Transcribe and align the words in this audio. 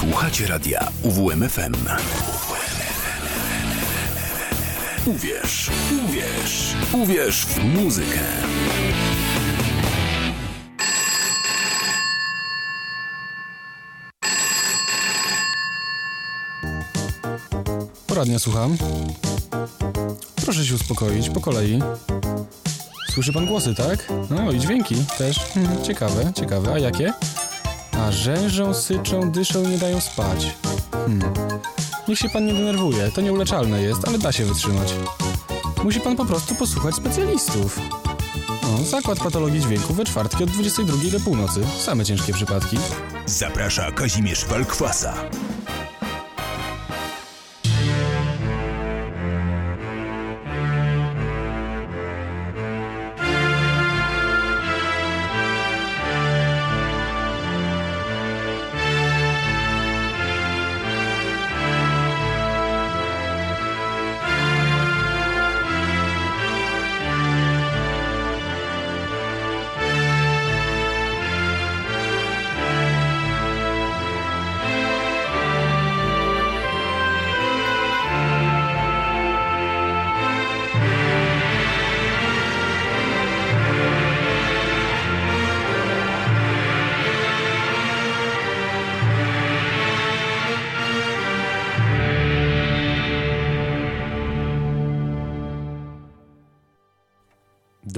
Słuchacie 0.00 0.46
radia 0.46 0.88
UWMFM. 1.02 1.74
Uwierz, 5.06 5.70
uwierz, 6.04 6.74
uwierz 6.92 7.46
w 7.46 7.64
muzykę. 7.64 8.18
Poradnia 18.06 18.38
słucham. 18.38 18.76
Proszę 20.44 20.64
się 20.64 20.74
uspokoić, 20.74 21.30
po 21.30 21.40
kolei. 21.40 21.82
Słyszy 23.14 23.32
pan 23.32 23.46
głosy, 23.46 23.74
tak? 23.74 24.12
No 24.30 24.52
i 24.52 24.60
dźwięki 24.60 24.94
też. 25.18 25.38
Hmm, 25.38 25.84
ciekawe, 25.84 26.32
ciekawe. 26.34 26.72
A 26.72 26.78
jakie? 26.78 27.12
Rzężą, 28.10 28.74
syczą, 28.74 29.30
dyszą 29.30 29.62
i 29.62 29.66
nie 29.66 29.78
dają 29.78 30.00
spać. 30.00 30.46
Hmm. 30.92 31.32
Niech 32.08 32.18
się 32.18 32.28
pan 32.28 32.46
nie 32.46 32.52
denerwuje, 32.52 33.10
to 33.14 33.20
nieuleczalne 33.20 33.82
jest, 33.82 34.08
ale 34.08 34.18
da 34.18 34.32
się 34.32 34.44
wytrzymać. 34.44 34.94
Musi 35.84 36.00
pan 36.00 36.16
po 36.16 36.24
prostu 36.24 36.54
posłuchać 36.54 36.94
specjalistów. 36.94 37.80
No, 38.62 38.84
zakład 38.84 39.18
patologii 39.18 39.60
dźwięku 39.60 39.94
we 39.94 40.04
czwartki 40.04 40.44
od 40.44 40.50
22 40.50 41.10
do 41.10 41.20
północy. 41.20 41.60
Same 41.78 42.04
ciężkie 42.04 42.32
przypadki. 42.32 42.78
Zaprasza 43.26 43.92
Kazimierz 43.92 44.44
Walkwasa. 44.44 45.14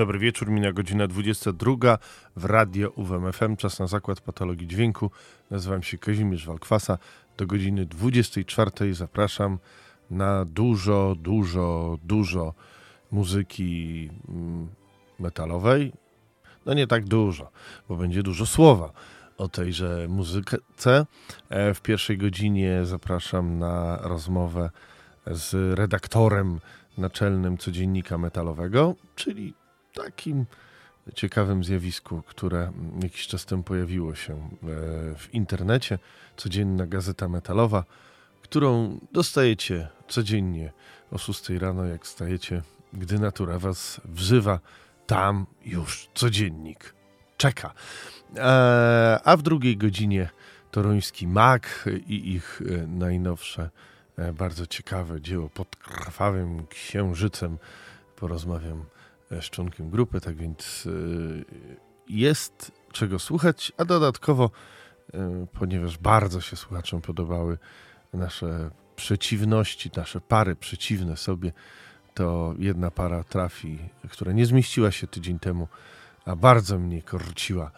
Dobry 0.03 0.19
wieczór, 0.19 0.51
mina 0.51 0.73
godzina 0.73 1.07
22 1.07 1.99
w 2.37 2.45
radio 2.45 2.91
UWMFM, 2.91 3.57
czas 3.57 3.79
na 3.79 3.87
zakład 3.87 4.21
patologii 4.21 4.67
dźwięku. 4.67 5.11
Nazywam 5.51 5.83
się 5.83 5.99
Kazimierz 5.99 6.47
Walkwasa. 6.47 6.99
Do 7.37 7.47
godziny 7.47 7.87
24 7.87 8.95
zapraszam 8.95 9.59
na 10.11 10.45
dużo, 10.45 11.15
dużo, 11.19 11.99
dużo 12.05 12.55
muzyki 13.13 14.11
mm, 14.29 14.69
metalowej. 15.19 15.93
No 16.67 16.75
nie 16.75 16.87
tak 16.87 17.05
dużo, 17.05 17.51
bo 17.89 17.97
będzie 17.97 18.23
dużo 18.23 18.47
słowa 18.47 18.93
o 19.39 19.49
tejże 19.49 20.07
muzyce. 20.09 21.07
E, 21.49 21.75
W 21.75 21.81
pierwszej 21.81 22.19
godzinie 22.19 22.85
zapraszam 22.85 23.59
na 23.59 23.97
rozmowę 23.97 24.71
z 25.27 25.79
redaktorem 25.79 26.61
naczelnym 26.99 27.59
codziennika 27.59 28.19
metalowego, 28.19 28.95
czyli 29.15 29.55
takim 29.93 30.47
ciekawym 31.15 31.65
zjawisku, 31.65 32.23
które 32.27 32.73
jakiś 33.03 33.27
czas 33.27 33.47
temu 33.47 33.63
pojawiło 33.63 34.15
się 34.15 34.35
e, 34.35 34.39
w 35.17 35.29
internecie. 35.33 35.99
Codzienna 36.37 36.87
gazeta 36.87 37.29
metalowa, 37.29 37.85
którą 38.43 38.99
dostajecie 39.13 39.89
codziennie 40.09 40.73
o 41.11 41.19
6 41.19 41.51
rano, 41.51 41.85
jak 41.85 42.07
stajecie, 42.07 42.63
gdy 42.93 43.19
natura 43.19 43.59
was 43.59 44.01
wzywa. 44.05 44.61
Tam 45.07 45.47
już 45.65 46.09
codziennik 46.15 46.95
czeka. 47.37 47.75
E, 48.37 49.21
A 49.25 49.37
w 49.37 49.43
drugiej 49.43 49.77
godzinie 49.77 50.31
toruński 50.71 51.27
Mag 51.27 51.85
i 52.07 52.33
ich 52.35 52.63
e, 52.69 52.87
najnowsze, 52.87 53.71
bardzo 54.35 54.67
ciekawe 54.67 55.21
dzieło 55.21 55.49
pod 55.49 55.77
krwawym 55.77 56.67
księżycem. 56.67 57.59
Porozmawiam 58.17 58.85
członkiem 59.41 59.91
grupy, 59.91 60.21
tak 60.21 60.37
więc 60.37 60.87
e, 60.87 60.91
jest 62.09 62.73
czego 62.93 63.19
słuchać, 63.19 63.73
a 63.77 63.85
dodatkowo, 63.85 64.51
e, 65.15 65.47
ponieważ 65.53 65.99
bardzo 65.99 66.41
się 66.41 66.57
słuchaczom 66.57 67.01
podobały 67.01 67.59
nasze 68.13 68.71
przeciwności, 68.97 69.91
nasze 69.97 70.21
pary 70.21 70.57
przeciwne 70.57 71.17
sobie, 71.17 71.53
to 72.15 72.55
jedna 72.59 72.91
para 72.91 73.25
trafi, 73.25 73.79
która 74.11 74.33
nie 74.33 74.47
zmieściła 74.47 74.91
się 74.91 75.07
tydzień 75.07 75.39
temu, 75.39 75.69
a 76.25 76.37
bardzo 76.37 76.79
mnie 76.79 77.03
korciła, 77.03 77.71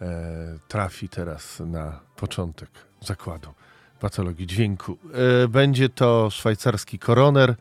e, 0.00 0.58
trafi 0.68 1.08
teraz 1.08 1.60
na 1.60 2.00
początek 2.16 2.70
zakładu 3.00 3.54
patologii 4.00 4.46
dźwięku. 4.46 4.98
E, 5.44 5.48
będzie 5.48 5.88
to 5.88 6.30
szwajcarski 6.30 6.98
koroner, 6.98 7.54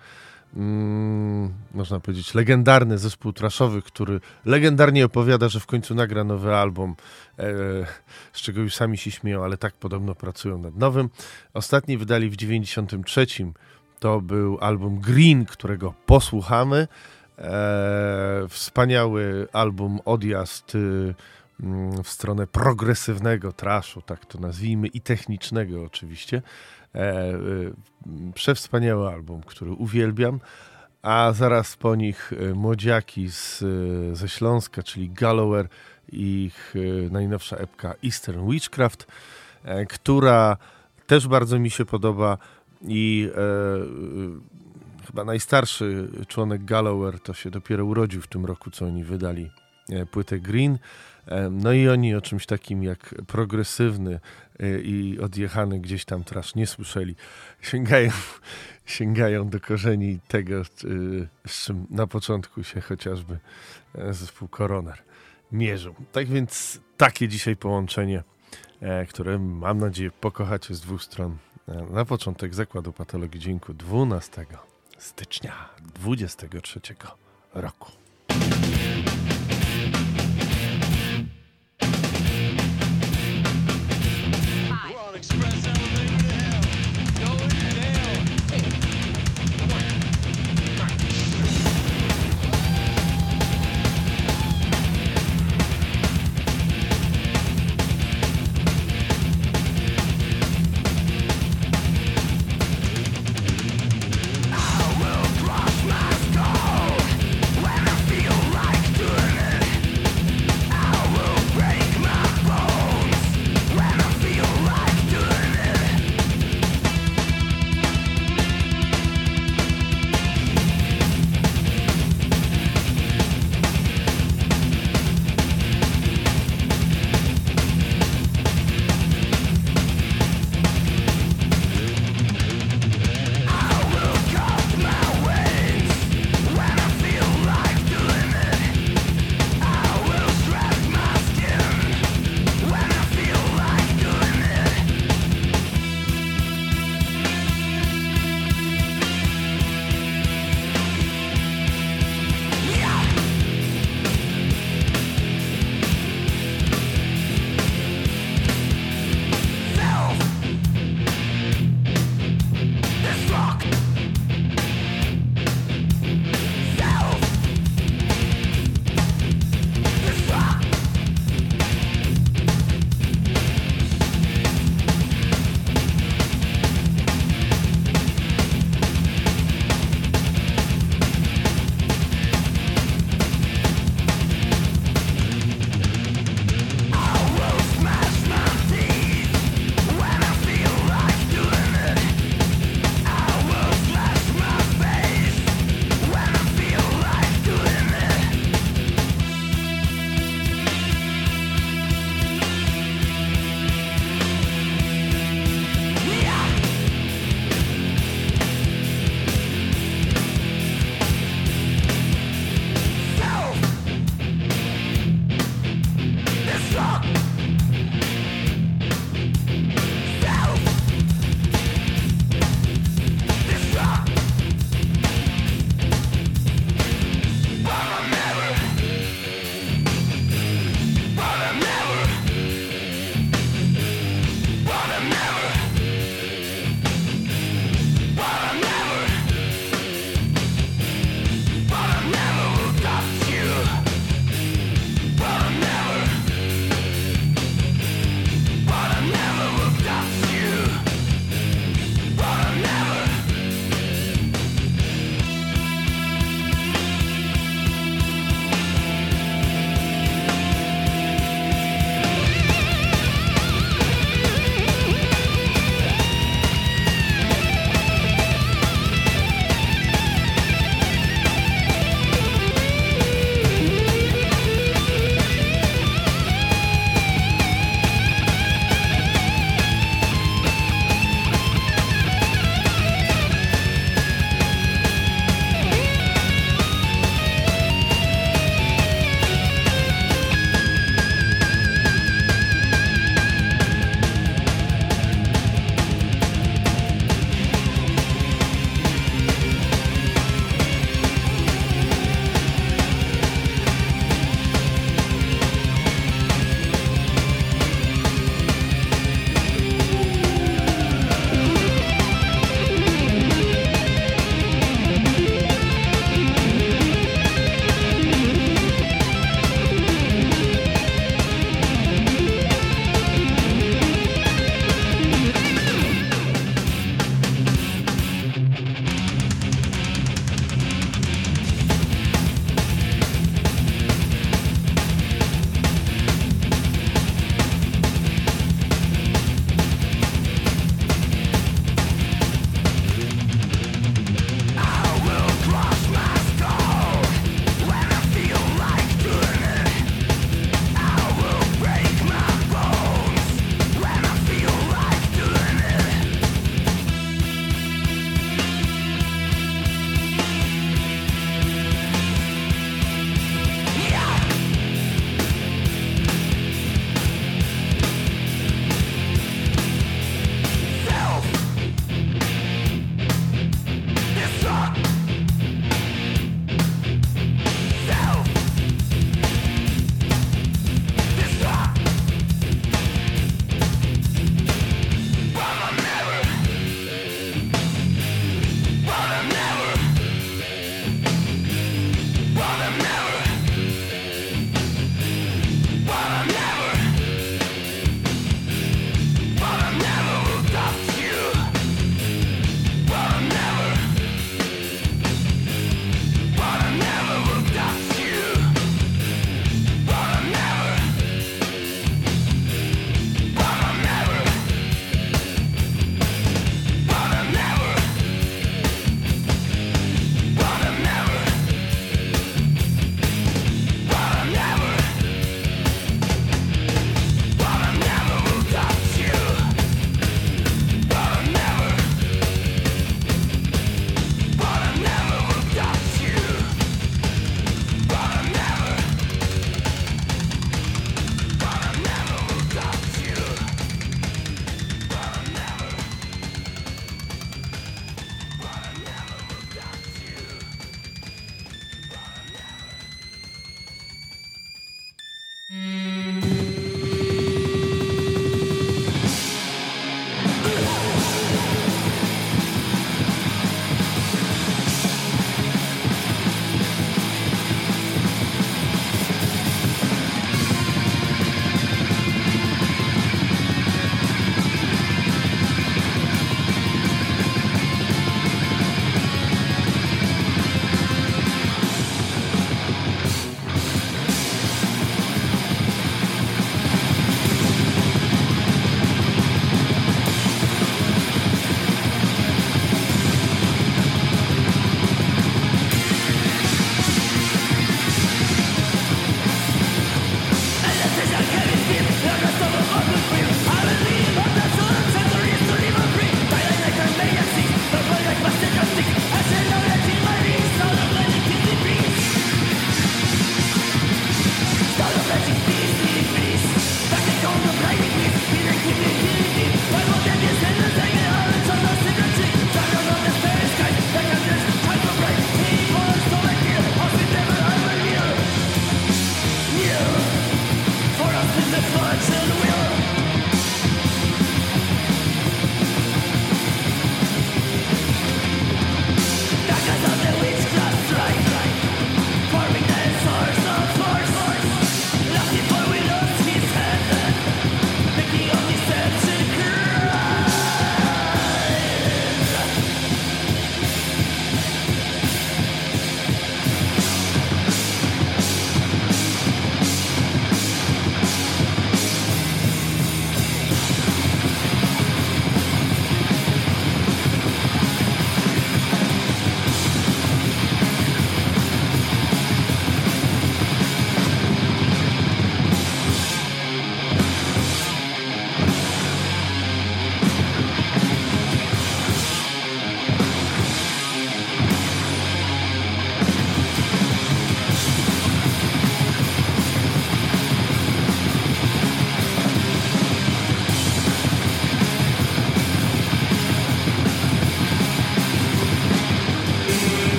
mm, 0.55 1.53
można 1.73 1.99
powiedzieć 1.99 2.33
legendarny 2.33 2.97
zespół 2.97 3.33
traszowy, 3.33 3.81
który 3.81 4.19
legendarnie 4.45 5.05
opowiada, 5.05 5.49
że 5.49 5.59
w 5.59 5.65
końcu 5.65 5.95
nagra 5.95 6.23
nowy 6.23 6.55
album, 6.55 6.95
e, 7.39 7.43
z 8.33 8.41
czego 8.41 8.61
już 8.61 8.75
sami 8.75 8.97
się 8.97 9.11
śmieją, 9.11 9.43
ale 9.43 9.57
tak 9.57 9.73
podobno 9.73 10.15
pracują 10.15 10.57
nad 10.57 10.75
nowym. 10.75 11.09
Ostatni 11.53 11.97
wydali 11.97 12.29
w 12.29 12.35
93. 12.35 13.27
To 13.99 14.21
był 14.21 14.57
album 14.61 14.99
Green, 14.99 15.45
którego 15.45 15.93
posłuchamy. 16.05 16.87
E, 17.39 18.47
wspaniały 18.49 19.47
album 19.53 19.99
Odjazd 20.05 20.75
y, 20.75 21.13
mm, 21.59 22.03
w 22.03 22.09
stronę 22.09 22.47
progresywnego 22.47 23.51
traszu, 23.51 24.01
tak 24.01 24.25
to 24.25 24.39
nazwijmy, 24.39 24.87
i 24.87 25.01
technicznego 25.01 25.83
oczywiście. 25.83 26.41
E, 26.95 27.33
y, 27.33 27.73
przewspaniały 28.33 29.07
album, 29.07 29.41
który 29.41 29.71
uwielbiam. 29.71 30.39
A 31.01 31.31
zaraz 31.33 31.77
po 31.77 31.95
nich 31.95 32.33
y, 32.33 32.55
młodziaki 32.55 33.29
z, 33.31 33.63
ze 34.17 34.29
Śląska, 34.29 34.83
czyli 34.83 35.09
Gallower 35.09 35.67
i 36.11 36.45
ich 36.45 36.73
najnowsza 37.11 37.57
epka 37.57 37.95
Eastern 38.03 38.51
Witchcraft, 38.51 39.07
e, 39.63 39.85
która 39.85 40.57
też 41.07 41.27
bardzo 41.27 41.59
mi 41.59 41.69
się 41.69 41.85
podoba 41.85 42.37
i 42.81 43.29
e, 43.35 45.05
chyba 45.07 45.23
najstarszy 45.23 46.07
członek 46.27 46.65
Gallower 46.65 47.19
to 47.19 47.33
się 47.33 47.49
dopiero 47.49 47.85
urodził 47.85 48.21
w 48.21 48.27
tym 48.27 48.45
roku, 48.45 48.71
co 48.71 48.85
oni 48.85 49.03
wydali 49.03 49.51
e, 49.89 50.05
płytę 50.05 50.39
Green. 50.39 50.77
No 51.51 51.73
i 51.73 51.89
oni 51.89 52.15
o 52.15 52.21
czymś 52.21 52.45
takim 52.45 52.83
jak 52.83 53.15
progresywny 53.27 54.19
e, 54.59 54.79
i 54.79 55.19
odjechany 55.19 55.79
gdzieś 55.79 56.05
tam 56.05 56.23
trash 56.23 56.55
nie 56.55 56.67
słyszeli. 56.67 57.15
Sięgają, 57.61 58.11
sięgają 58.85 59.49
do 59.49 59.59
korzeni 59.59 60.19
tego, 60.27 60.55
e, 60.55 60.63
z 61.47 61.65
czym 61.65 61.87
na 61.89 62.07
początku 62.07 62.63
się 62.63 62.81
chociażby 62.81 63.39
e, 63.95 64.13
zespół 64.13 64.47
Coroner 64.47 64.97
mierzył. 65.51 65.95
Tak 66.11 66.27
więc 66.27 66.79
takie 66.97 67.27
dzisiaj 67.27 67.55
połączenie, 67.55 68.23
które 69.09 69.39
mam 69.39 69.77
nadzieję 69.77 70.11
pokochacie 70.11 70.75
z 70.75 70.81
dwóch 70.81 71.03
stron. 71.03 71.37
Na 71.91 72.05
początek 72.05 72.53
zakładu 72.53 72.93
patologii 72.93 73.39
dźwięku 73.39 73.73
12 73.73 74.45
stycznia 74.97 75.69
23 75.95 76.79
roku. 77.53 77.91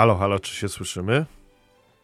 Halo, 0.00 0.16
halo, 0.16 0.38
czy 0.38 0.54
się 0.56 0.68
słyszymy? 0.68 1.26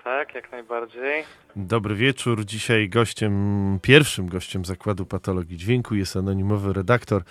Tak, 0.05 0.35
jak 0.35 0.53
najbardziej. 0.53 1.25
Dobry 1.57 1.95
wieczór. 1.95 2.45
Dzisiaj 2.45 2.89
gościem, 2.89 3.79
pierwszym 3.83 4.29
gościem 4.29 4.65
Zakładu 4.65 5.07
Patologii 5.07 5.57
Dźwięku 5.57 5.95
jest 5.95 6.17
anonimowy 6.17 6.73
redaktor, 6.73 7.23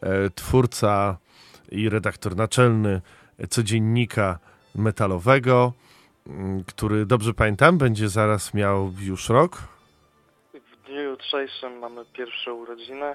e, 0.00 0.30
twórca 0.30 1.16
i 1.70 1.88
redaktor 1.88 2.36
naczelny 2.36 3.00
codziennika 3.50 4.38
metalowego, 4.74 5.72
m, 6.26 6.64
który, 6.66 7.06
dobrze 7.06 7.34
pamiętam, 7.34 7.78
będzie 7.78 8.08
zaraz 8.08 8.54
miał 8.54 8.92
już 9.00 9.28
rok. 9.28 9.62
W 10.54 10.86
dniu 10.86 11.00
jutrzejszym 11.02 11.78
mamy 11.78 12.04
pierwsze 12.12 12.54
urodziny. 12.54 13.14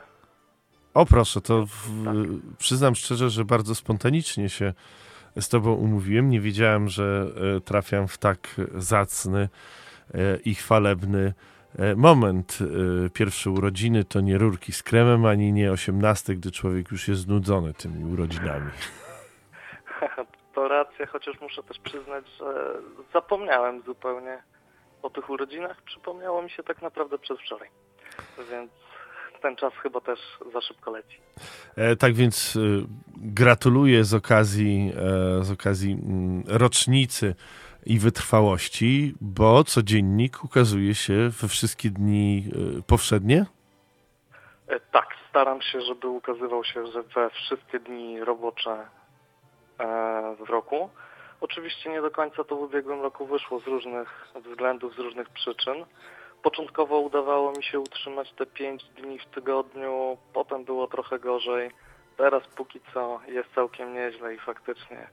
O 0.93 1.05
proszę, 1.05 1.41
to 1.41 1.65
w, 1.65 2.05
Tak. 2.05 2.15
przyznam 2.57 2.95
szczerze, 2.95 3.29
że 3.29 3.45
bardzo 3.45 3.75
spontanicznie 3.75 4.49
się 4.49 4.73
z 5.39 5.49
tobą 5.49 5.73
umówiłem. 5.73 6.29
Nie 6.29 6.41
wiedziałem, 6.41 6.89
że 6.89 7.25
e, 7.57 7.61
trafiam 7.61 8.07
w 8.07 8.17
tak 8.17 8.55
zacny 8.75 9.49
e, 10.13 10.37
i 10.45 10.55
chwalebny 10.55 11.33
e, 11.79 11.95
moment. 11.95 12.59
Pierwsze 13.13 13.51
urodziny 13.51 14.03
to 14.03 14.21
nie 14.21 14.37
rurki 14.37 14.71
z 14.71 14.83
kremem, 14.83 15.25
ani 15.25 15.53
nie 15.53 15.71
osiemnasty, 15.71 16.35
gdy 16.35 16.51
człowiek 16.51 16.91
już 16.91 17.07
jest 17.07 17.21
znudzony 17.21 17.73
tymi 17.73 18.13
urodzinami. 18.13 18.71
To 20.55 20.67
racja, 20.67 21.05
chociaż 21.05 21.41
muszę 21.41 21.63
też 21.63 21.79
przyznać, 21.79 22.25
że 22.39 22.73
zapomniałem 23.13 23.81
zupełnie 23.81 24.43
o 25.01 25.09
tych 25.09 25.29
urodzinach. 25.29 25.81
Przypomniało 25.81 26.41
mi 26.41 26.49
się 26.49 26.63
tak 26.63 26.81
naprawdę 26.81 27.17
przedwczoraj. 27.17 27.69
Więc 28.51 28.71
ten 29.41 29.55
czas 29.55 29.73
chyba 29.73 30.01
też 30.01 30.19
za 30.53 30.61
szybko 30.61 30.91
leci. 30.91 31.19
E, 31.75 31.95
Tak 31.95 32.13
więc 32.13 32.55
e, 32.55 32.59
gratuluję 33.17 34.03
z 34.03 34.13
okazji, 34.13 34.93
e, 35.39 35.43
z 35.43 35.51
okazji 35.51 35.91
mm, 35.91 36.43
rocznicy 36.47 37.35
i 37.85 37.99
wytrwałości, 37.99 39.15
bo 39.21 39.63
codziennik 39.63 40.43
ukazuje 40.43 40.95
się 40.95 41.29
we 41.41 41.47
wszystkie 41.47 41.89
dni 41.89 42.43
powszednie. 42.87 43.45
Tak, 44.91 45.07
staram 45.29 45.61
się, 45.61 45.81
żeby 45.81 46.07
ukazywał 46.07 46.63
się 46.63 46.83
we 47.15 47.29
wszystkie 47.29 47.79
dni 47.79 48.19
robocze 48.19 48.85
w 50.39 50.49
roku. 50.49 50.89
Oczywiście 51.41 51.89
nie 51.89 52.01
do 52.01 52.11
końca 52.11 52.43
to 52.43 52.55
w 52.55 52.61
ubiegłym 52.61 53.01
roku 53.01 53.25
wyszło 53.25 53.59
z 53.59 53.67
różnych 53.67 54.27
względów, 54.45 54.95
z 54.95 54.99
różnych 54.99 55.29
przyczyn. 55.29 55.85
Początkowo 56.43 56.99
udawało 56.99 57.51
mi 57.51 57.63
się 57.63 57.79
utrzymać 57.79 58.33
te 58.33 58.45
5 58.45 58.83
dni 58.83 59.19
w 59.19 59.25
tygodniu, 59.25 60.17
potem 60.33 60.63
było 60.63 60.87
trochę 60.87 61.19
gorzej. 61.19 61.71
Teraz 62.17 62.43
póki 62.47 62.79
co 62.93 63.19
jest 63.27 63.49
całkiem 63.55 63.93
nieźle 63.93 64.35
i 64.35 64.39
faktycznie 64.39 65.07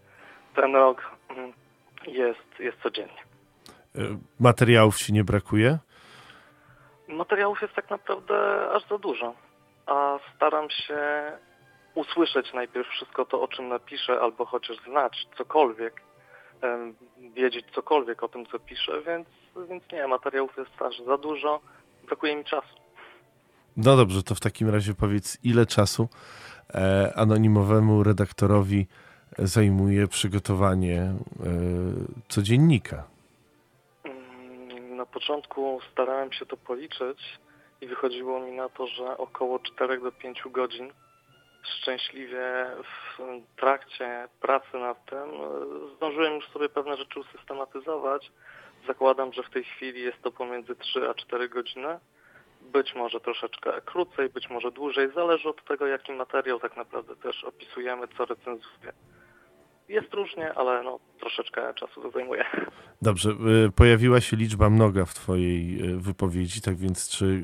ten 0.55 0.75
rok 0.75 1.03
mm, 1.29 1.53
jest, 2.07 2.59
jest 2.59 2.79
codziennie. 2.83 3.23
E, 3.95 4.01
Materiałów 4.41 4.97
ci 4.97 5.13
nie 5.13 5.25
brakuje? 5.25 5.79
Materiałów 7.09 7.63
jest 7.63 7.75
tak 7.75 7.91
naprawdę 7.91 8.69
aż 8.71 8.89
za 8.89 8.99
dużo, 8.99 9.35
a 9.87 10.19
staram 10.37 10.71
się 10.71 10.99
usłyszeć 11.95 12.53
najpierw 12.53 12.89
wszystko 12.89 13.25
to, 13.25 13.41
o 13.41 13.49
czym 13.49 13.69
napiszę, 13.69 14.21
albo 14.21 14.45
chociaż 14.45 14.77
znać 14.77 15.27
cokolwiek, 15.39 16.03
wiedzieć 17.35 17.67
cokolwiek 17.75 18.23
o 18.23 18.29
tym, 18.29 18.47
co 18.47 18.59
piszę, 18.59 19.03
więc, 19.07 19.29
więc 19.69 19.85
nie, 19.93 20.07
materiałów 20.09 20.57
jest 20.57 20.83
aż 20.83 21.07
za 21.07 21.19
dużo, 21.19 21.61
brakuje 22.07 22.37
mi 22.37 22.45
czasu. 22.45 22.77
No 23.77 23.97
dobrze, 23.97 24.23
to 24.23 24.35
w 24.35 24.41
takim 24.41 24.69
razie 24.71 24.95
powiedz, 24.95 25.39
ile 25.45 25.67
czasu 25.67 26.09
e, 26.75 27.13
anonimowemu 27.17 28.03
redaktorowi 28.03 28.87
zajmuje 29.39 30.09
przygotowanie 30.09 31.01
e, 31.01 31.15
codziennika? 32.29 33.05
Mm, 34.05 34.97
Na 34.97 35.07
początku 35.07 35.81
starałem 35.93 36.33
się 36.33 36.47
to 36.47 36.57
policzyć 36.57 37.19
i 37.81 37.87
wychodziło 37.87 38.41
mi 38.41 38.53
na 38.53 38.69
to, 38.69 38.87
że 38.87 39.17
około 39.19 39.59
4 39.59 40.01
do 40.01 40.13
5 40.13 40.43
godzin 40.51 40.93
szczęśliwie 41.63 42.67
w 43.19 43.23
trakcie 43.61 44.29
pracy 44.41 44.77
nad 44.79 45.07
tym 45.07 45.19
e, 45.19 45.97
zdążyłem 45.97 46.35
już 46.35 46.49
sobie 46.49 46.69
pewne 46.69 46.97
rzeczy 46.97 47.21
usystematyzować. 47.21 48.33
Zakładam, 48.87 49.33
że 49.33 49.43
w 49.43 49.51
tej 49.51 49.65
chwili 49.65 50.03
jest 50.03 50.23
to 50.23 50.33
pomiędzy 50.33 50.77
3 50.77 51.09
a 51.11 51.15
4 51.15 51.49
godziny. 51.49 51.99
Być 52.61 52.95
może 52.95 53.21
troszeczkę 53.21 53.81
krócej, 53.85 54.29
być 54.29 54.51
może 54.51 54.71
dłużej. 54.71 55.13
Zależy 55.15 55.49
od 55.49 55.65
tego, 55.65 55.87
jaki 55.87 56.13
materiał 56.13 56.61
tak 56.61 56.77
naprawdę 56.77 57.17
też 57.17 57.45
opisujemy, 57.45 58.09
co 58.17 58.25
recenzuje. 58.25 58.93
Jest 59.89 60.15
różnie, 60.15 60.55
ale 60.55 60.83
no, 60.83 60.99
troszeczkę 61.21 61.75
czasu 61.75 62.03
to 62.03 62.11
zajmuje. 62.11 62.45
Dobrze, 63.03 63.31
e, 63.31 63.73
pojawiła 63.73 64.21
się 64.21 64.37
liczba 64.37 64.71
mnoga 64.71 65.05
w 65.05 65.15
twojej 65.15 65.81
e, 65.81 65.97
wypowiedzi, 65.97 66.61
tak 66.61 66.77
więc 66.77 67.09
czy 67.09 67.43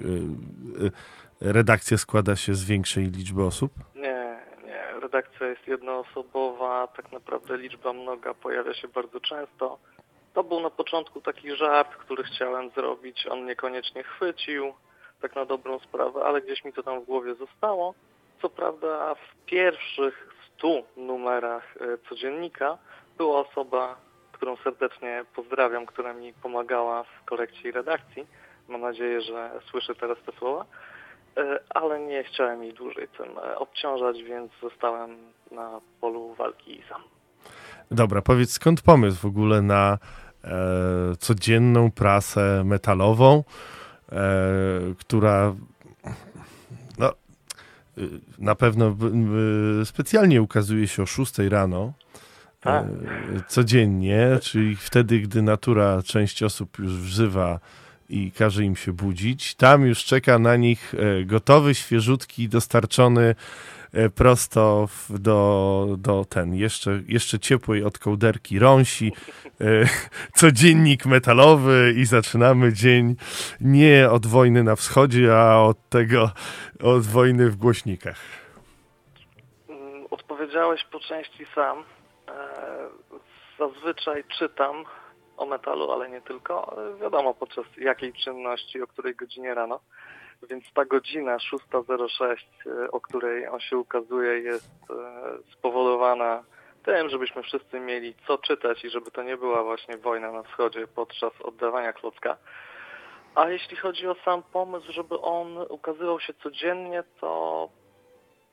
e, 1.42 1.52
redakcja 1.52 1.98
składa 1.98 2.36
się 2.36 2.54
z 2.54 2.64
większej 2.64 3.04
liczby 3.04 3.44
osób? 3.44 3.72
Nie, 3.94 4.40
nie. 4.66 5.00
Redakcja 5.00 5.46
jest 5.46 5.66
jednoosobowa, 5.68 6.86
tak 6.86 7.12
naprawdę 7.12 7.56
liczba 7.56 7.92
mnoga 7.92 8.34
pojawia 8.34 8.74
się 8.74 8.88
bardzo 8.88 9.20
często. 9.20 9.78
To 10.34 10.44
był 10.44 10.60
na 10.60 10.70
początku 10.70 11.20
taki 11.20 11.56
żart, 11.56 11.96
który 11.96 12.24
chciałem 12.24 12.70
zrobić, 12.70 13.26
on 13.26 13.46
niekoniecznie 13.46 14.02
chwycił, 14.02 14.74
tak 15.20 15.36
na 15.36 15.44
dobrą 15.44 15.78
sprawę, 15.78 16.24
ale 16.24 16.40
gdzieś 16.40 16.64
mi 16.64 16.72
to 16.72 16.82
tam 16.82 17.00
w 17.00 17.04
głowie 17.04 17.34
zostało. 17.34 17.94
Co 18.42 18.48
prawda 18.48 19.14
w 19.14 19.44
pierwszych 19.46 20.34
100 20.58 20.82
numerach 20.96 21.74
e, 21.80 21.98
codziennika 22.08 22.78
była 23.18 23.40
osoba, 23.40 23.96
którą 24.32 24.56
serdecznie 24.56 25.24
pozdrawiam, 25.34 25.86
która 25.86 26.12
mi 26.12 26.32
pomagała 26.32 27.02
w 27.02 27.24
korekcie 27.24 27.68
i 27.68 27.72
redakcji. 27.72 28.26
Mam 28.68 28.80
nadzieję, 28.80 29.20
że 29.20 29.50
słyszy 29.70 29.94
teraz 29.94 30.18
te 30.26 30.32
słowa. 30.32 30.66
E, 31.36 31.60
ale 31.70 32.00
nie 32.00 32.24
chciałem 32.24 32.62
jej 32.62 32.72
dłużej 32.72 33.08
tym 33.08 33.38
e, 33.38 33.58
obciążać, 33.58 34.22
więc 34.22 34.52
zostałem 34.62 35.32
na 35.50 35.80
polu 36.00 36.34
walki 36.34 36.82
sam. 36.88 37.02
Dobra, 37.92 38.22
powiedz 38.22 38.52
skąd 38.52 38.80
pomysł 38.80 39.16
w 39.18 39.24
ogóle 39.24 39.62
na 39.62 39.98
e, 40.44 40.50
codzienną 41.18 41.90
prasę 41.90 42.62
metalową, 42.64 43.44
e, 44.12 44.20
która 44.98 45.54
no, 46.98 47.12
y, 47.98 48.08
na 48.38 48.54
pewno 48.54 48.90
b- 48.90 49.10
b- 49.10 49.86
specjalnie 49.86 50.42
ukazuje 50.42 50.88
się 50.88 51.02
o 51.02 51.06
6 51.06 51.38
rano. 51.38 51.92
Tak. 52.60 52.84
E, 52.84 52.88
codziennie, 53.48 54.38
czyli 54.42 54.76
wtedy, 54.76 55.20
gdy 55.20 55.42
natura 55.42 56.02
część 56.02 56.42
osób 56.42 56.78
już 56.78 56.92
wzywa 56.92 57.60
i 58.08 58.32
każe 58.32 58.64
im 58.64 58.76
się 58.76 58.92
budzić. 58.92 59.54
Tam 59.54 59.86
już 59.86 60.04
czeka 60.04 60.38
na 60.38 60.56
nich 60.56 60.94
e, 60.94 61.24
gotowy, 61.24 61.74
świeżutki, 61.74 62.48
dostarczony 62.48 63.34
prosto 64.14 64.86
w, 64.86 65.18
do, 65.18 65.86
do 65.98 66.24
ten, 66.24 66.54
jeszcze, 66.54 67.00
jeszcze 67.08 67.38
ciepłej 67.38 67.84
od 67.84 67.98
kołderki 67.98 68.58
rąsi, 68.58 69.12
e, 69.60 69.64
codziennik 70.40 71.06
metalowy 71.06 71.94
i 71.96 72.04
zaczynamy 72.04 72.72
dzień 72.72 73.16
nie 73.60 74.10
od 74.10 74.26
wojny 74.26 74.62
na 74.62 74.76
wschodzie, 74.76 75.36
a 75.36 75.58
od 75.58 75.88
tego, 75.88 76.30
od 76.82 77.06
wojny 77.06 77.50
w 77.50 77.56
głośnikach. 77.56 78.20
Mm, 79.68 80.06
Odpowiedziałeś 80.10 80.84
po 80.84 81.00
części 81.00 81.46
sam. 81.54 81.84
E, 82.28 83.02
Zazwyczaj 83.58 84.24
czytam 84.38 84.84
o 85.36 85.46
metalu, 85.46 85.92
ale 85.92 86.10
nie 86.10 86.20
tylko. 86.20 86.76
E, 86.96 86.98
Wiadomo 86.98 87.34
podczas 87.34 87.64
jakiej 87.78 88.12
czynności, 88.12 88.82
o 88.82 88.86
której 88.86 89.14
godzinie 89.14 89.54
rano. 89.54 89.80
Więc 90.50 90.72
ta 90.74 90.84
godzina 90.84 91.36
6.06, 91.36 92.36
e, 92.66 92.90
o 92.90 93.00
której 93.00 93.48
on 93.48 93.60
się 93.60 93.78
ukazuje, 93.78 94.38
jest 94.38 94.90
e, 94.90 94.94
spowodowana 95.52 96.44
tym, 96.84 97.08
żebyśmy 97.08 97.42
wszyscy 97.42 97.80
mieli 97.80 98.14
co 98.26 98.38
czytać 98.38 98.84
i 98.84 98.90
żeby 98.90 99.10
to 99.10 99.22
nie 99.22 99.36
była 99.36 99.62
właśnie 99.62 99.96
wojna 99.96 100.32
na 100.32 100.42
wschodzie 100.42 100.86
podczas 100.86 101.40
oddawania 101.40 101.92
klocka. 101.92 102.36
A 103.34 103.48
jeśli 103.48 103.76
chodzi 103.76 104.08
o 104.08 104.14
sam 104.14 104.42
pomysł, 104.42 104.92
żeby 104.92 105.20
on 105.20 105.58
ukazywał 105.68 106.20
się 106.20 106.34
codziennie, 106.34 107.04
to, 107.20 107.68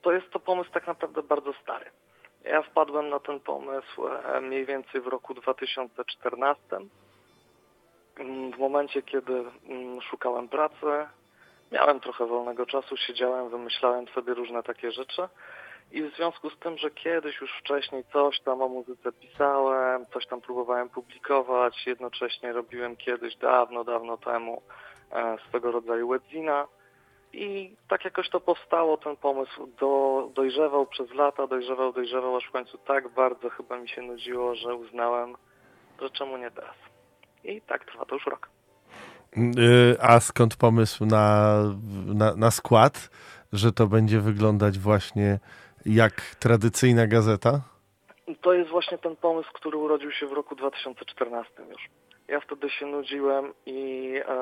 to 0.01 0.11
jest 0.11 0.29
to 0.29 0.39
pomysł 0.39 0.71
tak 0.71 0.87
naprawdę 0.87 1.23
bardzo 1.23 1.53
stary. 1.53 1.85
Ja 2.43 2.61
wpadłem 2.61 3.09
na 3.09 3.19
ten 3.19 3.39
pomysł 3.39 4.07
e, 4.07 4.41
mniej 4.41 4.65
więcej 4.65 5.01
w 5.01 5.07
roku 5.07 5.33
2014. 5.33 6.61
Mm, 8.19 8.51
W 8.51 8.57
momencie, 8.57 9.01
kiedy 9.01 9.43
mm, 9.69 10.01
szukałem 10.01 10.49
pracy, 10.49 11.07
miałem 11.71 11.99
trochę 11.99 12.25
wolnego 12.25 12.65
czasu, 12.65 12.97
siedziałem, 12.97 13.49
wymyślałem 13.49 14.07
sobie 14.07 14.33
różne 14.33 14.63
takie 14.63 14.91
rzeczy. 14.91 15.21
I 15.91 16.01
w 16.03 16.15
związku 16.15 16.49
z 16.49 16.59
tym, 16.59 16.77
że 16.77 16.91
kiedyś 16.91 17.41
już 17.41 17.51
wcześniej 17.59 18.03
coś 18.13 18.39
tam 18.39 18.61
o 18.61 18.67
muzyce 18.67 19.11
pisałem, 19.11 20.05
coś 20.13 20.27
tam 20.27 20.41
próbowałem 20.41 20.89
publikować, 20.89 21.87
jednocześnie 21.87 22.53
robiłem 22.53 22.95
kiedyś 22.95 23.35
dawno, 23.35 23.83
dawno 23.83 24.17
temu 24.17 24.61
e, 25.11 25.37
swego 25.47 25.71
rodzaju 25.71 26.07
webzina. 26.07 26.67
I 27.33 27.75
tak 27.87 28.05
jakoś 28.05 28.29
to 28.29 28.39
powstało, 28.39 28.97
ten 28.97 29.15
pomysł 29.15 29.67
do, 29.79 30.23
dojrzewał 30.33 30.85
przez 30.85 31.13
lata, 31.13 31.47
dojrzewał, 31.47 31.93
dojrzewał, 31.93 32.35
aż 32.35 32.45
w 32.45 32.51
końcu 32.51 32.77
tak 32.77 33.07
bardzo 33.07 33.49
chyba 33.49 33.77
mi 33.77 33.89
się 33.89 34.01
nudziło, 34.01 34.55
że 34.55 34.75
uznałem, 34.75 35.35
że 36.01 36.09
czemu 36.09 36.37
nie 36.37 36.51
teraz. 36.51 36.75
I 37.43 37.61
tak 37.61 37.85
trwa 37.85 38.05
to 38.05 38.15
już 38.15 38.25
rok. 38.25 38.49
Y, 39.37 39.97
A 40.01 40.19
skąd 40.19 40.55
pomysł 40.55 41.05
na, 41.05 41.55
na, 42.05 42.35
na 42.35 42.51
skład, 42.51 43.09
że 43.53 43.71
to 43.71 43.87
będzie 43.87 44.19
wyglądać 44.19 44.79
właśnie 44.79 45.39
jak 45.85 46.35
tradycyjna 46.39 47.07
gazeta? 47.07 47.61
To 48.41 48.53
jest 48.53 48.69
właśnie 48.69 48.97
ten 48.97 49.15
pomysł, 49.15 49.49
który 49.53 49.77
urodził 49.77 50.11
się 50.11 50.27
w 50.27 50.33
roku 50.33 50.55
2014 50.55 51.53
już. 51.69 51.89
Ja 52.27 52.39
wtedy 52.39 52.69
się 52.69 52.85
nudziłem 52.85 53.53
i 53.65 54.13
e, 54.15 54.33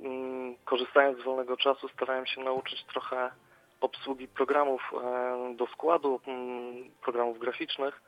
mm, 0.00 0.54
korzystając 0.64 1.18
z 1.18 1.24
wolnego 1.24 1.56
czasu 1.56 1.88
starałem 1.88 2.26
się 2.26 2.40
nauczyć 2.40 2.84
trochę 2.84 3.30
obsługi 3.80 4.28
programów 4.28 4.82
e, 4.94 5.54
do 5.56 5.66
składu, 5.66 6.20
mm, 6.26 6.90
programów 7.02 7.38
graficznych, 7.38 8.02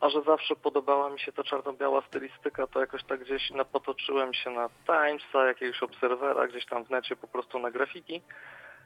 a 0.00 0.08
że 0.08 0.22
zawsze 0.22 0.56
podobała 0.56 1.10
mi 1.10 1.20
się 1.20 1.32
ta 1.32 1.44
czarno-biała 1.44 2.02
stylistyka, 2.08 2.66
to 2.66 2.80
jakoś 2.80 3.04
tak 3.04 3.24
gdzieś 3.24 3.50
napotoczyłem 3.50 4.34
się 4.34 4.50
na 4.50 4.68
Timesa, 4.86 5.46
jakiegoś 5.46 5.82
obserwera, 5.82 6.48
gdzieś 6.48 6.66
tam 6.66 6.84
w 6.84 6.90
necie 6.90 7.16
po 7.16 7.28
prostu 7.28 7.58
na 7.58 7.70
grafiki 7.70 8.22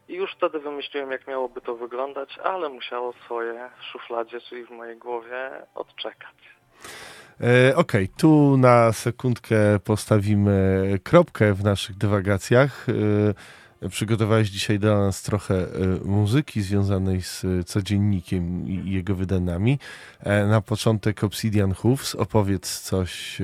i 0.09 0.15
już 0.15 0.35
wtedy 0.37 0.59
wymyśliłem, 0.61 1.11
jak 1.11 1.27
miałoby 1.27 1.61
to 1.61 1.75
wyglądać, 1.75 2.39
ale 2.45 2.69
musiało 2.69 3.13
swoje 3.25 3.71
w 3.81 3.85
szufladzie, 3.85 4.41
czyli 4.41 4.65
w 4.65 4.71
mojej 4.71 4.97
głowie 4.97 5.51
odczekać. 5.75 6.37
E, 7.41 7.77
Okej, 7.77 8.09
tu 8.09 8.57
na 8.57 8.93
sekundkę 8.93 9.57
postawimy 9.85 10.99
kropkę 11.05 11.55
w 11.55 11.65
naszych 11.65 11.97
dywagacjach. 11.97 12.87
Przygotowałeś 13.91 14.49
dzisiaj 14.49 14.79
dla 14.79 14.99
nas 14.99 15.23
trochę 15.23 15.55
e, 15.55 15.69
muzyki 16.05 16.63
związanej 16.63 17.23
z 17.23 17.45
e, 17.45 17.65
codziennikiem 17.65 18.69
i 18.69 18.91
jego 18.93 19.15
wydaniami. 19.15 19.79
E, 20.21 20.47
Na 20.47 20.61
początek 20.61 21.25
Obsidian 21.25 21.75
Hooves. 21.75 22.15
Opowiedz 22.15 22.81
coś 22.81 23.43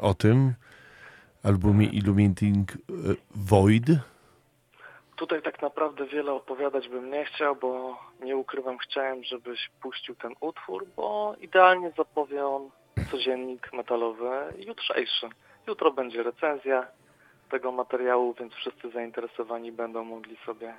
o 0.00 0.14
tym 0.14 0.54
albumie 1.42 1.86
Illuminating 1.86 2.72
Void. 3.34 3.84
Tutaj 5.16 5.42
tak 5.42 5.62
naprawdę 5.62 6.06
wiele 6.06 6.32
opowiadać 6.32 6.88
bym 6.88 7.10
nie 7.10 7.24
chciał, 7.24 7.56
bo 7.56 7.98
nie 8.24 8.36
ukrywam, 8.36 8.78
chciałem, 8.78 9.24
żebyś 9.24 9.70
puścił 9.82 10.14
ten 10.14 10.32
utwór, 10.40 10.86
bo 10.96 11.36
idealnie 11.40 11.92
zapowie 11.96 12.46
on 12.46 12.70
codziennik 13.10 13.72
metalowy 13.72 14.28
jutrzejszy. 14.66 15.28
Jutro 15.66 15.92
będzie 15.92 16.22
recenzja 16.22 16.86
tego 17.50 17.72
materiału, 17.72 18.34
więc 18.34 18.52
wszyscy 18.54 18.90
zainteresowani 18.90 19.72
będą 19.72 20.04
mogli 20.04 20.36
sobie 20.46 20.74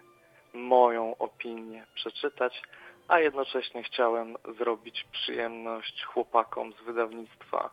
moją 0.54 1.18
opinię 1.18 1.86
przeczytać, 1.94 2.62
a 3.08 3.20
jednocześnie 3.20 3.84
chciałem 3.84 4.36
zrobić 4.58 5.06
przyjemność 5.12 6.06
chłopakom 6.06 6.74
z 6.74 6.82
wydawnictwa 6.82 7.70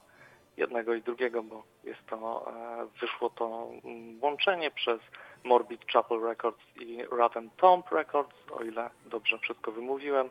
jednego 0.56 0.94
i 0.94 1.02
drugiego, 1.02 1.42
bo 1.42 1.62
jest 1.84 2.06
to, 2.06 2.52
e, 2.52 2.86
wyszło 3.00 3.30
to 3.30 3.68
mm, 3.84 4.18
łączenie 4.22 4.70
przez 4.70 5.00
Morbid 5.44 5.92
Chapel 5.92 6.20
Records 6.20 6.60
i 6.80 7.02
Rotten 7.10 7.50
Tomb 7.56 7.92
Records, 7.92 8.36
o 8.52 8.62
ile 8.62 8.90
dobrze 9.06 9.38
wszystko 9.38 9.72
wymówiłem, 9.72 10.30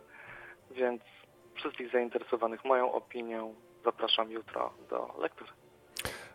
więc 0.72 1.02
wszystkich 1.56 1.92
zainteresowanych 1.92 2.66
moją 2.66 2.92
opinią 2.92 3.56
zapraszam 3.86 4.32
jutro 4.32 4.74
do 4.90 5.16
lektury. 5.20 5.52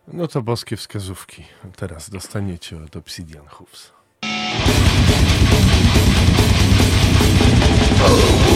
No 0.08 0.28
to 0.28 0.42
boskie 0.42 0.76
wskazówki. 0.76 1.44
Teraz 1.76 2.10
dostaniecie 2.10 2.76
od 2.84 2.96
Obsidian 2.96 3.46
Hooves. 3.46 3.92
Thank 8.02 8.52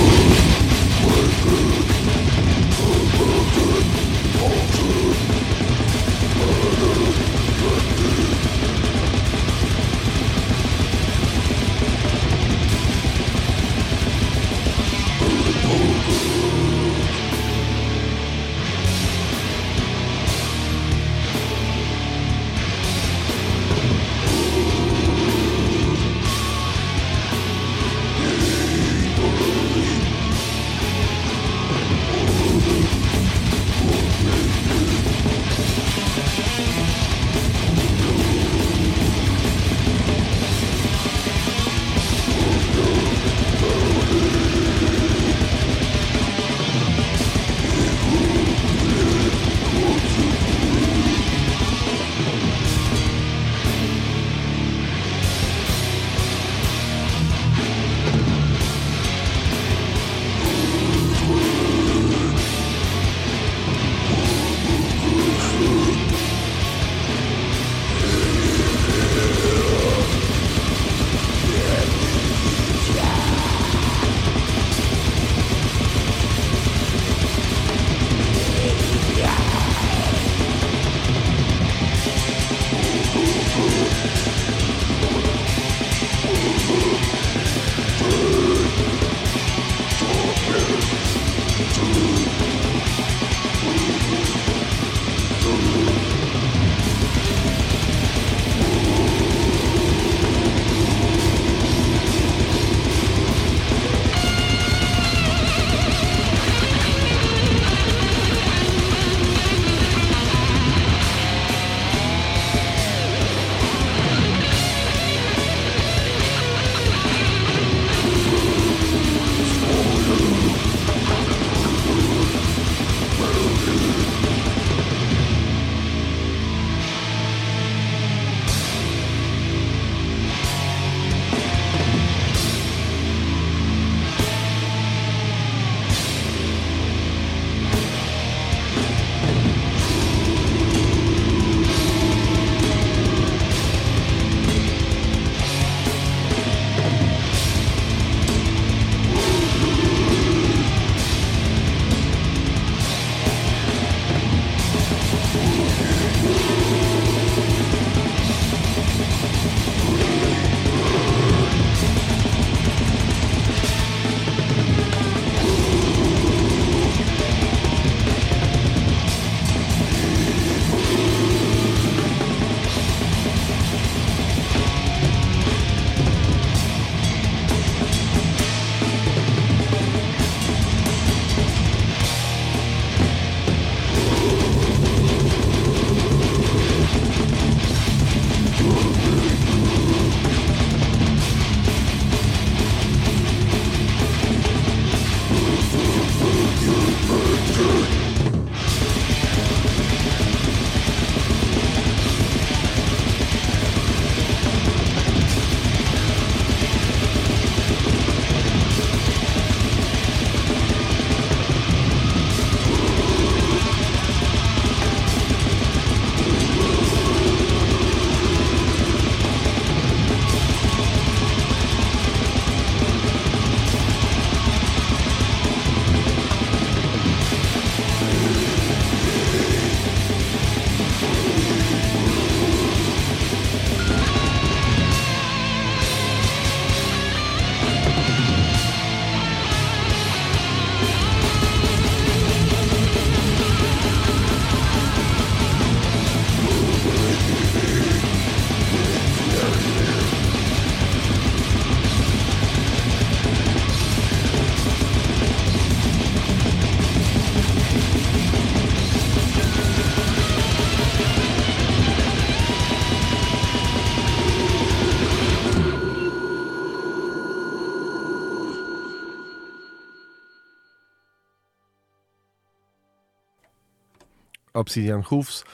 Hooves, 274.85 275.41
e, 275.43 275.45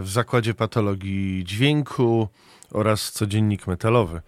w 0.00 0.04
Zakładzie 0.04 0.54
Patologii 0.54 1.44
Dźwięku 1.44 2.28
oraz 2.72 3.12
Codziennik 3.12 3.66
Metalowy. 3.66 4.20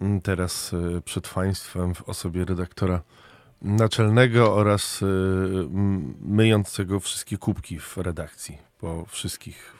Mm, 0.00 0.20
Teraz 0.20 0.74
e, 0.74 1.00
przed 1.00 1.28
Państwem 1.28 1.94
w 1.94 2.08
osobie 2.08 2.44
redaktora 2.44 3.02
naczelnego 3.62 4.54
oraz 4.54 5.02
e, 5.02 5.06
myjącego 6.20 7.00
wszystkie 7.00 7.38
kubki 7.38 7.78
w 7.78 7.96
redakcji 7.96 8.58
po 8.78 9.04
wszystkich 9.04 9.74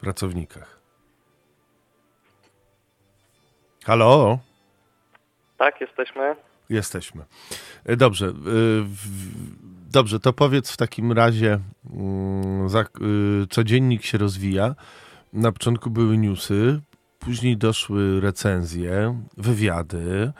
pracownikach. 0.00 0.80
Halo? 3.84 4.38
Tak, 5.58 5.80
jesteśmy. 5.80 6.36
Jesteśmy. 6.70 7.24
Dobrze. 7.84 8.32
Dobrze, 9.92 10.20
to 10.20 10.32
powiedz 10.32 10.72
w 10.72 10.76
takim 10.76 11.12
razie, 11.12 11.58
mm, 11.94 12.66
y, 13.42 13.46
codziennik 13.50 14.02
się 14.02 14.18
rozwija. 14.18 14.74
Na 15.32 15.52
początku 15.52 15.90
były 15.90 16.18
newsy, 16.18 16.80
później 17.18 17.56
doszły 17.56 18.20
recenzje, 18.20 19.20
wywiady. 19.36 20.32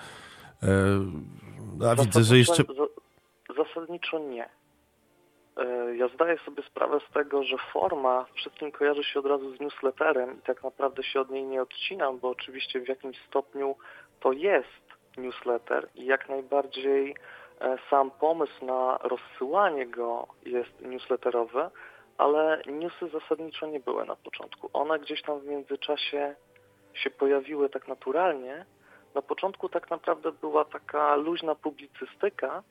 E, 1.83 1.89
A 1.91 1.95
widzę, 1.95 2.23
że 2.23 2.39
jeszcze. 2.39 2.63
Za- 2.63 3.65
Zasadniczo 3.65 4.19
nie. 4.19 4.49
E, 5.57 5.97
Ja 5.97 6.09
zdaję 6.09 6.39
sobie 6.45 6.63
sprawę 6.63 6.99
z 7.11 7.13
tego, 7.15 7.45
że 7.45 7.57
forma 7.73 8.27
wszystkim 8.35 8.73
kojarzy 8.73 9.05
się 9.05 9.21
od 9.21 9.27
razu 9.27 9.57
z 9.57 9.61
newsletterem 9.61 10.39
i 10.39 10.43
tak 10.43 10.63
naprawdę 10.65 11.03
się 11.03 11.21
od 11.21 11.31
niej 11.31 11.45
nie 11.45 11.63
odcinam, 11.63 12.19
bo 12.19 12.29
oczywiście 12.31 12.81
w 12.81 12.89
jakimś 12.89 13.17
stopniu 13.29 13.77
to 14.21 14.33
jest 14.33 14.83
newsletter 15.17 15.89
i 15.95 16.07
jak 16.07 16.29
najbardziej 16.29 17.15
sam 17.91 18.11
pomysł 18.11 18.65
na 18.65 18.99
rozsyłanie 19.03 19.87
go 19.87 20.27
jest 20.43 20.81
newsletterowy, 20.81 21.71
ale 22.19 22.63
newsy 22.67 23.09
zasadniczo 23.09 23.67
nie 23.67 23.81
były 23.81 24.05
na 24.07 24.17
początku. 24.17 24.71
One 24.73 24.99
gdzieś 24.99 25.23
tam 25.23 25.41
w 25.41 25.47
międzyczasie 25.47 26.35
się 26.95 27.11
pojawiły 27.11 27.69
tak 27.69 27.89
naturalnie. 27.89 28.67
Na 29.15 29.23
początku 29.23 29.69
tak 29.69 29.91
naprawdę 29.91 30.33
była 30.33 30.65
taka 30.65 31.17
luźna 31.17 31.55
publicystyka, 31.55 32.63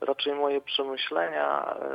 raczej 0.00 0.34
moje 0.34 0.60
przemyślenia 0.60 1.76
e, 1.76 1.88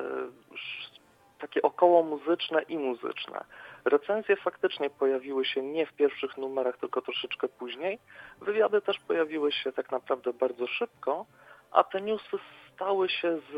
takie 1.39 1.61
około 1.61 2.03
muzyczne 2.03 2.61
i 2.61 2.77
muzyczne. 2.77 3.43
Recenzje 3.85 4.35
faktycznie 4.35 4.89
pojawiły 4.89 5.45
się 5.45 5.61
nie 5.61 5.85
w 5.85 5.93
pierwszych 5.93 6.37
numerach, 6.37 6.77
tylko 6.77 7.01
troszeczkę 7.01 7.47
później. 7.47 7.99
Wywiady 8.41 8.81
też 8.81 8.99
pojawiły 8.99 9.51
się 9.51 9.71
tak 9.71 9.91
naprawdę 9.91 10.33
bardzo 10.33 10.67
szybko, 10.67 11.25
a 11.73 11.83
te 11.83 12.01
newsy 12.01 12.37
stały 12.73 13.09
się 13.09 13.37
z, 13.37 13.53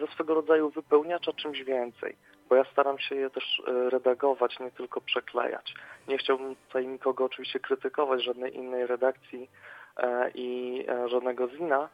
ze 0.00 0.06
swego 0.06 0.34
rodzaju 0.34 0.70
wypełniacza 0.70 1.32
czymś 1.32 1.64
więcej, 1.64 2.16
bo 2.48 2.56
ja 2.56 2.64
staram 2.64 2.98
się 2.98 3.14
je 3.14 3.30
też 3.30 3.62
e, 3.66 3.90
redagować, 3.90 4.58
nie 4.60 4.70
tylko 4.70 5.00
przeklejać. 5.00 5.74
Nie 6.08 6.18
chciałbym 6.18 6.56
tutaj 6.56 6.86
nikogo 6.86 7.24
oczywiście 7.24 7.60
krytykować, 7.60 8.24
żadnej 8.24 8.56
innej 8.56 8.86
redakcji 8.86 9.50
e, 9.96 10.30
i 10.34 10.84
e, 10.88 11.08
żadnego 11.08 11.48
zina, 11.48 11.88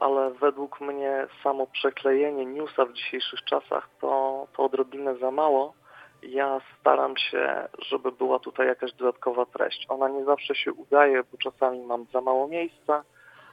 ale 0.00 0.30
według 0.30 0.80
mnie 0.80 1.26
samo 1.42 1.66
przeklejenie 1.66 2.46
newsa 2.46 2.84
w 2.84 2.92
dzisiejszych 2.92 3.44
czasach 3.44 3.88
to, 4.00 4.46
to 4.56 4.64
odrobinę 4.64 5.16
za 5.16 5.30
mało. 5.30 5.74
Ja 6.22 6.60
staram 6.80 7.16
się, 7.16 7.68
żeby 7.78 8.12
była 8.12 8.38
tutaj 8.38 8.66
jakaś 8.66 8.92
dodatkowa 8.92 9.46
treść. 9.46 9.86
Ona 9.88 10.08
nie 10.08 10.24
zawsze 10.24 10.54
się 10.54 10.72
udaje, 10.72 11.22
bo 11.32 11.38
czasami 11.38 11.80
mam 11.80 12.06
za 12.12 12.20
mało 12.20 12.48
miejsca, 12.48 13.04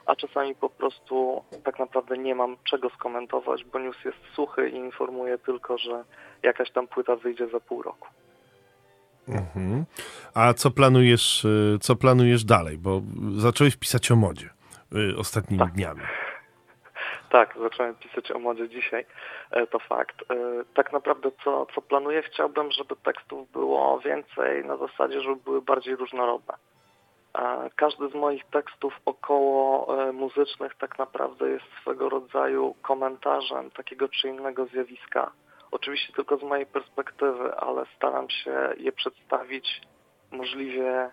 a 0.06 0.16
czasami 0.16 0.56
po 0.56 0.70
prostu 0.70 1.44
tak 1.64 1.80
naprawdę 1.80 2.18
nie 2.18 2.36
mam 2.36 2.58
czego 2.64 2.90
skomentować, 2.90 3.64
bo 3.64 3.80
news 3.80 3.98
jest 4.06 4.18
suchy 4.34 4.70
i 4.70 4.76
informuje 4.76 5.38
tylko, 5.38 5.78
że 5.78 6.04
jakaś 6.44 6.72
tam 6.72 6.88
płyta 6.88 7.16
wyjdzie 7.16 7.48
za 7.48 7.60
pół 7.60 7.82
roku. 7.82 8.08
Mhm. 9.28 9.86
A 10.34 10.54
co 10.54 10.72
planujesz, 10.72 11.46
y, 11.46 11.78
co 11.82 11.96
planujesz 11.96 12.44
dalej? 12.44 12.78
Bo 12.78 13.02
zacząłeś 13.38 13.76
pisać 13.78 14.12
o 14.12 14.16
modzie 14.16 14.50
y, 15.14 15.18
ostatnimi 15.18 15.64
Tak. 15.64 15.72
dniami. 15.74 16.02
Tak, 17.30 17.56
zacząłem 17.62 17.96
pisać 17.96 18.32
o 18.32 18.40
modzie 18.40 18.70
dzisiaj, 18.70 19.06
e, 19.52 19.68
to 19.68 19.80
fakt. 19.80 20.22
E, 20.32 20.36
Tak 20.74 20.94
naprawdę 20.94 21.32
co, 21.44 21.68
co 21.76 21.82
planuję, 21.82 22.22
chciałbym, 22.22 22.72
żeby 22.72 22.96
tekstów 22.96 23.52
było 23.52 24.00
więcej 24.00 24.66
na 24.66 24.78
zasadzie, 24.78 25.22
żeby 25.22 25.36
były 25.36 25.62
bardziej 25.62 25.96
różnorodne. 25.96 26.54
Każdy 27.76 28.10
z 28.10 28.14
moich 28.14 28.46
tekstów 28.46 28.94
około 29.06 29.88
e, 30.04 30.12
muzycznych 30.12 30.76
tak 30.76 31.00
naprawdę 31.00 31.50
jest 31.50 31.66
swego 31.82 32.10
rodzaju 32.10 32.76
komentarzem 32.82 33.72
takiego 33.72 34.10
czy 34.10 34.28
innego 34.28 34.66
zjawiska. 34.66 35.32
Oczywiście 35.72 36.14
tylko 36.14 36.38
z 36.38 36.44
mojej 36.44 36.66
perspektywy, 36.66 37.56
ale 37.56 37.86
staram 37.96 38.30
się 38.30 38.74
je 38.78 38.92
przedstawić 38.92 39.82
możliwie 40.32 41.10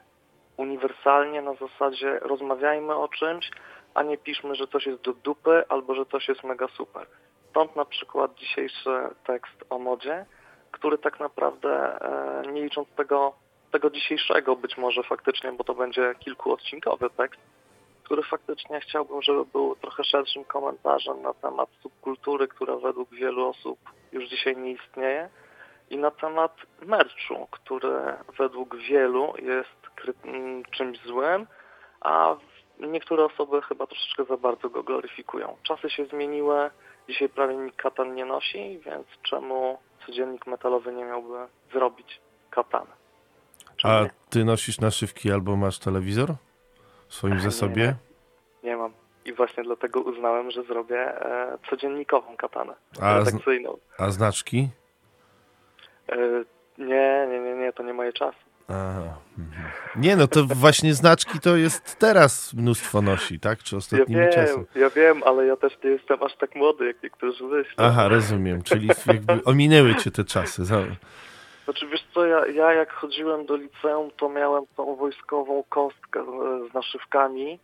uniwersalnie 0.56 1.42
na 1.42 1.54
zasadzie 1.54 2.18
rozmawiajmy 2.18 2.94
o 2.94 3.08
czymś, 3.08 3.50
a 3.94 4.02
nie 4.02 4.18
piszmy, 4.18 4.54
że 4.54 4.66
coś 4.66 4.86
jest 4.86 5.02
do 5.02 5.12
dupy 5.12 5.64
albo 5.68 5.94
że 5.94 6.06
coś 6.06 6.28
jest 6.28 6.44
mega 6.44 6.68
super. 6.68 7.06
Stąd 7.50 7.76
na 7.76 7.84
przykład 7.84 8.34
dzisiejszy 8.34 8.90
tekst 9.26 9.64
o 9.70 9.78
modzie, 9.78 10.26
który 10.70 10.98
tak 10.98 11.20
naprawdę 11.20 12.00
e, 12.00 12.52
nie 12.52 12.62
licząc 12.62 12.88
tego, 12.88 13.34
tego 13.72 13.90
dzisiejszego 13.90 14.56
być 14.56 14.76
może 14.76 15.02
faktycznie, 15.02 15.52
bo 15.52 15.64
to 15.64 15.74
będzie 15.74 16.14
kilkuodcinkowy 16.18 17.10
tekst, 17.10 17.40
który 18.04 18.22
faktycznie 18.22 18.80
chciałbym, 18.80 19.22
żeby 19.22 19.44
był 19.44 19.76
trochę 19.76 20.04
szerszym 20.04 20.44
komentarzem 20.44 21.22
na 21.22 21.34
temat 21.34 21.68
subkultury, 21.82 22.48
która 22.48 22.76
według 22.76 23.10
wielu 23.14 23.48
osób 23.48 23.78
już 24.12 24.28
dzisiaj 24.28 24.56
nie 24.56 24.70
istnieje 24.70 25.28
i 25.90 25.96
na 25.96 26.10
temat 26.10 26.56
merchu, 26.82 27.48
który 27.50 28.00
według 28.38 28.76
wielu 28.76 29.34
jest 29.38 29.82
kry- 29.96 30.14
m, 30.24 30.62
czymś 30.70 30.98
złym, 30.98 31.46
a 32.00 32.36
niektóre 32.80 33.24
osoby 33.24 33.62
chyba 33.62 33.86
troszeczkę 33.86 34.24
za 34.24 34.36
bardzo 34.36 34.68
go 34.68 34.82
gloryfikują. 34.82 35.56
Czasy 35.62 35.90
się 35.90 36.04
zmieniły, 36.06 36.70
dzisiaj 37.08 37.28
prawie 37.28 37.56
nikt 37.56 37.76
katan 37.76 38.14
nie 38.14 38.24
nosi, 38.24 38.78
więc 38.78 39.06
czemu 39.22 39.78
codziennik 40.06 40.46
metalowy 40.46 40.92
nie 40.92 41.04
miałby 41.04 41.46
zrobić 41.72 42.20
katany? 42.50 43.01
A 43.82 44.02
nie? 44.02 44.10
ty 44.30 44.44
nosisz 44.44 44.80
naszywki 44.80 45.32
albo 45.32 45.56
masz 45.56 45.78
telewizor 45.78 46.34
w 47.08 47.14
swoim 47.14 47.34
Nie, 47.34 47.40
zasobie? 47.40 47.94
Nie 48.64 48.76
mam. 48.76 48.92
I 49.24 49.32
właśnie 49.32 49.62
dlatego 49.62 50.00
uznałem, 50.00 50.50
że 50.50 50.62
zrobię 50.62 51.24
e, 51.26 51.58
codziennikową 51.70 52.36
katanę. 52.36 52.74
A, 53.00 53.18
redakcyjną. 53.18 53.78
a 53.98 54.10
znaczki? 54.10 54.68
E, 56.08 56.16
nie, 56.78 57.26
nie, 57.30 57.40
nie, 57.40 57.54
nie, 57.54 57.72
to 57.72 57.82
nie 57.82 57.92
moje 57.94 58.12
czasy. 58.12 58.38
Aha. 58.68 59.18
mhm. 59.38 59.64
Nie, 59.96 60.16
no 60.16 60.26
to 60.28 60.44
właśnie 60.44 60.94
znaczki 60.94 61.40
to 61.40 61.56
jest 61.56 61.98
teraz 61.98 62.54
mnóstwo 62.54 63.02
nosi, 63.02 63.40
tak? 63.40 63.62
Czy 63.62 63.74
Ja 63.74 63.78
ostatnimi 63.78 64.20
wiem, 64.20 64.32
czasy? 64.32 64.64
ja 64.74 64.90
wiem, 64.90 65.22
ale 65.26 65.46
ja 65.46 65.56
też 65.56 65.72
nie 65.84 65.90
jestem 65.90 66.22
aż 66.22 66.36
tak 66.36 66.54
młody, 66.54 66.86
jak 66.86 67.02
niektórzy 67.02 67.44
myślą. 67.44 67.74
Aha, 67.76 68.08
rozumiem, 68.08 68.62
czyli 68.62 68.88
jakby 69.06 69.44
ominęły 69.44 69.94
cię 69.94 70.10
te 70.10 70.24
czasy. 70.24 70.64
Znaczy 71.64 71.86
wiesz 71.86 72.04
co, 72.14 72.26
ja, 72.26 72.46
ja 72.46 72.72
jak 72.72 72.92
chodziłem 72.92 73.46
do 73.46 73.56
liceum, 73.56 74.10
to 74.16 74.28
miałem 74.28 74.64
tą 74.76 74.96
wojskową 74.96 75.64
kostkę 75.68 76.24
z 76.70 76.74
naszywkami, 76.74 77.58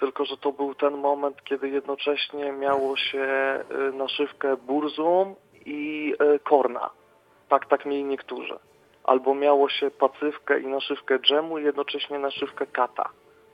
tylko 0.00 0.24
że 0.24 0.36
to 0.36 0.52
był 0.52 0.74
ten 0.74 0.96
moment, 0.96 1.44
kiedy 1.44 1.68
jednocześnie 1.68 2.52
miało 2.52 2.96
się 2.96 3.20
e, 3.20 3.64
naszywkę 3.92 4.56
burzum 4.56 5.34
i 5.66 6.14
e, 6.18 6.38
korna. 6.38 6.90
Tak, 7.48 7.66
tak 7.66 7.86
mieli 7.86 8.04
niektórzy. 8.04 8.58
Albo 9.04 9.34
miało 9.34 9.68
się 9.68 9.90
pacywkę 9.90 10.60
i 10.60 10.66
naszywkę 10.66 11.18
dżemu 11.18 11.58
i 11.58 11.64
jednocześnie 11.64 12.18
naszywkę 12.18 12.66
kata. 12.66 13.08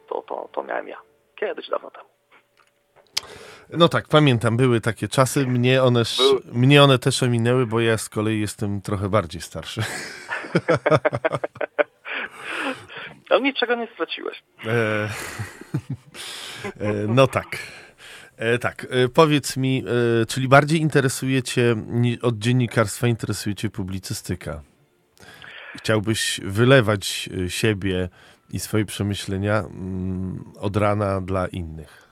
To, 0.08 0.22
to, 0.22 0.48
to 0.52 0.62
miałem 0.62 0.88
ja. 0.88 0.98
Kiedyś 1.36 1.68
dawno 1.68 1.90
temu. 1.90 2.17
No 3.70 3.88
tak, 3.88 4.08
pamiętam, 4.08 4.56
były 4.56 4.80
takie 4.80 5.08
czasy, 5.08 5.46
mnie 5.46 5.82
one, 5.82 6.02
mnie 6.52 6.82
one 6.82 6.98
też 6.98 7.22
ominęły, 7.22 7.66
bo 7.66 7.80
ja 7.80 7.98
z 7.98 8.08
kolei 8.08 8.40
jestem 8.40 8.80
trochę 8.80 9.08
bardziej 9.08 9.40
starszy. 9.40 9.82
Ale 13.30 13.40
niczego 13.48 13.74
nie 13.74 13.88
straciłeś. 13.94 14.42
E, 14.66 15.08
e, 16.80 16.92
no 17.08 17.26
tak. 17.26 17.46
E, 18.36 18.58
tak, 18.58 18.86
e, 18.90 19.08
powiedz 19.08 19.56
mi, 19.56 19.84
e, 20.22 20.26
czyli 20.26 20.48
bardziej 20.48 20.80
interesuje 20.80 21.42
cię, 21.42 21.76
od 22.22 22.38
dziennikarstwa 22.38 23.06
interesuje 23.06 23.54
cię 23.54 23.70
publicystyka. 23.70 24.62
Chciałbyś 25.76 26.40
wylewać 26.44 27.28
siebie 27.48 28.08
i 28.50 28.60
swoje 28.60 28.84
przemyślenia 28.84 29.58
mm, 29.58 30.44
od 30.56 30.76
rana 30.76 31.20
dla 31.20 31.46
innych. 31.46 32.07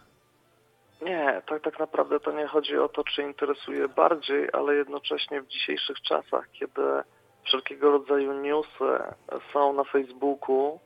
Nie, 1.06 1.42
tak, 1.46 1.62
tak 1.62 1.78
naprawdę 1.78 2.20
to 2.20 2.32
nie 2.32 2.46
chodzi 2.46 2.78
o 2.78 2.88
to, 2.88 3.04
czy 3.04 3.22
interesuje 3.22 3.88
bardziej, 3.88 4.48
ale 4.52 4.74
jednocześnie 4.74 5.42
w 5.42 5.46
dzisiejszych 5.46 6.00
czasach, 6.00 6.48
kiedy 6.52 6.82
wszelkiego 7.44 7.90
rodzaju 7.90 8.32
newsy 8.32 8.98
są 9.52 9.72
na 9.72 9.84
Facebooku, 9.84 10.80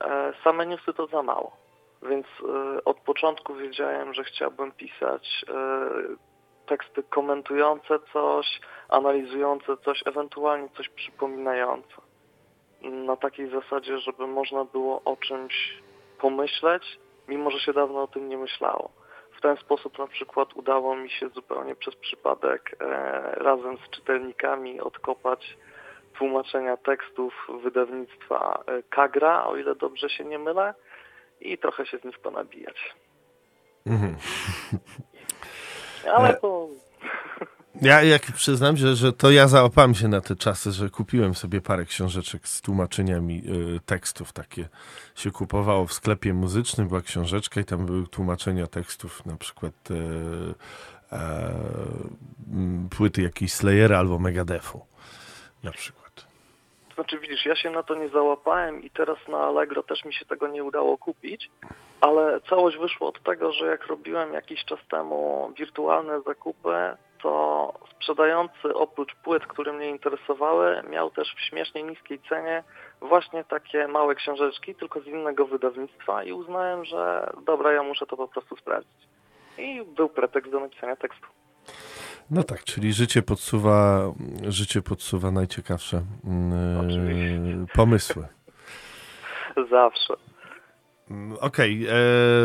e, 0.00 0.32
same 0.44 0.66
newsy 0.66 0.92
to 0.92 1.06
za 1.06 1.22
mało. 1.22 1.56
Więc 2.02 2.26
e, 2.26 2.84
od 2.84 3.00
początku 3.00 3.54
wiedziałem, 3.54 4.14
że 4.14 4.24
chciałbym 4.24 4.72
pisać 4.72 5.44
e, 5.48 5.54
teksty 6.66 7.02
komentujące 7.02 7.98
coś, 8.12 8.60
analizujące 8.88 9.76
coś, 9.76 10.02
ewentualnie 10.06 10.68
coś 10.76 10.88
przypominające. 10.88 11.94
Na 12.82 13.16
takiej 13.16 13.50
zasadzie, 13.50 13.98
żeby 13.98 14.26
można 14.26 14.64
było 14.64 15.02
o 15.04 15.16
czymś 15.16 15.82
pomyśleć, 16.20 16.98
mimo 17.28 17.50
że 17.50 17.60
się 17.60 17.72
dawno 17.72 18.02
o 18.02 18.06
tym 18.06 18.28
nie 18.28 18.38
myślało. 18.38 19.03
W 19.44 19.46
ten 19.46 19.56
sposób 19.56 19.98
na 19.98 20.06
przykład 20.06 20.48
udało 20.54 20.96
mi 20.96 21.10
się 21.10 21.28
zupełnie 21.28 21.74
przez 21.74 21.96
przypadek 21.96 22.76
e, 22.80 22.84
razem 23.34 23.78
z 23.78 23.90
czytelnikami 23.90 24.80
odkopać 24.80 25.56
tłumaczenia 26.18 26.76
tekstów 26.76 27.48
wydawnictwa 27.62 28.64
e, 28.66 28.82
Kagra, 28.82 29.46
o 29.46 29.56
ile 29.56 29.74
dobrze 29.74 30.10
się 30.10 30.24
nie 30.24 30.38
mylę, 30.38 30.74
i 31.40 31.58
trochę 31.58 31.86
się 31.86 31.98
z 31.98 32.04
nich 32.04 32.18
ponabijać. 32.18 32.94
Mhm. 33.86 34.16
Ale 36.16 36.34
to... 36.34 36.68
Ja 37.82 38.02
jak 38.02 38.22
przyznam, 38.22 38.76
że, 38.76 38.96
że 38.96 39.12
to 39.12 39.30
ja 39.30 39.48
załapałem 39.48 39.94
się 39.94 40.08
na 40.08 40.20
te 40.20 40.36
czasy, 40.36 40.72
że 40.72 40.90
kupiłem 40.90 41.34
sobie 41.34 41.60
parę 41.60 41.84
książeczek 41.84 42.48
z 42.48 42.60
tłumaczeniami 42.60 43.42
y, 43.76 43.80
tekstów. 43.86 44.32
Takie 44.32 44.68
się 45.14 45.30
kupowało 45.30 45.86
w 45.86 45.92
sklepie 45.92 46.34
muzycznym, 46.34 46.88
była 46.88 47.00
książeczka 47.00 47.60
i 47.60 47.64
tam 47.64 47.86
były 47.86 48.06
tłumaczenia 48.06 48.66
tekstów, 48.66 49.26
na 49.26 49.36
przykład 49.36 49.90
y, 49.90 49.94
y, 49.94 51.18
płyty 52.96 53.22
jakiejś 53.22 53.52
Slayera 53.52 53.98
albo 53.98 54.18
Megadefu. 54.18 54.86
Na 55.62 55.70
przykład. 55.70 56.04
Znaczy 56.94 57.18
widzisz, 57.18 57.46
ja 57.46 57.56
się 57.56 57.70
na 57.70 57.82
to 57.82 57.94
nie 57.94 58.08
załapałem 58.08 58.82
i 58.82 58.90
teraz 58.90 59.18
na 59.28 59.38
Allegro 59.38 59.82
też 59.82 60.04
mi 60.04 60.14
się 60.14 60.24
tego 60.24 60.48
nie 60.48 60.64
udało 60.64 60.98
kupić, 60.98 61.50
ale 62.00 62.40
całość 62.40 62.78
wyszło 62.78 63.08
od 63.08 63.22
tego, 63.22 63.52
że 63.52 63.66
jak 63.66 63.86
robiłem 63.86 64.32
jakiś 64.32 64.64
czas 64.64 64.78
temu 64.90 65.52
wirtualne 65.58 66.20
zakupy, 66.20 66.96
to 67.24 67.72
sprzedający 67.90 68.74
oprócz 68.74 69.14
płyt, 69.14 69.46
które 69.46 69.72
mnie 69.72 69.90
interesowały, 69.90 70.82
miał 70.90 71.10
też 71.10 71.34
w 71.34 71.40
śmiesznie 71.40 71.82
niskiej 71.82 72.20
cenie 72.28 72.62
właśnie 73.00 73.44
takie 73.44 73.88
małe 73.88 74.14
książeczki, 74.14 74.74
tylko 74.74 75.00
z 75.00 75.06
innego 75.06 75.46
wydawnictwa 75.46 76.24
i 76.24 76.32
uznałem, 76.32 76.84
że 76.84 77.32
dobra, 77.46 77.72
ja 77.72 77.82
muszę 77.82 78.06
to 78.06 78.16
po 78.16 78.28
prostu 78.28 78.56
sprawdzić. 78.56 79.08
I 79.58 79.82
był 79.96 80.08
pretekst 80.08 80.50
do 80.50 80.60
napisania 80.60 80.96
tekstu. 80.96 81.26
No 82.30 82.42
tak, 82.42 82.64
czyli 82.64 82.92
życie 82.92 83.22
podsuwa, 83.22 84.00
życie 84.48 84.82
podsuwa 84.82 85.30
najciekawsze 85.30 85.96
yy, 85.96 87.66
pomysły. 87.74 88.26
Zawsze. 89.70 90.14
Okej, 91.40 91.84
okay. 91.84 91.94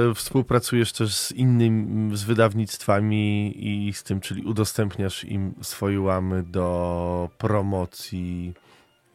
E, 0.10 0.14
współpracujesz 0.14 0.94
też 0.94 1.16
z 1.16 1.32
innymi, 1.32 2.18
z 2.18 2.24
wydawnictwami 2.24 3.54
i 3.56 3.94
z 3.94 4.04
tym, 4.04 4.22
czyli 4.22 4.46
udostępniasz 4.46 5.24
im 5.24 5.54
swoje 5.62 6.02
łamy 6.02 6.44
do 6.44 7.30
promocji 7.38 8.54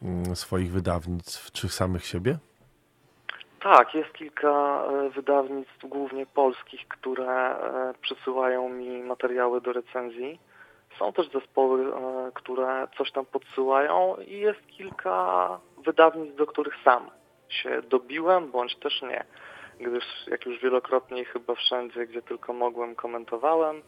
mm, 0.01 0.35
swoich 0.35 0.71
wydawnictw, 0.71 1.51
czy 1.51 1.69
samych 1.69 2.05
siebie? 2.05 2.37
Tak, 3.59 3.93
jest 3.93 4.13
kilka 4.13 4.83
e, 4.85 5.09
wydawnictw, 5.09 5.85
głównie 5.87 6.25
polskich, 6.25 6.87
które 6.87 7.57
e, 7.57 7.93
przysyłają 8.01 8.69
mi 8.69 9.03
materiały 9.03 9.61
do 9.61 9.73
recenzji. 9.73 10.39
Są 10.99 11.13
też 11.13 11.31
zespoły, 11.31 11.91
które 12.33 12.87
coś 12.97 13.11
tam 13.11 13.25
podsyłają 13.25 14.15
i 14.27 14.39
jest 14.39 14.67
kilka 14.67 15.49
wydawnictw, 15.85 16.37
do 16.37 16.45
których 16.45 16.73
sam 16.83 17.09
się 17.49 17.81
dobiłem, 17.89 18.51
bądź 18.51 18.75
też 18.75 19.01
nie. 19.01 19.25
Gdyż, 19.79 20.03
jak 20.27 20.45
już 20.45 20.61
wielokrotnie 20.61 21.25
chyba 21.25 21.55
wszędzie, 21.55 22.07
gdzie 22.07 22.21
tylko 22.21 22.53
mogłem, 22.53 22.95
komentowałem, 22.95 23.81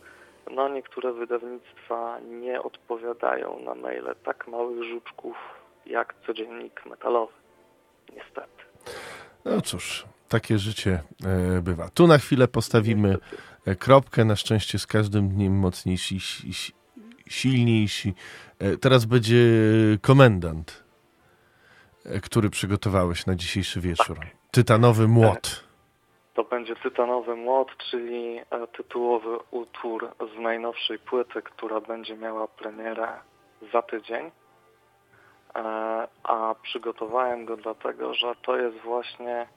no 0.51 0.69
niektóre 0.69 1.13
wydawnictwa 1.13 2.19
nie 2.19 2.61
odpowiadają 2.61 3.59
na 3.59 3.75
maile 3.75 4.15
tak 4.23 4.47
małych 4.47 4.83
żuczków 4.83 5.37
jak 5.85 6.15
codziennik 6.27 6.85
metalowy. 6.85 7.33
Niestety. 8.15 8.63
No 9.45 9.61
cóż, 9.61 10.05
takie 10.29 10.57
życie 10.57 10.99
e, 11.25 11.61
bywa. 11.61 11.89
Tu 11.89 12.07
na 12.07 12.17
chwilę 12.17 12.47
postawimy. 12.47 13.17
E, 13.65 13.75
kropkę. 13.75 14.25
Na 14.25 14.35
szczęście 14.35 14.79
z 14.79 14.87
każdym 14.87 15.29
dniem 15.29 15.53
mocniejsi, 15.53 16.19
silniejsi. 17.27 18.13
E, 18.59 18.77
teraz 18.77 19.05
będzie 19.05 19.37
komendant 20.01 20.86
który 22.23 22.49
przygotowałeś 22.49 23.25
na 23.25 23.35
dzisiejszy 23.35 23.81
wieczór. 23.81 24.17
Tak. 24.17 24.27
Tytanowy 24.51 25.07
Młot. 25.07 25.63
To 26.33 26.43
będzie 26.43 26.75
Tytanowy 26.75 27.35
Młot, 27.35 27.67
czyli 27.91 28.37
e, 28.37 28.67
tytułowy 28.67 29.37
utwór 29.51 30.09
z 30.35 30.39
najnowszej 30.39 30.99
płyty, 30.99 31.41
która 31.41 31.81
będzie 31.81 32.15
miała 32.15 32.47
premierę 32.47 33.07
za 33.73 33.81
tydzień. 33.81 34.31
E, 35.55 35.61
a 36.23 36.55
przygotowałem 36.61 37.45
go 37.45 37.57
dlatego, 37.57 38.13
że 38.13 38.35
to 38.45 38.57
jest 38.57 38.77
właśnie 38.77 39.47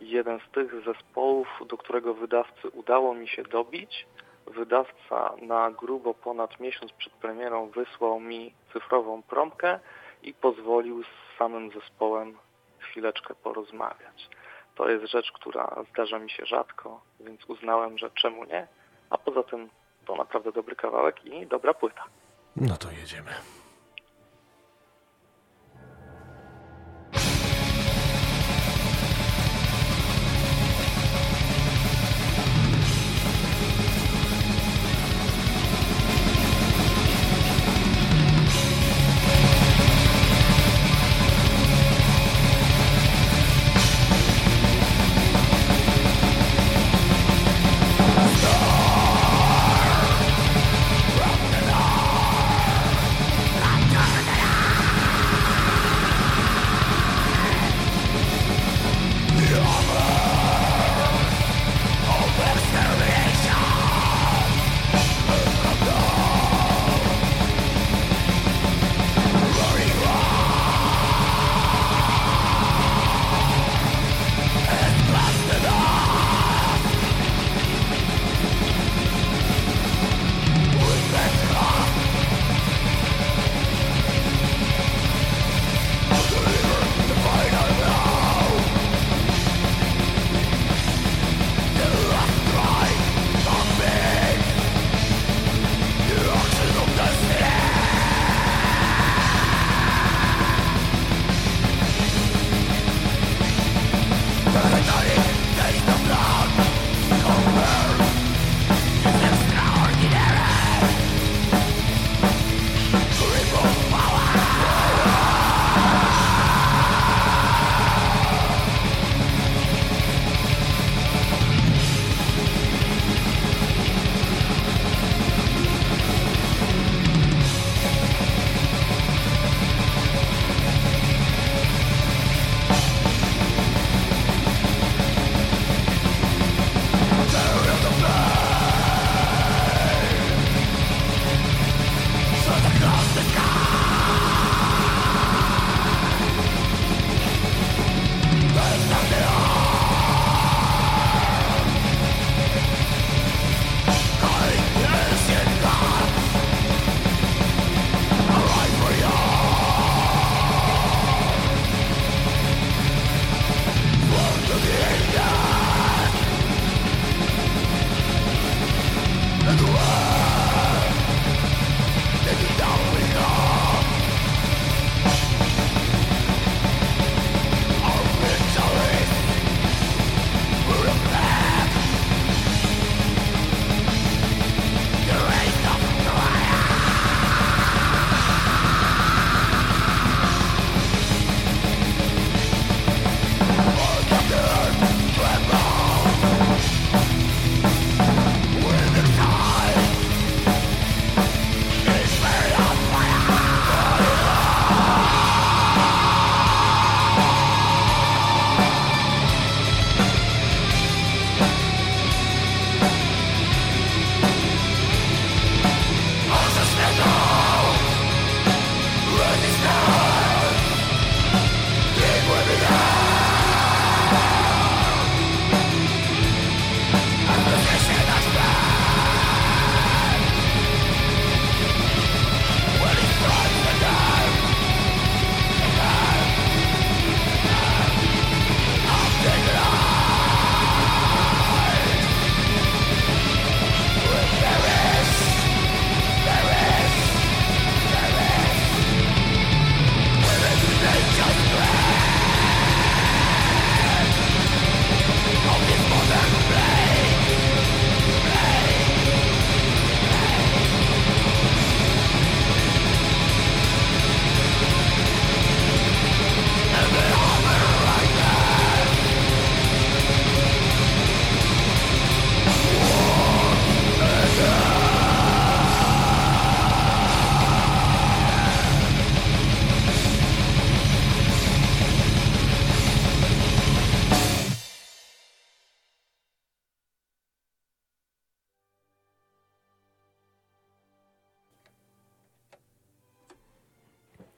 jeden 0.00 0.38
z 0.48 0.54
tych 0.54 0.84
zespołów, 0.84 1.48
do 1.68 1.76
którego 1.76 2.14
wydawcy 2.14 2.68
udało 2.72 3.14
mi 3.14 3.28
się 3.28 3.42
dobić. 3.42 4.06
Wydawca 4.46 5.32
na 5.42 5.70
grubo 5.70 6.14
ponad 6.14 6.60
miesiąc 6.60 6.92
przed 6.92 7.12
premierą 7.12 7.70
wysłał 7.70 8.20
mi 8.20 8.54
cyfrową 8.72 9.22
promkę 9.22 9.78
i 10.22 10.34
pozwolił 10.34 11.02
z 11.02 11.38
samym 11.38 11.70
zespołem 11.70 12.38
chwileczkę 12.78 13.34
porozmawiać. 13.34 14.28
To 14.74 14.88
jest 14.88 15.04
rzecz, 15.12 15.32
która 15.32 15.84
zdarza 15.92 16.18
mi 16.18 16.30
się 16.30 16.46
rzadko, 16.46 17.00
więc 17.20 17.44
uznałem, 17.44 17.98
że 17.98 18.10
czemu 18.10 18.44
nie, 18.44 18.66
a 19.10 19.18
poza 19.18 19.42
tym 19.42 19.68
to 20.06 20.16
naprawdę 20.16 20.52
dobry 20.52 20.76
kawałek 20.76 21.24
i 21.24 21.46
dobra 21.46 21.74
płyta. 21.74 22.04
No 22.56 22.76
to 22.76 22.90
jedziemy. 22.90 23.30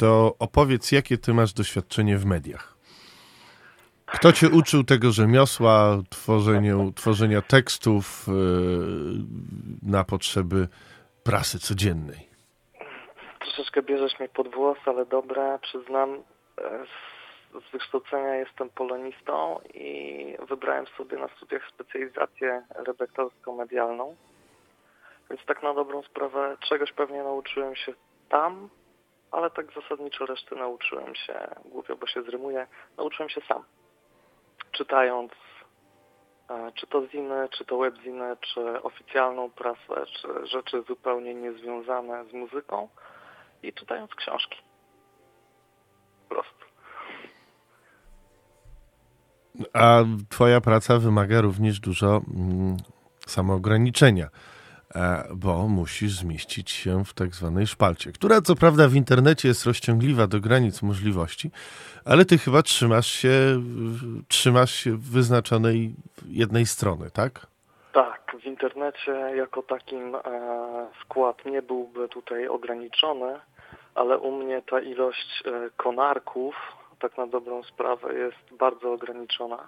To 0.01 0.35
opowiedz, 0.39 0.93
jakie 0.93 1.19
ty 1.19 1.35
masz 1.35 1.53
doświadczenie 1.53 2.17
w 2.19 2.27
mediach. 2.27 2.77
Kto 4.07 4.33
cię 4.33 4.49
uczył 4.49 4.85
tego 4.85 5.11
rzemiosła, 5.11 5.99
tworzeniu, 6.11 6.93
tworzenia 6.97 7.43
tekstów 7.43 8.27
yy, 8.29 8.35
na 9.83 10.05
potrzeby 10.05 10.69
prasy 11.25 11.59
codziennej? 11.59 12.29
Troszeczkę 13.41 13.83
bierzesz 13.83 14.19
mnie 14.19 14.29
pod 14.29 14.55
włos, 14.55 14.79
ale 14.87 15.07
dobra, 15.07 15.59
przyznam, 15.59 16.11
e, 16.59 16.85
z 17.69 17.73
wykształcenia 17.73 18.35
jestem 18.35 18.71
polonistą 18.71 19.61
i 19.75 20.37
wybrałem 20.49 20.87
sobie 20.87 21.19
na 21.19 21.29
studiach 21.37 21.63
specjalizację 21.69 22.63
redaktorską 22.87 23.57
medialną. 23.57 24.17
Więc 25.31 25.45
tak 25.47 25.63
na 25.63 25.75
dobrą 25.75 26.03
sprawę 26.03 26.57
czegoś 26.69 26.93
pewnie 26.93 27.23
nauczyłem 27.23 27.77
się 27.77 27.93
tam, 28.29 28.69
ale 29.31 29.51
tak 29.51 29.67
zasadniczo 29.83 30.27
reszty 30.27 30.57
nauczyłem 30.57 31.15
się, 31.15 31.49
głupio, 31.65 31.97
bo 31.97 32.07
się 32.07 32.23
zrymuje, 32.23 32.67
nauczyłem 32.99 33.29
się 33.29 33.41
sam. 33.49 33.63
Czytając 34.73 35.33
e, 36.51 36.73
czy 36.75 36.87
to 36.87 37.07
ziny, 37.07 37.49
czy 37.51 37.65
to 37.65 37.79
webziny, 37.79 38.37
czy 38.41 38.83
oficjalną 38.83 39.51
prasę, 39.51 40.07
czy 40.07 40.47
rzeczy 40.47 40.83
zupełnie 40.89 41.35
niezwiązane 41.35 42.25
z 42.25 42.33
muzyką 42.33 42.89
i 43.63 43.73
czytając 43.73 44.15
książki. 44.15 44.59
Po 46.29 46.35
prostu. 46.35 46.65
A 49.73 50.03
twoja 50.29 50.61
praca 50.61 50.99
wymaga 50.99 51.41
również 51.41 51.81
dużo 51.81 52.07
mm, 52.07 52.77
samoograniczenia. 53.27 54.29
E, 54.95 55.25
bo 55.35 55.69
musisz 55.69 56.13
zmieścić 56.13 56.71
się 56.71 57.05
w 57.05 57.15
tak 57.15 57.35
zwanej 57.35 57.67
szpalcie, 57.67 58.13
która 58.13 58.41
co 58.41 58.55
prawda 58.55 58.89
w 58.89 58.95
internecie 58.95 59.49
jest 59.49 59.67
rozciągliwa 59.67 60.27
do 60.27 60.41
granic 60.41 60.83
możliwości, 60.83 61.51
ale 62.05 62.25
ty 62.25 62.39
chyba 62.39 62.63
trzymasz 62.63 63.07
się, 63.07 63.31
trzymasz 64.29 64.75
się 64.75 64.97
wyznaczonej 64.97 65.95
jednej 66.29 66.67
strony, 66.67 67.11
tak? 67.11 67.47
Tak, 67.93 68.37
w 68.43 68.45
internecie 68.45 69.13
jako 69.37 69.63
takim 69.63 70.15
e, 70.15 70.21
skład 71.01 71.45
nie 71.45 71.63
byłby 71.63 72.09
tutaj 72.09 72.49
ograniczony, 72.49 73.41
ale 73.95 74.19
u 74.19 74.37
mnie 74.37 74.63
ta 74.71 74.81
ilość 74.81 75.43
e, 75.47 75.71
konarków, 75.77 76.55
tak 76.99 77.19
na 77.19 77.27
dobrą 77.27 77.63
sprawę, 77.63 78.15
jest 78.15 78.59
bardzo 78.59 78.93
ograniczona, 78.93 79.59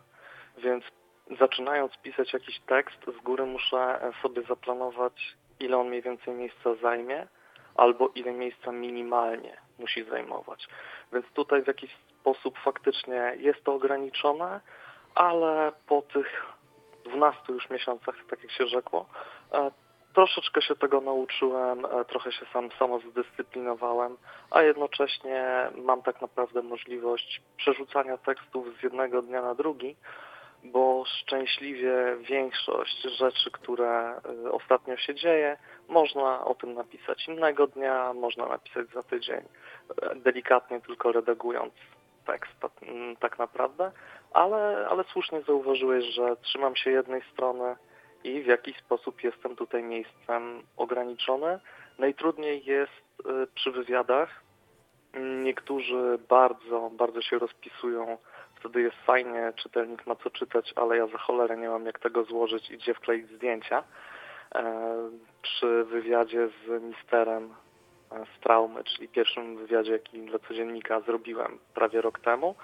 więc 0.59 0.85
zaczynając 1.39 1.97
pisać 1.97 2.33
jakiś 2.33 2.61
tekst, 2.61 2.99
z 3.21 3.23
góry 3.23 3.47
muszę 3.47 4.13
sobie 4.23 4.43
zaplanować, 4.43 5.37
ile 5.61 5.79
on 5.79 5.89
mniej 5.89 6.03
więcej 6.03 6.35
miejsca 6.35 6.75
zajmie, 6.75 7.27
albo 7.77 8.09
ile 8.15 8.33
miejsca 8.33 8.73
minimalnie 8.73 9.57
musi 9.79 10.05
zajmować. 10.05 10.69
Więc 11.13 11.27
tutaj 11.27 11.63
w 11.63 11.67
jakiś 11.67 11.97
sposób 12.21 12.59
faktycznie 12.59 13.35
jest 13.39 13.65
to 13.65 13.75
ograniczone, 13.75 14.61
ale 15.15 15.73
po 15.87 16.03
tych 16.03 16.47
12 17.05 17.43
już 17.49 17.71
miesiącach, 17.71 18.15
tak 18.31 18.43
jak 18.43 18.53
się 18.53 18.67
rzekło, 18.67 19.07
e, 19.53 19.71
troszeczkę 20.15 20.63
się 20.63 20.77
tego 20.77 21.01
nauczyłem, 21.01 21.85
e, 21.87 22.05
trochę 22.05 22.33
się 22.33 22.47
sam 22.53 22.71
samo 22.79 22.99
zdyscyplinowałem, 22.99 24.17
a 24.51 24.63
jednocześnie 24.63 25.71
mam 25.77 26.03
tak 26.03 26.21
naprawdę 26.21 26.63
możliwość 26.63 27.43
przerzucania 27.57 28.19
tekstów 28.19 28.67
z 28.79 28.83
jednego 28.83 29.23
dnia 29.23 29.43
na 29.43 29.55
drugi, 29.55 29.97
bo 30.65 31.05
szczęśliwie 31.05 32.17
większość 32.21 33.03
rzeczy, 33.03 33.51
które 33.51 34.21
y, 34.47 34.53
ostatnio 34.53 34.97
się 34.97 35.15
dzieje, 35.15 35.57
można 35.89 36.45
o 36.45 36.55
tym 36.55 36.75
napisać 36.75 37.29
innego 37.29 37.67
dnia, 37.67 38.13
można 38.15 38.47
napisać 38.47 38.89
za 38.89 39.03
tydzień, 39.03 39.41
y, 39.41 40.17
delikatnie 40.17 40.81
tylko 40.81 41.13
redagując 41.13 41.75
tekst 42.27 42.83
mm, 42.83 43.17
tak 43.17 43.39
naprawdę, 43.39 43.93
ale, 44.33 44.87
ale 44.91 45.05
słusznie 45.05 45.43
zauważyłeś, 45.43 46.05
że 46.05 46.37
trzymam 46.37 46.77
się 46.77 46.91
jednej 46.91 47.23
strony 47.33 47.77
i 48.25 48.43
w 48.43 48.47
jakiś 48.47 48.77
sposób 48.79 49.25
jestem 49.25 49.57
tutaj 49.57 49.83
miejscem 49.83 50.63
ograniczony. 50.77 51.61
Najtrudniej 51.99 52.65
jest 52.65 53.21
y, 53.21 53.47
przy 53.55 53.71
wywiadach. 53.71 54.43
Niektórzy 55.43 56.19
bardzo, 56.29 56.91
bardzo 56.93 57.23
się 57.23 57.39
rozpisują 57.39 58.19
wtedy 58.63 58.83
jest 58.83 58.97
fajnie, 58.97 59.53
czytelnik 59.57 60.07
ma 60.07 60.17
co 60.17 60.31
czytać, 60.31 60.73
ale 60.77 60.97
ja 60.97 61.07
za 61.07 61.19
cholerę 61.19 61.57
nie 61.57 61.69
mam 61.69 61.87
jak 61.87 61.99
tego 61.99 62.25
złożyć 62.25 62.71
i 62.71 62.79
gdzie 62.79 62.95
wkleić 62.95 63.31
zdjęcia. 63.31 63.85
E, 64.55 64.95
przy 65.43 65.85
wywiadzie 65.85 66.49
z 66.49 66.83
misterem 66.83 67.51
e, 68.13 68.25
z 68.27 68.41
traumy, 68.41 68.85
czyli 68.85 69.09
pierwszym 69.09 69.57
wywiadzie, 69.57 69.93
jaki 69.93 70.21
dla 70.21 70.39
codziennika 70.39 71.01
zrobiłem 71.01 71.59
prawie 71.75 72.01
rok 72.01 72.21
temu, 72.21 72.55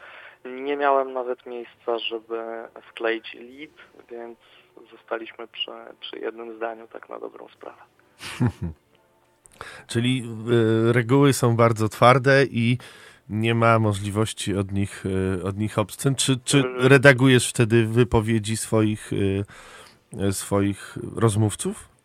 nie 0.44 0.76
miałem 0.76 1.12
nawet 1.12 1.46
miejsca, 1.46 1.98
żeby 1.98 2.42
wkleić 2.90 3.34
lead, 3.34 4.06
więc 4.10 4.38
zostaliśmy 4.90 5.48
przy, 5.48 5.70
przy 6.00 6.18
jednym 6.18 6.56
zdaniu, 6.56 6.88
tak 6.92 7.08
na 7.08 7.18
dobrą 7.18 7.48
sprawę. 7.48 7.82
Czyli 9.86 10.22
y, 10.88 10.92
reguły 10.92 11.32
są 11.32 11.56
bardzo 11.56 11.88
twarde 11.88 12.44
i 12.44 12.78
nie 13.28 13.54
ma 13.54 13.78
możliwości 13.78 14.56
od 14.56 14.72
nich, 14.72 15.04
e, 15.40 15.44
od 15.44 15.56
nich 15.56 15.78
obscen? 15.78 16.14
Czy, 16.14 16.40
czy 16.44 16.62
redagujesz 16.78 17.50
wtedy 17.50 17.86
wypowiedzi 17.86 18.56
swoich, 18.56 19.10
e, 20.18 20.32
swoich 20.32 20.98
rozmówców? 21.16 21.98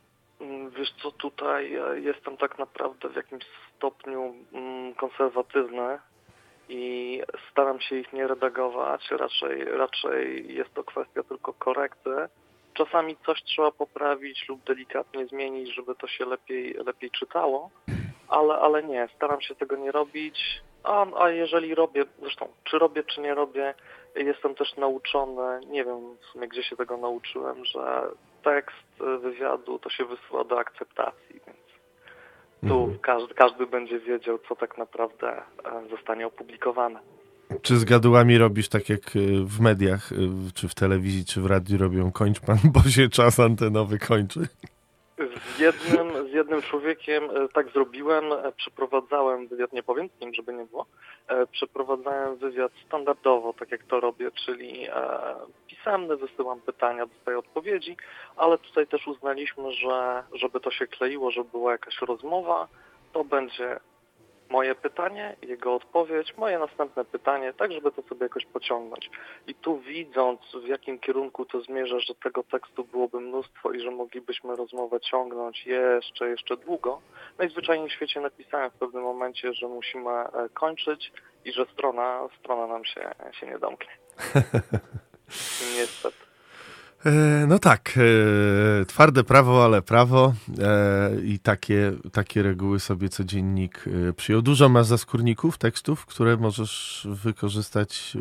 wiesz 0.84 0.94
co, 1.02 1.12
tutaj 1.12 1.76
e, 1.76 2.00
jestem 2.00 2.38
tak 2.38 2.60
naprawdę 2.60 3.10
w 3.10 3.16
jakimś 3.16 3.44
stopniu 3.78 4.34
mm, 4.54 4.94
konserwatywny 4.94 6.00
i 6.70 7.22
staram 7.52 7.82
się 7.82 7.96
ich 7.96 8.14
nie 8.14 8.28
redagować, 8.28 9.12
raczej, 9.12 9.66
raczej 9.66 10.56
jest 10.56 10.74
to 10.74 10.84
kwestia 10.84 11.24
tylko 11.24 11.54
korekty. 11.54 12.16
Czasami 12.74 13.18
coś 13.26 13.44
trzeba 13.44 13.72
poprawić 13.72 14.46
lub 14.50 14.64
delikatnie 14.64 15.28
zmienić, 15.28 15.76
żeby 15.76 15.96
to 15.96 16.08
się 16.08 16.26
lepiej, 16.26 16.74
lepiej 16.86 17.12
czytało, 17.12 17.70
ale, 18.28 18.54
ale 18.54 18.84
nie, 18.84 19.08
staram 19.16 19.42
się 19.42 19.56
tego 19.56 19.76
nie 19.76 19.92
robić. 19.92 20.62
A, 20.84 21.06
a 21.24 21.30
jeżeli 21.30 21.76
robię, 21.76 22.06
zresztą 22.22 22.48
czy 22.64 22.80
robię, 22.80 23.04
czy 23.04 23.22
nie 23.22 23.36
robię, 23.36 23.74
jestem 24.16 24.56
też 24.56 24.78
nauczony, 24.78 25.60
nie 25.68 25.86
wiem 25.86 26.18
w 26.22 26.26
sumie 26.26 26.48
gdzie 26.48 26.64
się 26.64 26.76
tego 26.76 26.98
nauczyłem, 26.98 27.66
że 27.66 28.02
tekst 28.44 29.00
wywiadu 29.22 29.80
to 29.80 29.90
się 29.90 30.06
wysyła 30.06 30.44
do 30.44 30.60
akceptacji, 30.60 31.40
więc 31.48 31.58
tu 32.70 32.80
Mhm. 32.80 33.00
każdy, 33.00 33.34
każdy 33.34 33.68
będzie 33.68 34.00
wiedział, 34.00 34.40
co 34.50 34.56
tak 34.56 34.78
naprawdę 34.78 35.28
e, 35.32 35.44
zostanie 35.90 36.28
opublikowane. 36.28 37.00
Czy 37.62 37.78
z 37.78 37.86
gadułami 37.86 38.38
robisz 38.38 38.70
tak 38.70 38.90
jak 38.90 39.16
y, 39.16 39.44
w 39.46 39.60
mediach, 39.60 40.12
y, 40.12 40.16
czy 40.56 40.68
w 40.68 40.76
telewizji, 40.76 41.26
czy 41.26 41.42
w 41.42 41.46
radiu 41.46 41.78
robią 41.78 42.12
kończ 42.12 42.40
pan, 42.40 42.58
bo 42.74 42.80
się 42.90 43.10
czas 43.10 43.40
antenowy 43.40 44.00
kończy? 44.00 44.48
Z 45.56 45.60
jednym, 45.60 46.03
z 46.34 46.36
jednym 46.36 46.62
człowiekiem 46.62 47.24
e, 47.24 47.48
tak 47.50 47.70
zrobiłem, 47.70 48.34
e, 48.34 48.52
przeprowadzałem 48.52 49.48
wywiad, 49.48 49.74
nie 49.74 49.84
powiem 49.84 50.10
kim, 50.20 50.34
żeby 50.34 50.54
nie 50.54 50.66
było, 50.66 50.86
e, 51.28 51.48
przeprowadzałem 51.48 52.36
wywiad 52.36 52.72
standardowo, 52.88 53.54
tak 53.54 53.72
jak 53.72 53.84
to 53.84 54.00
robię, 54.00 54.32
czyli 54.46 54.88
pisemny, 55.68 56.18
wysyłam 56.18 56.62
pytania, 56.62 57.06
dostaję 57.06 57.40
odpowiedzi, 57.40 57.98
ale 58.36 58.58
tutaj 58.58 58.88
też 58.88 59.08
uznaliśmy, 59.08 59.72
że 59.72 60.24
żeby 60.34 60.60
to 60.60 60.72
się 60.72 60.88
kleiło, 60.88 61.32
żeby 61.32 61.50
była 61.50 61.72
jakaś 61.72 62.02
rozmowa, 62.02 62.68
to 63.14 63.24
będzie 63.24 63.80
moje 64.54 64.76
pytanie, 64.76 65.36
jego 65.42 65.76
odpowiedź, 65.76 66.38
moje 66.38 66.60
następne 66.60 67.06
pytanie, 67.06 67.54
tak 67.54 67.72
żeby 67.72 67.92
to 67.92 68.02
sobie 68.02 68.24
jakoś 68.24 68.46
pociągnąć. 68.46 69.10
I 69.48 69.56
tu 69.56 69.80
widząc, 69.80 70.40
w 70.64 70.68
jakim 70.68 71.00
kierunku 71.00 71.46
to 71.46 71.62
zmierza, 71.62 72.00
że 72.00 72.16
tego 72.16 72.44
tekstu 72.44 72.84
byłoby 72.84 73.20
mnóstwo 73.20 73.72
i 73.72 73.80
że 73.80 73.92
moglibyśmy 73.92 74.56
rozmowę 74.56 75.00
ciągnąć 75.00 75.66
jeszcze, 75.66 76.30
jeszcze 76.30 76.58
długo, 76.58 77.02
najzwyczajniej 77.38 77.90
w 77.90 77.94
świecie 77.94 78.22
napisałem 78.22 78.72
w 78.72 78.74
pewnym 78.74 79.04
momencie, 79.04 79.54
że 79.54 79.68
musimy 79.68 80.10
e, 80.10 80.50
kończyć 80.54 81.12
i 81.46 81.54
że 81.54 81.66
strona, 81.66 82.28
strona 82.40 82.68
nam 82.68 82.86
się, 82.86 83.12
się 83.32 83.48
nie 83.48 83.60
domknie. 83.60 83.92
Niestety. 85.78 86.23
E, 87.06 87.12
No 87.48 87.60
tak, 87.60 87.94
e, 87.98 88.86
twarde 88.86 89.24
prawo, 89.24 89.64
ale 89.66 89.82
prawo 89.82 90.34
e, 90.62 91.10
i 91.24 91.40
takie, 91.40 91.92
takie 92.14 92.44
reguły 92.44 92.80
sobie 92.80 93.10
codziennik 93.10 93.86
przyjął. 94.18 94.42
Dużo 94.42 94.70
masz 94.70 94.86
zaskórników, 94.86 95.58
tekstów, 95.58 96.06
które 96.06 96.38
możesz 96.38 97.08
wykorzystać 97.10 98.14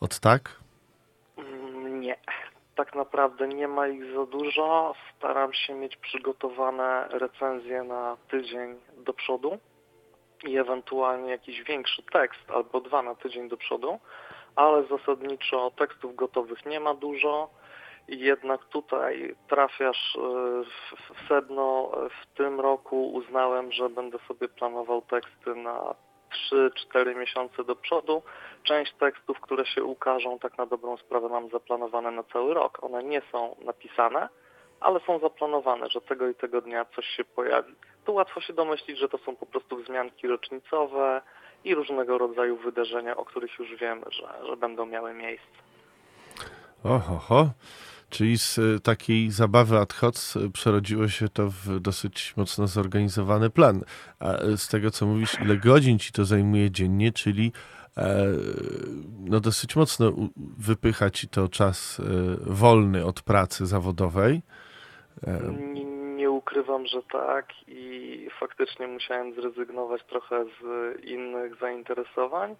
od 0.00 0.20
tak? 0.20 0.56
Mm, 1.38 2.00
Nie. 2.00 2.16
Tak 2.76 2.94
naprawdę 2.94 3.48
nie 3.48 3.68
ma 3.68 3.88
ich 3.88 4.04
za 4.14 4.26
dużo. 4.26 4.94
Staram 5.18 5.52
się 5.52 5.74
mieć 5.74 5.96
przygotowane 5.96 7.08
recenzje 7.10 7.82
na 7.82 8.16
tydzień 8.30 8.74
do 9.06 9.12
przodu 9.12 9.58
i 10.46 10.58
ewentualnie 10.58 11.30
jakiś 11.30 11.62
większy 11.62 12.02
tekst 12.12 12.50
albo 12.54 12.80
dwa 12.80 13.02
na 13.02 13.14
tydzień 13.14 13.48
do 13.48 13.56
przodu, 13.56 13.98
ale 14.56 14.82
zasadniczo 14.82 15.70
tekstów 15.70 16.14
gotowych 16.14 16.66
nie 16.66 16.80
ma 16.80 16.94
dużo. 16.94 17.50
Jednak 18.08 18.64
tutaj 18.64 19.34
trafiasz 19.48 20.16
y, 20.16 20.18
w 20.64 21.14
w 21.14 21.28
sedno. 21.28 21.92
W 22.22 22.36
tym 22.36 22.60
roku 22.60 23.12
uznałem, 23.12 23.72
że 23.72 23.88
będę 23.88 24.18
sobie 24.28 24.48
planował 24.48 25.02
teksty 25.02 25.54
na 25.54 25.94
3-4 26.52 27.16
miesiące 27.16 27.64
do 27.64 27.76
przodu. 27.76 28.22
Część 28.62 28.92
tekstów, 28.92 29.40
które 29.40 29.66
się 29.66 29.84
ukażą, 29.84 30.38
tak 30.38 30.58
na 30.58 30.66
dobrą 30.66 30.96
sprawę 30.96 31.28
mam 31.28 31.48
zaplanowane 31.50 32.10
na 32.10 32.22
cały 32.22 32.54
rok. 32.54 32.84
One 32.84 33.02
nie 33.02 33.22
są 33.32 33.56
napisane, 33.64 34.28
ale 34.80 35.00
są 35.00 35.18
zaplanowane, 35.18 35.90
że 35.90 36.00
tego 36.00 36.28
i 36.28 36.34
tego 36.34 36.60
dnia 36.60 36.84
coś 36.84 37.06
się 37.06 37.24
pojawi. 37.24 37.74
Tu 38.04 38.14
łatwo 38.14 38.40
się 38.40 38.52
domyślić, 38.52 38.98
że 38.98 39.08
to 39.08 39.18
są 39.18 39.36
po 39.36 39.46
prostu 39.46 39.76
wzmianki 39.76 40.28
rocznicowe 40.28 41.22
i 41.64 41.74
różnego 41.74 42.18
rodzaju 42.18 42.56
wydarzenia, 42.56 43.16
o 43.16 43.24
których 43.24 43.58
już 43.58 43.76
wiemy, 43.80 44.04
że, 44.10 44.46
że 44.46 44.56
będą 44.56 44.86
miały 44.86 45.14
miejsce. 45.14 45.46
Oho, 46.84 47.18
ho. 47.18 47.50
Czyli 48.10 48.38
z 48.38 48.58
e, 48.58 48.80
takiej 48.80 49.30
zabawy 49.30 49.78
ad 49.78 49.92
hoc 49.92 50.36
e, 50.36 50.50
przerodziło 50.50 51.08
się 51.08 51.28
to 51.28 51.50
w 51.50 51.80
dosyć 51.80 52.34
mocno 52.36 52.66
zorganizowany 52.66 53.50
plan. 53.50 53.84
A 54.18 54.32
e, 54.32 54.56
z 54.56 54.68
tego, 54.68 54.90
co 54.90 55.06
mówisz, 55.06 55.40
ile 55.44 55.56
godzin 55.56 55.98
ci 55.98 56.12
to 56.12 56.24
zajmuje 56.24 56.70
dziennie, 56.70 57.12
czyli 57.12 57.52
no 59.20 59.40
dosyć 59.40 59.76
mocno 59.76 60.12
wypycha 60.58 61.10
ci 61.10 61.28
to 61.28 61.48
czas 61.48 62.02
wolny 62.40 63.04
od 63.04 63.22
pracy 63.22 63.66
zawodowej. 63.66 64.42
Ukrywam, 66.44 66.86
że 66.86 67.02
tak 67.02 67.46
i 67.68 68.28
faktycznie 68.40 68.86
musiałem 68.88 69.34
zrezygnować 69.34 70.02
trochę 70.04 70.44
z 70.44 70.64
innych 71.04 71.58
zainteresowań, 71.60 72.56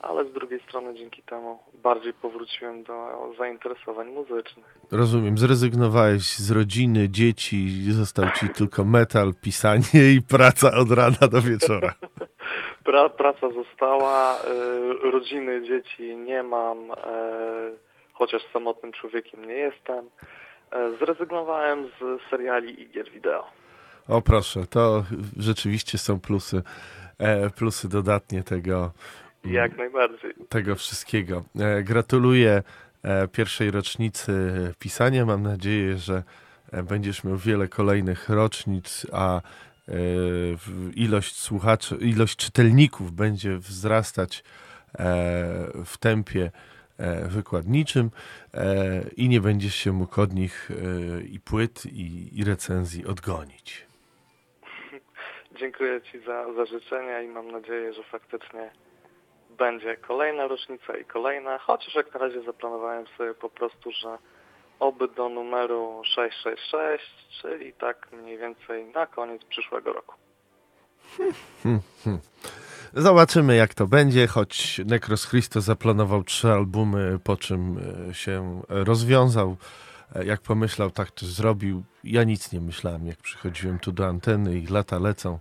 ale 0.00 0.24
z 0.24 0.32
drugiej 0.32 0.60
strony 0.60 0.94
dzięki 0.94 1.22
temu 1.22 1.58
bardziej 1.82 2.12
powróciłem 2.12 2.82
do 2.82 2.94
zainteresowań 3.38 4.08
muzycznych. 4.08 4.78
Rozumiem, 4.92 5.38
zrezygnowałeś 5.38 6.22
z 6.22 6.50
rodziny, 6.50 7.08
dzieci, 7.08 7.92
został 7.92 8.24
ci 8.40 8.48
tylko 8.48 8.84
metal, 8.84 9.32
pisanie 9.42 10.12
i 10.16 10.22
praca 10.22 10.72
od 10.72 10.90
rana 10.90 11.28
do 11.30 11.40
wieczora. 11.42 11.94
Pra, 12.84 13.08
praca 13.08 13.50
została, 13.50 14.38
y, 15.04 15.10
rodziny, 15.10 15.62
dzieci 15.62 16.16
nie 16.16 16.42
mam, 16.42 16.90
y, 16.90 16.94
chociaż 18.12 18.42
samotnym 18.52 18.92
człowiekiem 18.92 19.44
nie 19.44 19.54
jestem. 19.54 20.10
Y, 20.76 20.98
zrezygnowałem 20.98 21.86
z 22.00 22.30
seriali 22.30 22.82
i 22.82 22.90
gier 22.90 23.10
wideo. 23.10 23.44
O 24.08 24.22
proszę, 24.22 24.66
to 24.66 25.04
rzeczywiście 25.36 25.98
są 25.98 26.20
plusy, 26.20 26.62
e, 27.18 27.50
plusy 27.50 27.88
dodatnie 27.88 28.42
tego, 28.42 28.92
Jak 29.44 29.76
najbardziej. 29.76 30.34
tego 30.48 30.74
wszystkiego. 30.76 31.44
E, 31.60 31.82
gratuluję 31.82 32.62
e, 33.02 33.28
pierwszej 33.28 33.70
rocznicy 33.70 34.32
pisania. 34.78 35.26
Mam 35.26 35.42
nadzieję, 35.42 35.96
że 35.98 36.22
e, 36.72 36.82
będziesz 36.82 37.24
miał 37.24 37.36
wiele 37.36 37.68
kolejnych 37.68 38.28
rocznic, 38.28 39.06
a 39.12 39.36
e, 39.88 39.92
ilość 40.94 41.38
słuchaczy, 41.38 41.96
ilość 42.00 42.36
czytelników 42.36 43.12
będzie 43.12 43.58
wzrastać 43.58 44.38
e, 44.38 44.42
w 45.84 45.98
tempie 46.00 46.44
e, 46.44 46.50
wykładniczym 47.28 48.10
e, 48.54 49.00
i 49.16 49.28
nie 49.28 49.40
będziesz 49.40 49.74
się 49.74 49.92
mógł 49.92 50.20
od 50.20 50.34
nich 50.34 50.70
e, 50.70 51.22
i 51.22 51.40
płyt, 51.40 51.86
i, 51.86 52.38
i 52.38 52.44
recenzji 52.44 53.06
odgonić. 53.06 53.86
Dziękuję 55.58 56.00
Ci 56.02 56.20
za, 56.20 56.52
za 56.52 56.66
życzenia 56.66 57.22
i 57.22 57.28
mam 57.28 57.50
nadzieję, 57.50 57.92
że 57.92 58.02
faktycznie 58.02 58.70
będzie 59.58 59.96
kolejna 59.96 60.46
rocznica 60.46 60.96
i 60.96 61.04
kolejna, 61.04 61.58
chociaż 61.58 61.94
jak 61.94 62.14
na 62.14 62.20
razie 62.20 62.42
zaplanowałem 62.42 63.06
sobie 63.18 63.34
po 63.34 63.50
prostu, 63.50 63.90
że 63.90 64.18
oby 64.80 65.08
do 65.08 65.28
numeru 65.28 66.02
666, 66.04 67.04
czyli 67.42 67.72
tak 67.72 68.08
mniej 68.12 68.38
więcej 68.38 68.84
na 68.84 69.06
koniec 69.06 69.44
przyszłego 69.44 69.92
roku. 69.92 70.14
Zobaczymy, 72.94 73.56
jak 73.56 73.74
to 73.74 73.86
będzie, 73.86 74.26
choć 74.26 74.80
Necros 74.86 75.28
Christo 75.28 75.60
zaplanował 75.60 76.24
trzy 76.24 76.48
albumy, 76.48 77.18
po 77.24 77.36
czym 77.36 77.78
e, 78.10 78.14
się 78.14 78.62
rozwiązał. 78.68 79.56
E, 80.16 80.24
Jak 80.24 80.40
pomyślał, 80.40 80.90
tak 80.90 81.10
też 81.10 81.28
zrobił. 81.28 81.82
Ja 82.04 82.24
nic 82.24 82.52
nie 82.52 82.60
myślałem, 82.60 83.06
jak 83.06 83.18
przychodziłem 83.18 83.78
tu 83.78 83.92
do 83.92 84.06
anteny 84.06 84.58
i 84.58 84.66
lata 84.66 84.98
lecą, 84.98 85.38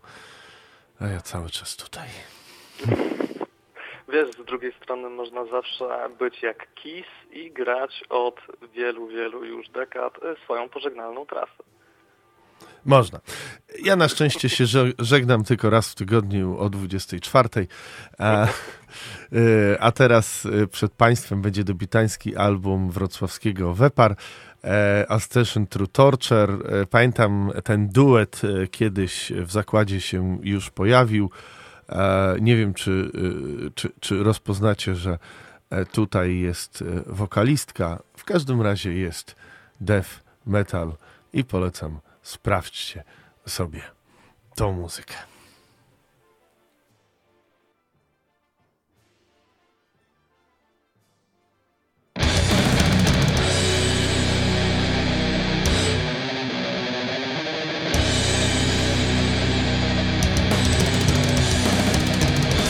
a 0.99 1.07
ja 1.07 1.21
cały 1.21 1.49
czas 1.49 1.75
tutaj. 1.75 2.07
Wiesz, 4.09 4.31
z 4.31 4.45
drugiej 4.45 4.73
strony 4.83 5.09
można 5.09 5.45
zawsze 5.45 6.09
być 6.19 6.41
jak 6.41 6.73
Kiss 6.73 7.05
i 7.31 7.51
grać 7.51 8.03
od 8.09 8.35
wielu, 8.73 9.07
wielu 9.07 9.45
już 9.45 9.69
dekad 9.69 10.17
y, 10.17 10.43
swoją 10.43 10.69
pożegnalną 10.69 11.25
trasę. 11.25 11.63
Można. 12.89 13.19
Ja 13.83 13.95
na 13.95 14.07
szczęście 14.07 14.49
się 14.49 14.63
żeg- 14.63 14.93
żegnam 14.99 15.43
tylko 15.43 15.69
raz 15.69 15.89
w 15.89 15.95
tygodniu 15.95 16.57
o 16.57 16.69
24. 16.69 17.67
A, 18.17 18.47
y, 19.33 19.77
a 19.79 19.91
teraz 19.91 20.45
y, 20.45 20.67
przed 20.67 20.91
Państwem 20.91 21.41
będzie 21.41 21.63
debiutański 21.63 22.35
album 22.35 22.91
wrocławskiego 22.91 23.73
Wepar. 23.73 24.15
e, 24.63 25.05
A 25.09 25.19
Station 25.19 25.67
True 25.67 25.87
Torture. 25.87 26.51
E, 26.51 26.85
Pamiętam 26.85 27.51
ten 27.63 27.89
duet 27.89 28.41
e, 28.63 28.67
kiedyś 28.67 29.31
w 29.35 29.51
zakładzie 29.51 30.01
się 30.01 30.39
już 30.43 30.69
pojawił. 30.69 31.29
E, 31.89 32.35
Nie 32.41 32.57
wiem, 32.57 32.73
czy, 32.73 33.11
czy, 33.75 33.89
czy 33.99 34.23
rozpoznacie, 34.23 34.95
że 34.95 35.17
e, 35.69 35.85
tutaj 35.85 36.37
jest 36.39 36.81
e, 36.81 36.85
wokalistka. 37.13 37.99
W 38.17 38.23
każdym 38.23 38.61
razie 38.61 38.93
jest 38.93 39.35
death 39.81 40.09
metal 40.45 40.93
i 41.33 41.43
polecam 41.43 41.99
sprawdźcie 42.29 43.03
sobie 43.47 43.81
tą 44.55 44.71
muzykę. 44.71 45.15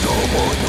Someone 0.03 0.68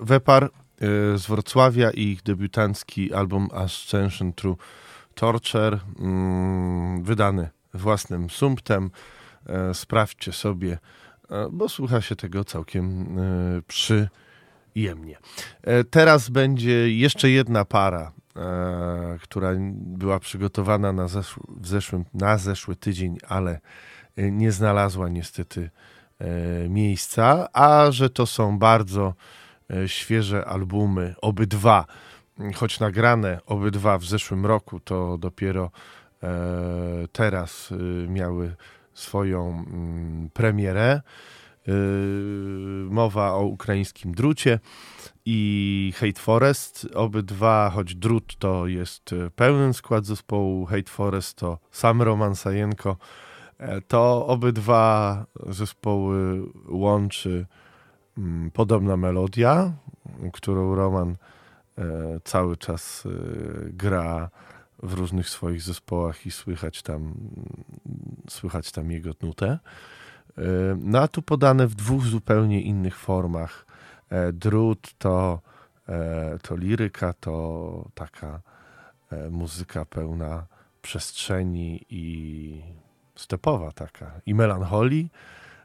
Wepar 0.00 0.44
y, 0.44 0.48
z 1.18 1.26
Wrocławia 1.26 1.90
i 1.90 2.02
ich 2.02 2.22
debiutancki 2.22 3.14
album 3.14 3.48
Ascension 3.52 4.32
Through 4.32 4.58
Torture, 5.14 5.78
mm, 5.98 7.02
wydany 7.02 7.48
własnym 7.74 8.30
sumptem. 8.30 8.90
E, 9.46 9.74
sprawdźcie 9.74 10.32
sobie, 10.32 10.78
e, 11.30 11.48
bo 11.52 11.68
słucha 11.68 12.00
się 12.00 12.16
tego 12.16 12.44
całkiem 12.44 13.06
e, 13.18 13.62
przyjemnie. 13.62 15.18
Teraz 15.90 16.28
będzie 16.28 16.96
jeszcze 16.96 17.30
jedna 17.30 17.64
para, 17.64 18.12
która 19.22 19.50
była 19.72 20.18
przygotowana 20.18 20.92
na, 20.92 21.06
w 21.60 21.66
zeszłym, 21.66 22.04
na 22.14 22.38
zeszły 22.38 22.76
tydzień, 22.76 23.18
ale 23.28 23.60
nie 24.16 24.52
znalazła 24.52 25.08
niestety 25.08 25.70
miejsca, 26.68 27.48
a 27.52 27.90
że 27.90 28.10
to 28.10 28.26
są 28.26 28.58
bardzo 28.58 29.14
świeże 29.86 30.44
albumy, 30.44 31.14
obydwa, 31.22 31.86
choć 32.54 32.80
nagrane 32.80 33.40
obydwa 33.46 33.98
w 33.98 34.04
zeszłym 34.04 34.46
roku, 34.46 34.80
to 34.80 35.18
dopiero 35.18 35.70
e, 36.22 36.28
teraz 37.12 37.72
e, 37.72 38.08
miały 38.08 38.56
swoją 38.94 39.48
mm, 39.48 40.30
premierę. 40.30 41.00
Mowa 42.90 43.32
o 43.32 43.42
ukraińskim 43.42 44.12
drucie 44.12 44.60
i 45.24 45.92
Hate 45.96 46.20
Forest. 46.20 46.88
Obydwa, 46.94 47.70
choć 47.74 47.94
drut 47.94 48.36
to 48.38 48.66
jest 48.66 49.14
pełen 49.36 49.74
skład 49.74 50.04
zespołu, 50.06 50.66
Hate 50.66 50.90
Forest 50.90 51.38
to 51.38 51.58
sam 51.70 52.02
Roman 52.02 52.36
Sajenko, 52.36 52.96
to 53.88 54.26
obydwa 54.26 55.26
zespoły 55.48 56.42
łączy 56.68 57.28
Mm, 57.30 57.46
podobna 58.52 58.96
melodia, 58.96 59.72
którą 60.32 60.74
Roman 60.74 61.16
e, 61.78 61.84
cały 62.24 62.56
czas 62.56 63.06
e, 63.06 63.10
gra 63.70 64.30
w 64.82 64.92
różnych 64.92 65.28
swoich 65.28 65.62
zespołach 65.62 66.26
i 66.26 66.30
słychać 66.30 66.82
tam, 66.82 67.14
słychać 68.28 68.72
tam 68.72 68.90
jego 68.90 69.10
nutę. 69.22 69.58
E, 70.38 70.42
no 70.78 71.00
a 71.00 71.08
tu 71.08 71.22
podane 71.22 71.66
w 71.66 71.74
dwóch 71.74 72.04
zupełnie 72.04 72.62
innych 72.62 72.96
formach. 72.96 73.66
Drut 74.32 74.94
to, 74.98 75.40
to 76.42 76.56
liryka, 76.56 77.12
to 77.12 77.88
taka 77.94 78.40
muzyka 79.30 79.84
pełna 79.84 80.46
przestrzeni 80.82 81.86
i 81.90 82.62
stepowa 83.16 83.72
taka, 83.72 84.20
i 84.26 84.34
melancholii, 84.34 85.10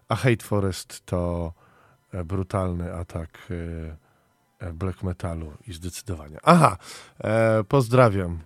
a 0.08 0.16
Hate 0.16 0.44
Forest 0.44 1.06
to 1.06 1.54
brutalny 2.26 2.94
atak 2.94 3.40
e, 4.60 4.66
e, 4.68 4.74
black 4.74 5.04
metalu 5.04 5.54
i 5.68 5.74
zdecydowania. 5.74 6.40
Aha, 6.44 6.78
pozdrawiam 7.68 8.40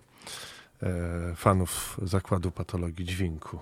fanów 1.36 2.00
Zakładu 2.02 2.50
Patologii 2.50 3.04
Dźwięku 3.04 3.60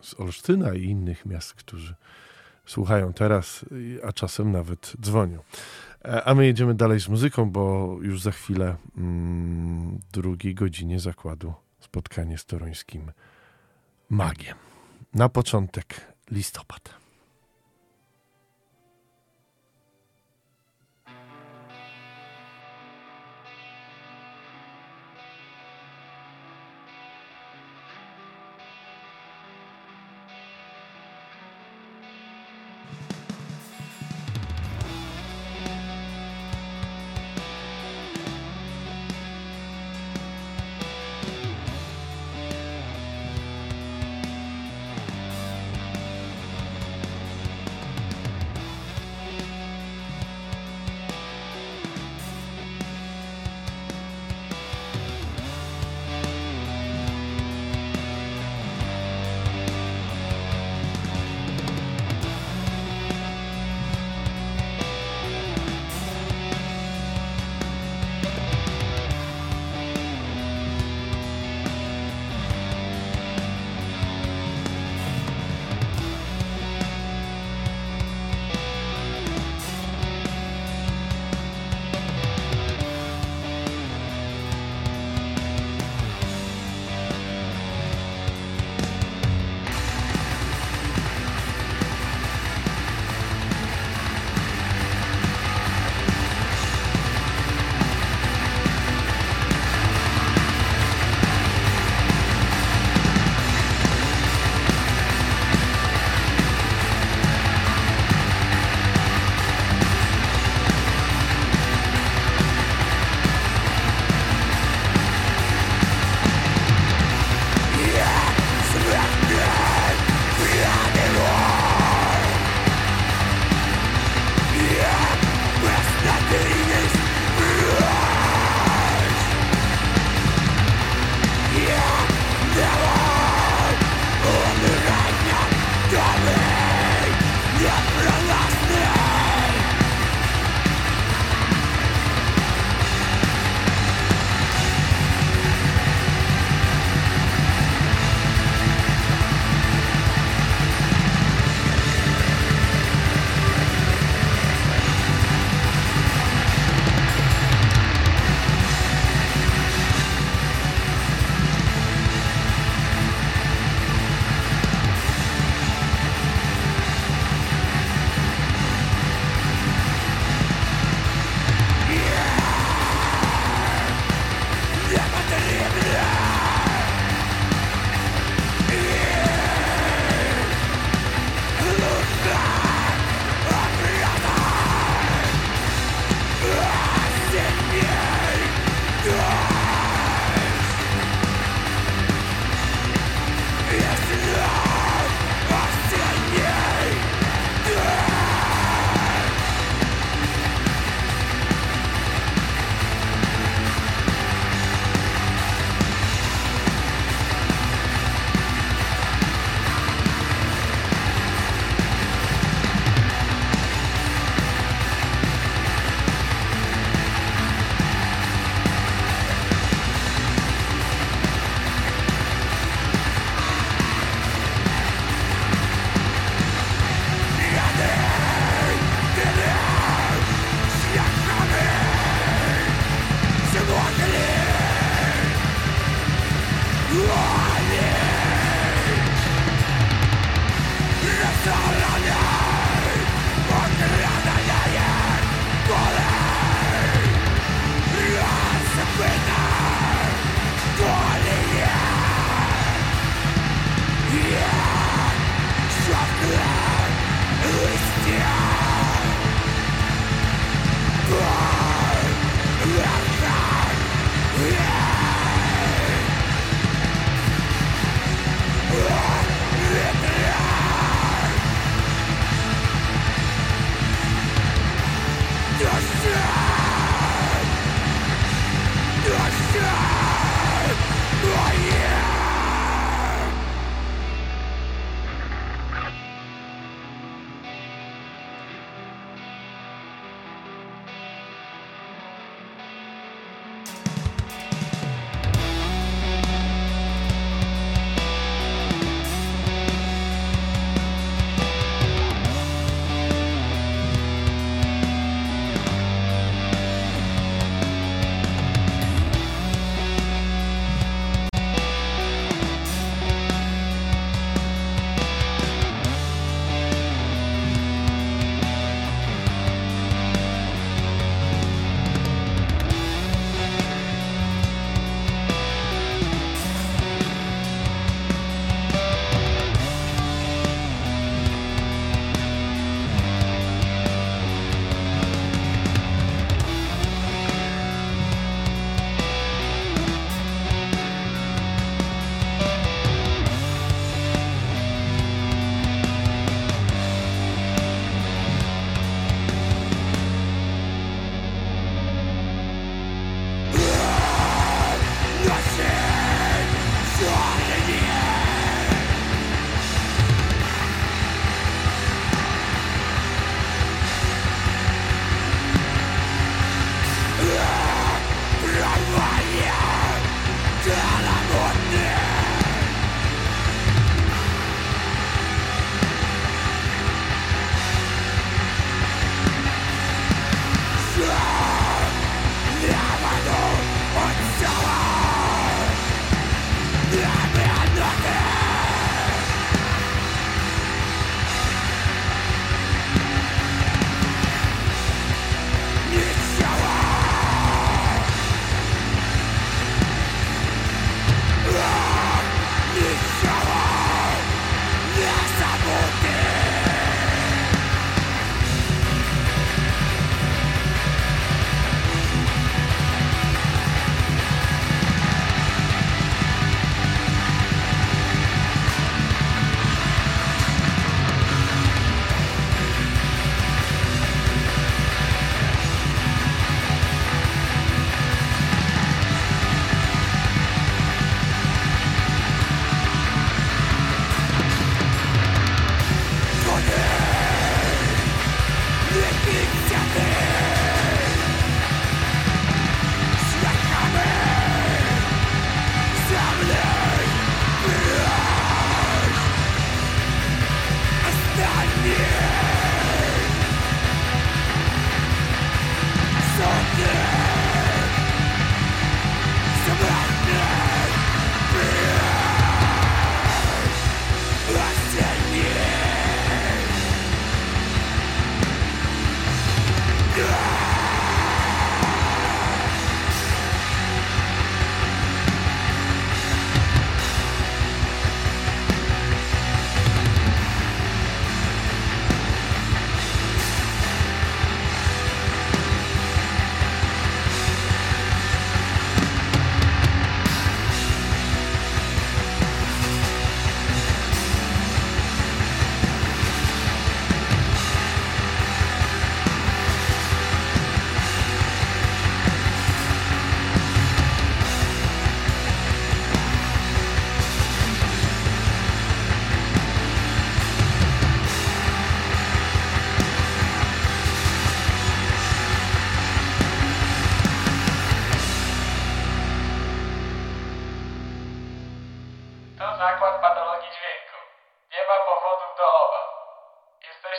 z 0.00 0.20
Olsztyna 0.20 0.74
i 0.74 0.84
innych 0.84 1.26
miast, 1.26 1.54
którzy 1.54 1.94
słuchają 2.66 3.12
teraz, 3.12 3.64
a 4.04 4.12
czasem 4.12 4.52
nawet 4.52 4.92
dzwonią. 5.00 5.42
A 6.24 6.34
my 6.34 6.46
jedziemy 6.46 6.74
dalej 6.74 7.00
z 7.00 7.08
muzyką, 7.08 7.50
bo 7.50 7.96
już 8.02 8.22
za 8.22 8.30
chwilę 8.30 8.76
mm, 8.96 10.00
drugiej 10.12 10.54
godzinie 10.54 11.00
zakładu 11.00 11.54
spotkanie 11.80 12.38
z 12.38 12.44
toruńskim 12.44 13.12
magiem. 14.10 14.56
Na 15.14 15.28
początek 15.28 15.86
listopad. 16.30 17.03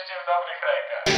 вечер, 0.06 0.22
добрый 0.24 0.54
Хайка. 0.60 1.15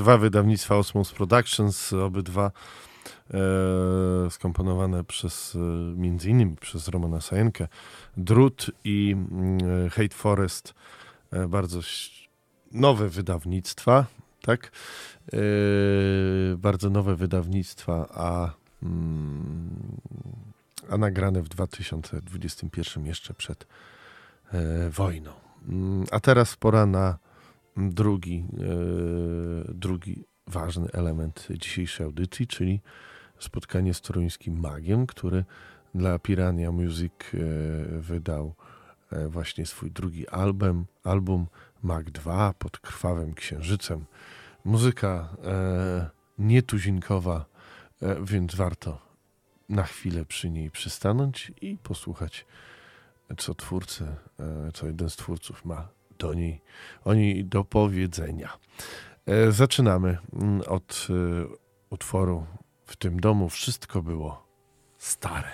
Obydwa 0.00 0.18
wydawnictwa 0.18 0.76
Osmos 0.76 1.12
Productions, 1.12 1.92
obydwa 1.92 2.50
e, 3.30 4.30
skomponowane 4.30 5.04
przez, 5.04 5.54
e, 5.54 5.58
między 5.96 6.30
innymi 6.30 6.56
przez 6.56 6.88
Romana 6.88 7.20
Sajenkę, 7.20 7.68
Drut 8.16 8.70
i 8.84 9.16
e, 9.86 9.90
Hate 9.90 10.14
Forest, 10.14 10.74
e, 11.32 11.48
bardzo 11.48 11.80
nowe 12.72 13.08
wydawnictwa, 13.08 14.06
tak? 14.42 14.72
E, 15.32 15.36
bardzo 16.56 16.90
nowe 16.90 17.16
wydawnictwa, 17.16 18.08
a, 18.14 18.50
mm, 18.82 20.00
a 20.90 20.98
nagrane 20.98 21.42
w 21.42 21.48
2021 21.48 23.06
jeszcze 23.06 23.34
przed 23.34 23.66
e, 24.52 24.90
wojną. 24.90 25.32
Mm, 25.68 26.04
A 26.10 26.20
teraz 26.20 26.56
pora 26.56 26.86
na 26.86 27.18
drugi, 27.76 28.44
e, 28.58 29.74
drugi 29.74 30.24
ważny 30.46 30.88
element 30.92 31.48
dzisiejszej 31.50 32.06
audycji, 32.06 32.46
czyli 32.46 32.80
spotkanie 33.38 33.94
z 33.94 34.00
toruńskim 34.00 34.60
magiem, 34.60 35.06
który 35.06 35.44
dla 35.94 36.18
Pirania 36.18 36.72
Music 36.72 37.12
e, 37.34 37.38
wydał 38.00 38.54
e, 39.12 39.28
właśnie 39.28 39.66
swój 39.66 39.90
drugi 39.90 40.28
album, 40.28 40.86
album 41.04 41.46
Mag 41.82 42.10
2 42.10 42.54
pod 42.58 42.78
krwawym 42.78 43.34
księżycem. 43.34 44.04
Muzyka 44.64 45.28
e, 45.44 46.10
nietuzinkowa, 46.38 47.46
e, 48.02 48.24
więc 48.24 48.54
warto 48.54 48.98
na 49.68 49.82
chwilę 49.82 50.24
przy 50.24 50.50
niej 50.50 50.70
przystanąć 50.70 51.52
i 51.60 51.78
posłuchać, 51.82 52.46
co 53.38 53.54
twórcy, 53.54 54.04
e, 54.40 54.72
co 54.72 54.86
jeden 54.86 55.10
z 55.10 55.16
twórców 55.16 55.64
ma 55.64 55.88
do 56.20 56.34
niej, 56.34 56.60
o 57.04 57.14
niej 57.14 57.44
do 57.44 57.64
powiedzenia. 57.64 58.58
E, 59.26 59.52
Zaczynamy 59.52 60.18
mm, 60.32 60.62
od 60.66 61.08
e, 61.10 61.46
utworu 61.90 62.46
W 62.86 62.96
tym 62.96 63.20
domu 63.20 63.48
wszystko 63.48 64.02
było 64.02 64.46
stare. 64.98 65.52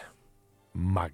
Mag. 0.75 1.13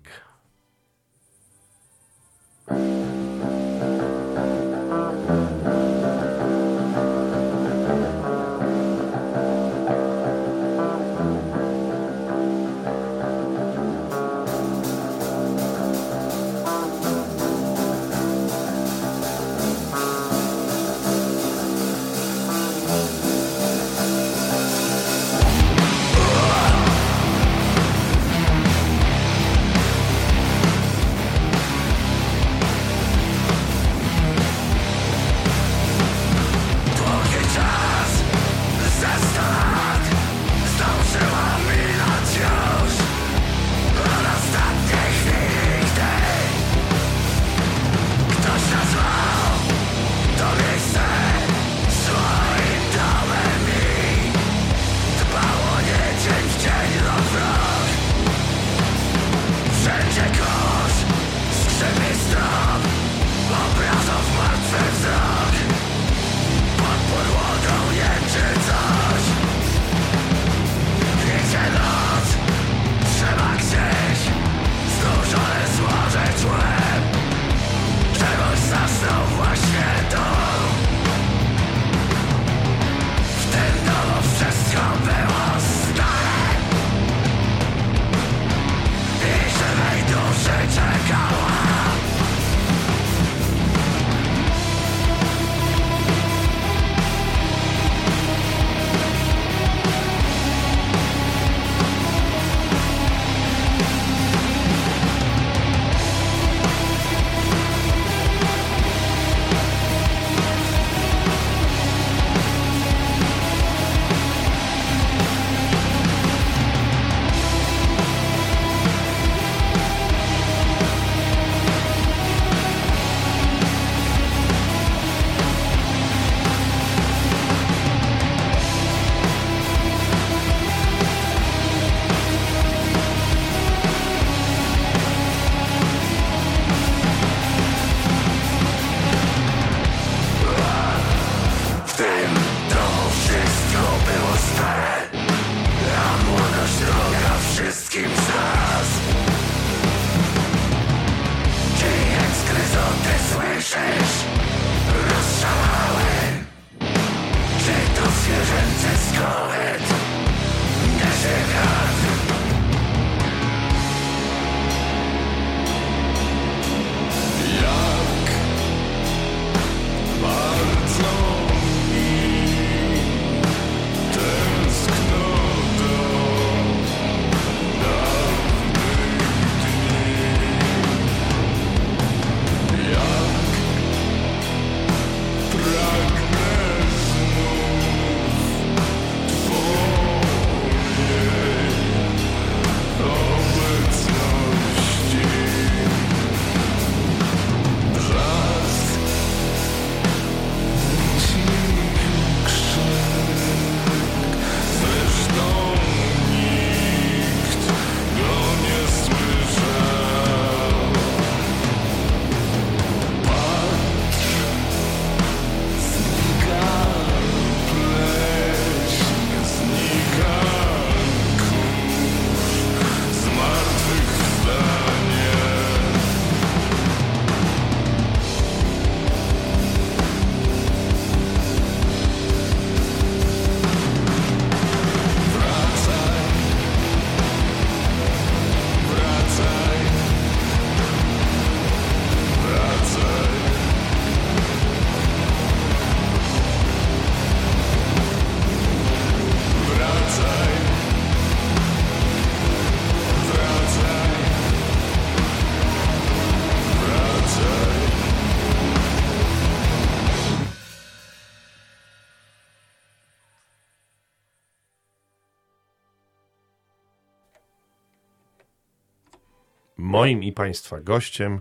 Moim 269.83 270.23
i 270.23 270.33
Państwa 270.33 270.81
gościem 270.81 271.41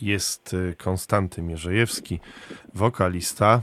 jest 0.00 0.54
y, 0.54 0.74
Konstanty 0.78 1.42
Mierzejewski, 1.42 2.20
wokalista 2.74 3.60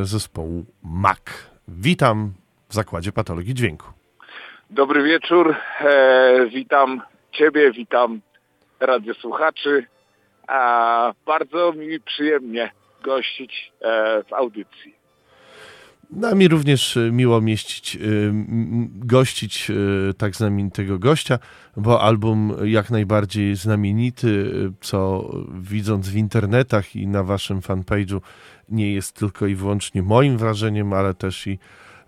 y, 0.00 0.04
zespołu 0.04 0.64
MAK. 0.82 1.30
Witam 1.68 2.32
w 2.68 2.74
Zakładzie 2.74 3.12
Patologii 3.12 3.54
Dźwięku. 3.54 3.86
Dobry 4.70 5.02
wieczór, 5.02 5.54
e, 5.80 6.46
witam 6.46 7.02
Ciebie, 7.32 7.72
witam 7.72 8.20
radiosłuchaczy. 8.80 9.86
A 10.46 11.12
bardzo 11.26 11.72
mi 11.72 12.00
przyjemnie 12.00 12.70
gościć 13.02 13.72
e, 13.80 14.22
w 14.22 14.32
audycji. 14.32 14.95
Nami 16.10 16.48
również 16.48 16.96
y, 16.96 17.10
miło 17.12 17.40
mieścić, 17.40 17.96
y, 17.96 18.32
gościć 18.94 19.70
y, 19.70 20.14
tak 20.14 20.36
znamienitego 20.36 20.98
gościa, 20.98 21.38
bo 21.76 22.02
album 22.02 22.52
jak 22.64 22.90
najbardziej 22.90 23.56
znamienity, 23.56 24.52
co 24.80 25.30
widząc 25.60 26.08
w 26.08 26.16
internetach 26.16 26.96
i 26.96 27.06
na 27.06 27.22
waszym 27.22 27.60
fanpage'u 27.60 28.20
nie 28.68 28.92
jest 28.92 29.16
tylko 29.16 29.46
i 29.46 29.54
wyłącznie 29.54 30.02
moim 30.02 30.38
wrażeniem, 30.38 30.92
ale 30.92 31.14
też 31.14 31.46
i 31.46 31.58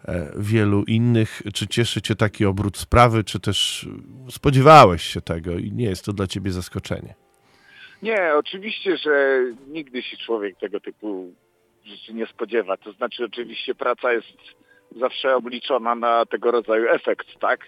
e, 0.04 0.32
wielu 0.36 0.84
innych. 0.84 1.42
Czy 1.54 1.66
cieszy 1.66 2.02
cię 2.02 2.14
taki 2.14 2.44
obrót 2.44 2.76
sprawy, 2.76 3.24
czy 3.24 3.40
też 3.40 3.88
spodziewałeś 4.30 5.02
się 5.02 5.20
tego 5.20 5.58
i 5.58 5.72
nie 5.72 5.84
jest 5.84 6.04
to 6.04 6.12
dla 6.12 6.26
ciebie 6.26 6.50
zaskoczenie? 6.50 7.14
Nie, 8.02 8.34
oczywiście, 8.34 8.96
że 8.96 9.44
nigdy 9.68 10.02
się 10.02 10.16
człowiek 10.16 10.58
tego 10.58 10.80
typu 10.80 11.34
rzeczy 11.88 12.14
nie 12.14 12.26
spodziewa. 12.26 12.76
To 12.76 12.92
znaczy 12.92 13.24
oczywiście 13.24 13.74
praca 13.74 14.12
jest 14.12 14.38
zawsze 14.96 15.36
obliczona 15.36 15.94
na 15.94 16.26
tego 16.26 16.50
rodzaju 16.50 16.88
efekt, 16.88 17.26
tak? 17.40 17.60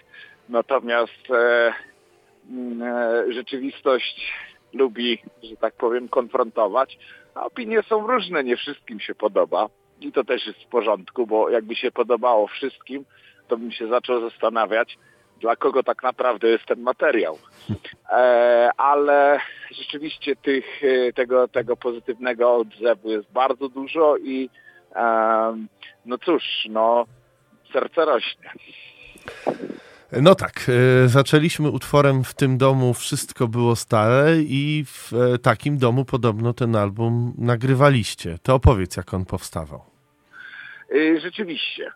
Natomiast 0.49 1.31
e, 1.31 1.73
mm, 2.49 2.81
e, 2.83 3.33
rzeczywistość 3.33 4.33
lubi, 4.73 5.19
że 5.43 5.55
tak 5.55 5.73
powiem, 5.73 6.09
konfrontować, 6.09 6.97
a 7.35 7.45
opinie 7.45 7.83
są 7.83 8.07
różne, 8.07 8.43
nie 8.43 8.57
wszystkim 8.57 8.99
się 8.99 9.15
podoba. 9.15 9.69
I 10.01 10.11
to 10.11 10.23
też 10.23 10.47
jest 10.47 10.59
w 10.59 10.67
porządku, 10.67 11.27
bo 11.27 11.49
jakby 11.49 11.75
się 11.75 11.91
podobało 11.91 12.47
wszystkim, 12.47 13.05
to 13.47 13.57
bym 13.57 13.71
się 13.71 13.87
zaczął 13.87 14.29
zastanawiać, 14.29 14.97
dla 15.41 15.55
kogo 15.55 15.83
tak 15.83 16.03
naprawdę 16.03 16.47
jest 16.47 16.65
ten 16.65 16.81
materiał. 16.81 17.37
E, 18.09 18.69
ale 18.77 19.39
rzeczywiście 19.71 20.35
tych, 20.35 20.65
e, 20.83 21.13
tego, 21.13 21.47
tego 21.47 21.77
pozytywnego 21.77 22.55
odzewu 22.55 23.11
jest 23.11 23.31
bardzo 23.31 23.69
dużo 23.69 24.17
i 24.17 24.49
e, 24.95 25.65
no 26.05 26.17
cóż, 26.17 26.43
no 26.69 27.05
serce 27.73 28.05
rośnie. 28.05 28.51
No 30.21 30.35
tak, 30.35 30.51
zaczęliśmy 31.05 31.69
utworem 31.69 32.23
w 32.23 32.33
tym 32.33 32.57
domu 32.57 32.93
Wszystko 32.93 33.47
było 33.47 33.75
stare 33.75 34.37
i 34.37 34.83
w 34.87 35.11
takim 35.41 35.77
domu 35.77 36.05
podobno 36.05 36.53
ten 36.53 36.75
album 36.75 37.33
nagrywaliście. 37.37 38.37
To 38.43 38.55
opowiedz, 38.55 38.97
jak 38.97 39.13
on 39.13 39.25
powstawał. 39.25 39.81
Rzeczywiście. 41.21 41.91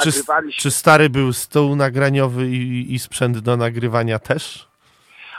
Czy, 0.00 0.08
nagrywaliśmy... 0.08 0.62
czy 0.62 0.70
stary 0.70 1.10
był 1.10 1.32
stół 1.32 1.76
nagraniowy 1.76 2.46
i, 2.46 2.94
i 2.94 2.98
sprzęt 2.98 3.38
do 3.38 3.56
nagrywania 3.56 4.18
też? 4.18 4.68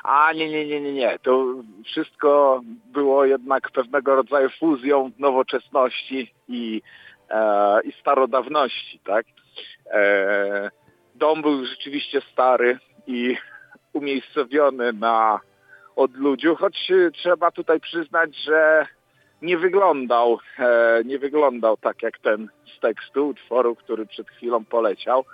A 0.04 0.34
nie, 0.34 0.50
nie, 0.50 0.66
nie, 0.66 0.82
nie, 0.82 0.94
nie. 0.94 1.20
To 1.20 1.46
wszystko 1.86 2.62
było 2.94 3.26
jednak 3.26 3.72
pewnego 3.72 4.16
rodzaju 4.16 4.50
fuzją 4.60 5.12
nowoczesności 5.20 6.34
i, 6.48 6.82
e, 7.30 7.82
i 7.84 7.92
starodawności, 7.92 9.00
tak? 9.00 9.26
E, 9.92 10.72
dom 11.16 11.42
był 11.42 11.66
rzeczywiście 11.66 12.22
stary 12.32 12.80
i 13.08 13.38
umiejscowiony 13.94 14.94
na 14.94 15.40
odludziu, 15.96 16.56
choć 16.56 16.92
e, 16.92 17.12
trzeba 17.12 17.52
tutaj 17.52 17.80
przyznać, 17.80 18.36
że 18.38 18.88
nie 19.44 19.58
wyglądał, 19.58 20.40
e, 20.60 21.02
nie 21.06 21.20
wyglądał 21.20 21.78
tak 21.78 22.02
jak 22.04 22.20
ten 22.20 22.50
z 22.78 22.80
tekstu 22.80 23.28
utworu, 23.28 23.76
który 23.76 24.06
przed 24.06 24.30
chwilą 24.30 24.66
poleciał. 24.66 25.26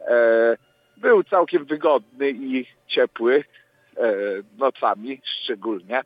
E, 0.00 0.56
był 0.96 1.24
całkiem 1.24 1.64
wygodny 1.64 2.30
i 2.30 2.66
ciepły, 2.86 3.44
e, 3.96 4.12
nocami 4.58 5.20
szczególnie. 5.24 6.02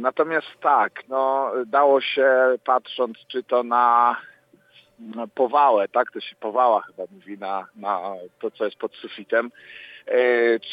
Natomiast 0.00 0.46
tak, 0.60 0.92
no, 1.08 1.52
dało 1.66 2.00
się 2.00 2.28
patrząc 2.64 3.18
czy 3.28 3.42
to 3.42 3.62
na, 3.62 4.16
powałę, 5.34 5.88
tak, 5.88 6.12
to 6.12 6.20
się 6.20 6.36
powała 6.36 6.82
chyba 6.82 7.02
mówi 7.12 7.38
na, 7.38 7.66
na 7.76 8.00
to, 8.40 8.50
co 8.50 8.64
jest 8.64 8.76
pod 8.76 8.94
sufitem, 8.94 9.50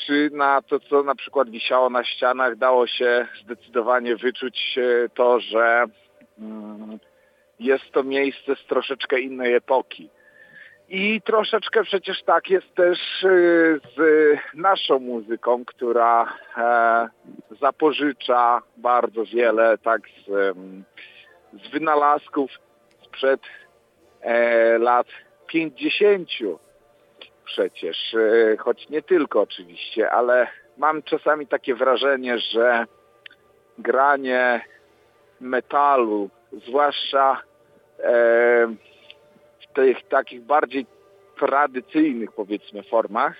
czy 0.06 0.30
na 0.34 0.62
to, 0.62 0.80
co 0.80 1.04
na 1.04 1.16
przykład 1.16 1.50
wisiało 1.50 1.90
na 1.90 2.04
ścianach, 2.04 2.56
dało 2.56 2.88
się 2.88 3.28
zdecydowanie 3.44 4.16
wyczuć 4.16 4.78
e, 4.78 5.10
to, 5.10 5.40
że 5.40 5.86
mm, 6.40 7.00
jest 7.60 7.92
to 7.92 8.04
miejsce 8.04 8.56
z 8.56 8.66
troszeczkę 8.68 9.20
innej 9.20 9.54
epoki. 9.54 10.10
I 10.94 11.22
troszeczkę 11.22 11.84
przecież 11.84 12.24
tak 12.24 12.50
jest 12.50 12.76
też 12.76 13.24
y, 13.24 13.80
z 13.98 14.02
naszą 14.54 15.00
muzyką, 15.00 15.66
która 15.66 16.34
e, 16.58 17.10
zapożycza 17.62 18.62
bardzo 18.78 19.26
wiele 19.26 19.78
tak 19.78 20.02
z, 20.28 20.58
z 21.64 21.72
wynalazków 21.72 22.52
sprzed 23.06 23.42
e, 24.22 24.78
lat 24.78 25.08
50 25.48 26.30
przecież, 27.52 28.14
e, 28.14 28.58
choć 28.58 28.90
nie 28.90 29.02
tylko 29.02 29.42
oczywiście, 29.42 30.12
ale 30.12 30.48
mam 30.78 31.04
czasami 31.04 31.48
takie 31.48 31.76
wrażenie, 31.76 32.40
że 32.40 32.86
granie 33.78 34.62
metalu, 35.40 36.30
zwłaszcza 36.68 37.42
e, 38.00 38.68
w 39.60 39.74
tych 39.74 40.08
takich 40.08 40.42
bardziej 40.42 40.86
tradycyjnych 41.40 42.32
powiedzmy 42.32 42.84
formach, 42.84 43.34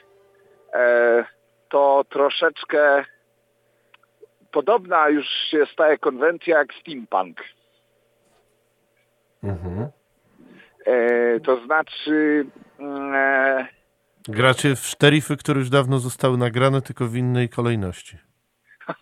e, 0.74 1.26
to 1.70 2.06
troszeczkę 2.10 3.06
podobna 4.52 5.10
już 5.10 5.26
się 5.28 5.66
staje 5.74 5.98
konwencja 5.98 6.58
jak 6.58 6.74
steampunk. 6.74 7.42
Mhm. 9.44 9.90
E, 10.86 11.40
to 11.40 11.66
znaczy 11.66 12.46
mm, 12.80 13.68
Gracie 14.28 14.76
w 14.76 14.80
szterify, 14.80 15.38
które 15.38 15.60
już 15.60 15.70
dawno 15.70 16.00
zostały 16.00 16.38
nagrane, 16.38 16.82
tylko 16.82 17.06
w 17.06 17.16
innej 17.16 17.50
kolejności. 17.50 18.18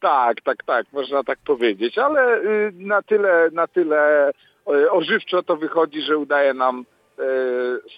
tak, 0.00 0.40
tak, 0.44 0.64
tak, 0.66 0.86
można 0.92 1.24
tak 1.24 1.38
powiedzieć, 1.38 1.98
ale 1.98 2.38
y, 2.38 2.72
na 2.74 3.02
tyle, 3.02 3.50
na 3.52 3.66
tyle 3.66 4.30
y, 4.30 4.90
ożywczo 4.90 5.42
to 5.42 5.56
wychodzi, 5.56 6.02
że 6.02 6.18
udaje 6.18 6.54
nam 6.54 6.84
y, 7.18 7.22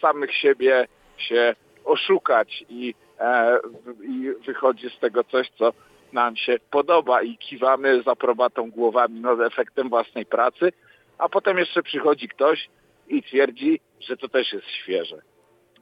samych 0.00 0.34
siebie 0.34 0.86
się 1.18 1.54
oszukać 1.86 2.64
i, 2.68 2.94
e, 3.20 3.58
i 4.02 4.32
wychodzi 4.46 4.90
z 4.90 4.98
tego 4.98 5.24
coś, 5.24 5.50
co 5.58 5.72
nam 6.12 6.36
się 6.36 6.56
podoba 6.70 7.22
i 7.22 7.38
kiwamy 7.38 8.02
z 8.02 8.08
aprobatą 8.08 8.70
głowami 8.70 9.20
nad 9.20 9.40
efektem 9.40 9.88
własnej 9.88 10.26
pracy, 10.26 10.72
a 11.18 11.28
potem 11.28 11.58
jeszcze 11.58 11.82
przychodzi 11.82 12.28
ktoś 12.28 12.68
i 13.08 13.22
twierdzi, 13.22 13.80
że 14.00 14.16
to 14.16 14.28
też 14.28 14.52
jest 14.52 14.66
świeże. 14.82 15.22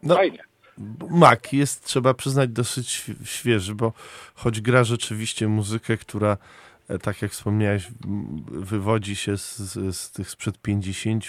No, 0.02 0.14
Fajnie. 0.14 0.44
Mac 1.10 1.52
jest, 1.52 1.84
trzeba 1.84 2.14
przyznać, 2.14 2.50
dosyć 2.50 2.88
świe- 2.88 3.24
świeży, 3.24 3.74
bo 3.74 3.92
choć 4.34 4.60
gra 4.60 4.84
rzeczywiście 4.84 5.48
muzykę, 5.48 5.96
która, 5.96 6.36
e, 6.88 6.98
tak 6.98 7.22
jak 7.22 7.30
wspomniałeś, 7.30 7.88
wywodzi 8.48 9.16
się 9.16 9.36
z, 9.36 9.56
z, 9.96 10.10
tych 10.12 10.30
sprzed 10.30 10.58
50 10.58 11.24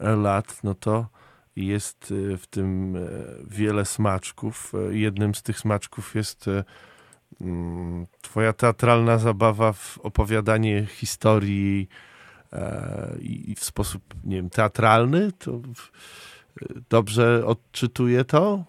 lat, 0.00 0.60
no 0.64 0.74
to 0.74 1.06
jest 1.56 2.14
e, 2.32 2.36
w 2.36 2.46
tym 2.46 2.96
e, 2.96 3.00
wiele 3.48 3.84
smaczków. 3.84 4.72
E, 4.90 4.96
Jednym 4.98 5.34
z 5.34 5.42
tych 5.42 5.58
smaczków 5.58 6.14
jest 6.14 6.48
e, 6.48 6.64
twoja 8.20 8.52
teatralna 8.52 9.18
zabawa 9.18 9.72
w 9.72 9.98
opowiadanie 9.98 10.86
historii 10.86 11.88
e, 11.90 12.09
i 13.22 13.50
i 13.50 13.54
w 13.54 13.64
sposób, 13.64 14.02
nie 14.24 14.36
wiem, 14.36 14.50
teatralny. 14.50 15.32
To 15.38 15.52
w- 15.52 15.90
dobrze 16.90 17.46
odczytuję 17.46 18.24
to? 18.24 18.64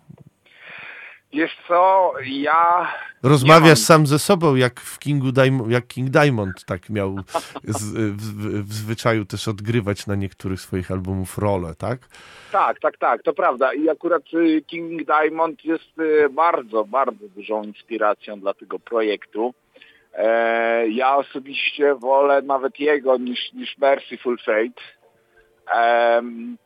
Wiesz 1.34 1.58
co, 1.68 2.14
ja 2.26 2.88
Rozmawiasz 3.24 3.68
mam. 3.70 3.76
sam 3.76 4.08
ze 4.08 4.20
sobą, 4.20 4.56
jak 4.56 4.80
w 4.80 5.00
Kingu 5.00 5.32
Diamond, 5.32 5.72
jak 5.72 5.88
King 5.88 6.10
Diamond 6.10 6.66
tak 6.66 6.90
miał 6.90 7.16
z, 7.64 7.84
w, 7.94 8.18
w, 8.18 8.68
w 8.70 8.74
zwyczaju 8.74 9.26
też 9.26 9.48
odgrywać 9.48 10.08
na 10.08 10.16
niektórych 10.16 10.62
swoich 10.62 10.92
albumów 10.92 11.38
rolę, 11.38 11.76
tak? 11.78 12.00
Tak, 12.52 12.80
tak, 12.80 12.98
tak, 12.98 13.24
to 13.24 13.34
prawda. 13.34 13.74
I 13.74 13.90
akurat 13.90 14.24
y, 14.34 14.62
King 14.68 15.02
Diamond 15.06 15.66
jest 15.66 16.00
y, 16.00 16.30
bardzo, 16.30 16.86
bardzo 16.86 17.28
dużą 17.36 17.64
inspiracją 17.64 18.40
dla 18.40 18.54
tego 18.54 18.80
projektu. 18.80 19.54
E, 20.14 20.88
ja 20.88 21.16
osobiście 21.16 21.96
wolę 21.96 22.42
nawet 22.42 22.80
jego 22.80 23.18
niż, 23.18 23.54
niż 23.54 23.78
Merciful 23.78 24.38
Fate. 24.38 24.82
Em, 25.74 26.58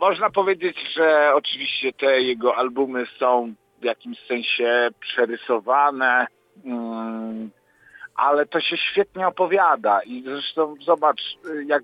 można 0.00 0.30
powiedzieć, 0.30 0.76
że 0.96 1.32
oczywiście 1.34 1.92
te 1.92 2.20
jego 2.20 2.56
albumy 2.56 3.06
są 3.18 3.54
w 3.80 3.84
jakimś 3.84 4.18
sensie 4.26 4.88
przerysowane, 5.00 6.26
mm, 6.64 7.50
ale 8.14 8.46
to 8.46 8.60
się 8.60 8.76
świetnie 8.76 9.26
opowiada 9.26 10.00
i 10.02 10.22
zresztą 10.22 10.74
zobacz, 10.80 11.20
jak 11.66 11.82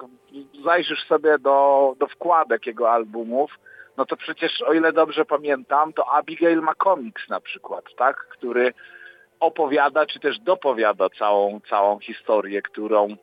zajrzysz 0.64 1.06
sobie 1.06 1.38
do, 1.38 1.94
do 1.98 2.06
wkładek 2.06 2.66
jego 2.66 2.92
albumów, 2.92 3.50
no 3.96 4.06
to 4.06 4.16
przecież 4.16 4.62
o 4.62 4.72
ile 4.72 4.92
dobrze 4.92 5.24
pamiętam, 5.24 5.92
to 5.92 6.12
Abigail 6.12 6.60
ma 6.60 6.74
komiks 6.74 7.28
na 7.28 7.40
przykład, 7.40 7.84
tak, 7.96 8.16
który 8.16 8.72
opowiada 9.40 10.06
czy 10.06 10.20
też 10.20 10.38
dopowiada 10.38 11.08
całą, 11.18 11.60
całą 11.60 11.98
historię, 11.98 12.62
którą 12.62 13.16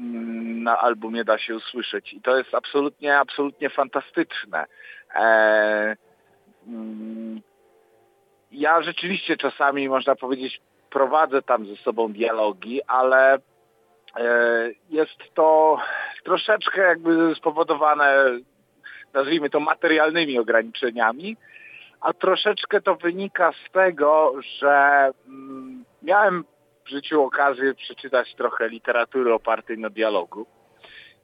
mm, 0.00 0.62
na 0.62 0.78
albumie 0.78 1.24
da 1.24 1.38
się 1.38 1.56
usłyszeć. 1.56 2.12
I 2.12 2.20
to 2.20 2.38
jest 2.38 2.54
absolutnie, 2.54 3.18
absolutnie 3.18 3.70
fantastyczne. 3.70 4.66
E, 5.14 5.96
mm, 6.66 7.40
ja 8.52 8.82
rzeczywiście 8.82 9.36
czasami, 9.36 9.88
można 9.88 10.16
powiedzieć, 10.16 10.60
prowadzę 10.90 11.42
tam 11.42 11.66
ze 11.66 11.76
sobą 11.76 12.12
dialogi, 12.12 12.80
ale 12.86 13.34
e, 13.34 13.40
jest 14.90 15.34
to 15.34 15.78
troszeczkę 16.24 16.80
jakby 16.80 17.34
spowodowane, 17.34 18.14
nazwijmy 19.14 19.50
to 19.50 19.60
materialnymi 19.60 20.38
ograniczeniami, 20.38 21.36
a 22.00 22.12
troszeczkę 22.12 22.80
to 22.80 22.96
wynika 22.96 23.52
z 23.52 23.72
tego, 23.72 24.32
że 24.58 25.10
mm, 25.26 25.84
miałem 26.02 26.44
w 26.86 26.88
życiu 26.88 27.22
okazję 27.22 27.74
przeczytać 27.74 28.34
trochę 28.34 28.68
literatury 28.68 29.34
opartej 29.34 29.78
na 29.78 29.90
dialogu 29.90 30.46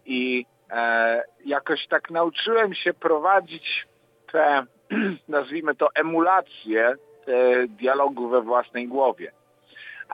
i 0.06 0.46
e, 0.70 1.22
jakoś 1.44 1.86
tak 1.86 2.10
nauczyłem 2.10 2.74
się 2.74 2.94
prowadzić 2.94 3.86
te, 4.32 4.66
nazwijmy 5.28 5.74
to, 5.74 5.88
emulacje 5.94 6.94
te 7.24 7.68
dialogu 7.68 8.28
we 8.28 8.42
własnej 8.42 8.88
głowie. 8.88 9.32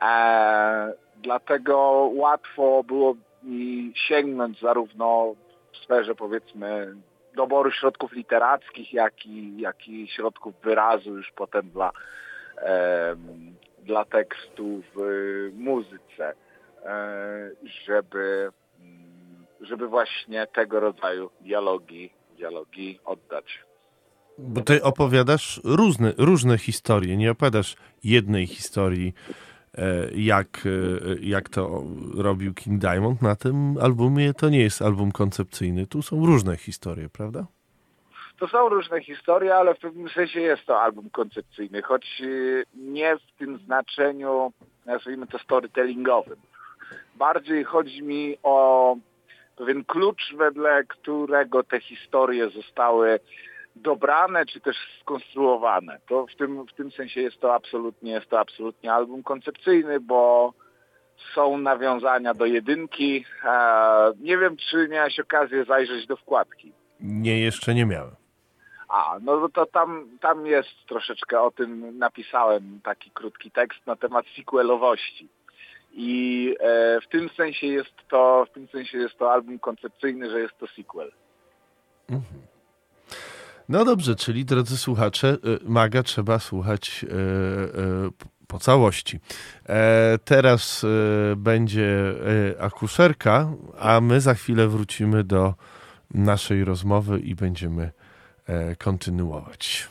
E, 0.02 0.92
dlatego 1.16 2.08
łatwo 2.12 2.82
było 2.82 3.14
mi 3.42 3.92
sięgnąć 3.94 4.60
zarówno 4.60 5.34
w 5.72 5.76
sferze 5.76 6.14
powiedzmy 6.14 6.94
doboru 7.36 7.70
środków 7.70 8.12
literackich, 8.12 8.92
jak 8.92 9.26
i, 9.26 9.60
jak 9.60 9.88
i 9.88 10.08
środków 10.08 10.54
wyrazu 10.64 11.16
już 11.16 11.32
potem 11.36 11.70
dla, 11.70 11.90
e, 12.58 13.16
dla 13.78 14.04
tekstu 14.04 14.82
w 14.94 15.00
muzyce, 15.54 16.34
e, 16.84 17.50
żeby, 17.86 18.50
mm, 18.80 19.46
żeby 19.60 19.88
właśnie 19.88 20.46
tego 20.46 20.80
rodzaju 20.80 21.30
dialogi, 21.40 22.10
dialogi 22.36 23.00
oddać. 23.04 23.58
Bo 24.38 24.60
ty 24.60 24.82
opowiadasz 24.82 25.60
różne, 25.64 26.12
różne 26.18 26.58
historie, 26.58 27.16
nie 27.16 27.30
opowiadasz 27.30 27.76
jednej 28.04 28.46
historii, 28.46 29.14
jak, 30.14 30.46
e, 30.66 31.14
jak 31.20 31.48
to 31.48 31.84
robił 32.16 32.54
King 32.54 32.80
Diamond. 32.80 33.22
Na 33.22 33.36
tym 33.36 33.78
albumie 33.80 34.34
to 34.34 34.48
nie 34.48 34.60
jest 34.60 34.82
album 34.82 35.12
koncepcyjny, 35.12 35.86
tu 35.86 36.02
są 36.02 36.26
różne 36.26 36.56
historie, 36.56 37.08
prawda? 37.08 37.46
To 38.38 38.48
są 38.48 38.68
różne 38.68 39.00
historie, 39.00 39.54
ale 39.54 39.74
w 39.74 39.78
pewnym 39.78 40.08
sensie 40.08 40.40
jest 40.40 40.66
to 40.66 40.80
album 40.80 41.10
koncepcyjny, 41.10 41.82
choć 41.82 42.22
e, 42.22 42.26
nie 42.74 43.16
w 43.16 43.38
tym 43.38 43.58
znaczeniu, 43.58 44.52
nazwijmy 44.86 45.26
to 45.26 45.38
storytellingowym. 45.38 46.36
Bardziej 47.16 47.64
chodzi 47.64 48.02
mi 48.02 48.36
o 48.42 48.96
pewien 49.56 49.84
klucz, 49.84 50.34
wedle 50.36 50.84
którego 50.84 51.62
te 51.62 51.80
historie 51.80 52.50
zostały 52.50 53.20
dobrane 53.76 54.46
czy 54.46 54.60
też 54.60 54.76
skonstruowane. 55.00 55.98
To 56.08 56.26
w 56.26 56.36
tym, 56.36 56.66
w 56.66 56.72
tym 56.72 56.90
sensie 56.90 57.20
jest 57.20 57.40
to 57.40 57.54
absolutnie, 57.54 58.12
jest 58.12 58.28
to 58.28 58.40
absolutnie 58.40 58.92
album 58.92 59.22
koncepcyjny, 59.22 60.00
bo 60.00 60.52
są 61.34 61.58
nawiązania 61.58 62.34
do 62.34 62.46
jedynki. 62.46 63.24
nie 64.20 64.38
wiem, 64.38 64.56
czy 64.56 64.88
miałeś 64.88 65.20
okazję 65.20 65.64
zajrzeć 65.64 66.06
do 66.06 66.16
wkładki. 66.16 66.72
Nie, 67.00 67.40
jeszcze 67.40 67.74
nie 67.74 67.86
miałem. 67.86 68.14
A, 68.88 69.16
no 69.22 69.48
to 69.48 69.66
tam, 69.66 70.08
tam 70.20 70.46
jest 70.46 70.86
troszeczkę 70.88 71.40
o 71.40 71.50
tym, 71.50 71.98
napisałem 71.98 72.80
taki 72.84 73.10
krótki 73.10 73.50
tekst 73.50 73.86
na 73.86 73.96
temat 73.96 74.26
sequelowości. 74.36 75.28
I 75.92 76.54
e, 76.60 77.00
w 77.00 77.08
tym 77.08 77.28
sensie 77.28 77.66
jest 77.66 77.94
to, 78.08 78.46
w 78.50 78.54
tym 78.54 78.68
sensie 78.68 78.98
jest 78.98 79.18
to 79.18 79.32
album 79.32 79.58
koncepcyjny, 79.58 80.30
że 80.30 80.40
jest 80.40 80.58
to 80.58 80.66
sequel. 80.66 81.12
Mhm. 82.10 82.51
No 83.72 83.84
dobrze, 83.84 84.14
czyli 84.16 84.44
drodzy 84.44 84.76
słuchacze, 84.76 85.36
y, 85.46 85.58
Maga 85.64 86.02
trzeba 86.02 86.38
słuchać 86.38 87.04
y, 87.04 87.06
y, 87.06 87.12
po 88.46 88.58
całości. 88.58 89.20
E, 89.68 90.18
teraz 90.24 90.86
będzie 91.36 92.14
akuszerka, 92.60 93.52
a 93.78 94.00
my 94.00 94.20
za 94.20 94.34
chwilę 94.34 94.68
wrócimy 94.68 95.24
do 95.24 95.54
naszej 96.14 96.64
rozmowy 96.64 97.20
i 97.20 97.34
będziemy 97.34 97.92
e, 98.46 98.76
kontynuować. 98.76 99.88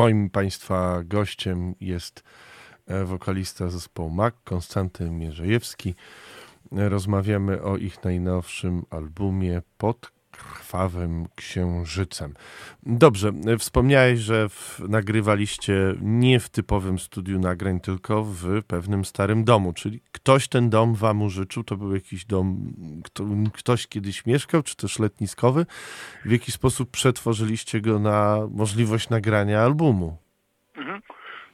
Moim 0.00 0.30
Państwa 0.30 1.02
gościem 1.04 1.74
jest 1.80 2.24
e, 2.86 3.04
wokalista 3.04 3.68
zespołu 3.68 4.10
MAK, 4.10 4.34
Konstanty 4.44 5.10
Mierzejewski. 5.10 5.94
Rozmawiamy 6.72 7.62
o 7.62 7.76
ich 7.76 8.04
najnowszym 8.04 8.82
albumie 8.90 9.62
pod 9.78 10.12
krwawym 10.70 11.26
księżycem. 11.36 12.34
Dobrze, 12.82 13.32
wspomniałeś, 13.58 14.18
że 14.18 14.48
w, 14.48 14.80
nagrywaliście 14.88 15.72
nie 16.00 16.40
w 16.40 16.48
typowym 16.48 16.98
studiu 16.98 17.38
nagrań, 17.38 17.80
tylko 17.80 18.24
w 18.24 18.62
pewnym 18.66 19.04
starym 19.04 19.44
domu, 19.44 19.72
czyli 19.72 20.00
ktoś 20.12 20.48
ten 20.48 20.70
dom 20.70 20.94
wam 20.94 21.22
użyczył, 21.22 21.64
to 21.64 21.76
był 21.76 21.94
jakiś 21.94 22.24
dom, 22.24 22.72
kto, 23.04 23.24
ktoś 23.54 23.86
kiedyś 23.86 24.26
mieszkał, 24.26 24.62
czy 24.62 24.76
też 24.76 24.98
letniskowy. 24.98 25.66
W 26.24 26.32
jaki 26.32 26.52
sposób 26.52 26.90
przetworzyliście 26.90 27.80
go 27.80 27.98
na 27.98 28.38
możliwość 28.50 29.08
nagrania 29.08 29.60
albumu? 29.60 30.16
Mhm. 30.76 31.00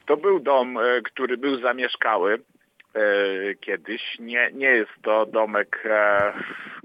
To 0.05 0.17
był 0.17 0.39
dom, 0.39 0.77
e, 0.77 1.01
który 1.01 1.37
był 1.37 1.61
zamieszkały 1.61 2.33
e, 2.33 3.55
kiedyś. 3.55 4.19
Nie, 4.19 4.51
nie 4.53 4.69
jest 4.69 4.91
to 5.01 5.25
domek, 5.25 5.83
e, 5.85 6.33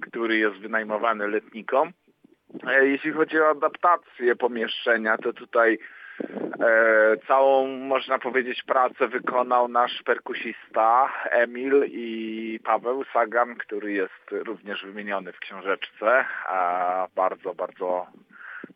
który 0.02 0.38
jest 0.38 0.56
wynajmowany 0.56 1.28
letnikom. 1.28 1.92
E, 2.66 2.86
Jeśli 2.86 3.12
chodzi 3.12 3.40
o 3.40 3.48
adaptację 3.48 4.36
pomieszczenia, 4.36 5.18
to 5.18 5.32
tutaj 5.32 5.78
e, 6.60 7.16
całą, 7.28 7.66
można 7.66 8.18
powiedzieć, 8.18 8.62
pracę 8.62 9.08
wykonał 9.08 9.68
nasz 9.68 10.02
perkusista 10.02 11.12
Emil 11.30 11.84
i 11.86 12.60
Paweł 12.64 13.04
Sagan, 13.12 13.56
który 13.56 13.92
jest 13.92 14.30
również 14.30 14.84
wymieniony 14.84 15.32
w 15.32 15.38
książeczce. 15.38 16.24
A 16.46 17.06
bardzo, 17.14 17.54
bardzo 17.54 18.06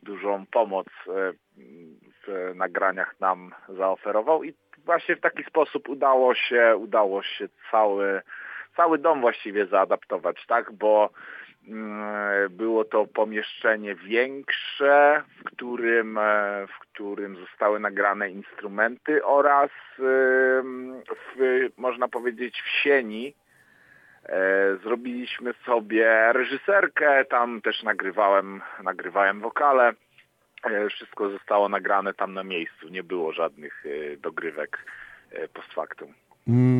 dużą 0.03 0.47
pomoc 0.47 0.86
e, 1.09 1.32
w 2.27 2.53
nagraniach 2.55 3.20
nam 3.20 3.55
zaoferował 3.69 4.44
i 4.44 4.55
właśnie 4.85 5.16
w 5.16 5.20
taki 5.20 5.44
sposób 5.44 5.89
udało 5.89 6.35
się, 6.35 6.77
udało 6.77 7.23
się 7.23 7.48
cały, 7.70 8.23
cały 8.77 8.98
dom 8.98 9.20
właściwie 9.20 9.66
zaadaptować, 9.66 10.47
tak, 10.47 10.73
bo 10.73 11.11
było 12.51 12.84
to 12.84 13.06
pomieszczenie 13.06 13.94
większe, 13.94 15.22
w 15.40 15.44
którym, 15.44 16.18
e, 16.18 16.66
w 16.66 16.78
którym 16.78 17.36
zostały 17.36 17.80
nagrane 17.80 18.30
instrumenty 18.30 19.24
oraz 19.24 19.70
w, 19.98 21.70
można 21.76 22.09
powiedzieć 22.09 22.62
w 22.62 22.68
sieni 22.82 23.34
e, 24.24 24.76
zrobiliśmy 24.82 25.55
sobie 25.66 26.32
reżyserkę, 26.32 27.24
tam 27.24 27.60
też 27.60 27.82
nagrywałem, 27.82 28.60
nagrywałem 28.82 29.40
wokale. 29.40 29.93
E, 30.64 30.88
Wszystko 30.88 31.30
zostało 31.30 31.68
nagrane 31.68 32.14
tam 32.14 32.34
na 32.34 32.44
miejscu, 32.44 32.88
nie 32.88 33.02
było 33.02 33.32
żadnych 33.32 33.84
dogrywek 34.18 34.78
post 35.52 35.72
factum. 35.74 36.14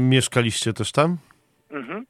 Mieszkaliście 0.09 0.73
też 0.73 0.93
tam? 0.93 1.17
Mhm. 1.71 2.07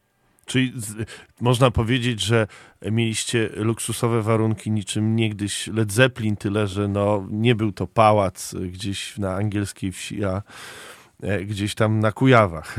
Czyli 0.46 0.72
z, 0.76 0.94
można 1.40 1.70
powiedzieć, 1.70 2.20
że 2.20 2.46
mieliście 2.82 3.48
luksusowe 3.56 4.22
warunki 4.22 4.70
niczym 4.70 5.16
niegdyś 5.16 5.66
Led 5.66 5.92
Zeppelin, 5.92 6.36
tyle 6.36 6.66
że 6.66 6.88
no, 6.88 7.26
nie 7.30 7.54
był 7.54 7.72
to 7.72 7.86
pałac 7.86 8.54
gdzieś 8.54 9.18
na 9.18 9.34
angielskiej 9.34 9.92
wsi, 9.92 10.24
a 10.24 10.42
e, 11.22 11.38
gdzieś 11.38 11.74
tam 11.74 12.00
na 12.00 12.12
Kujawach. 12.12 12.74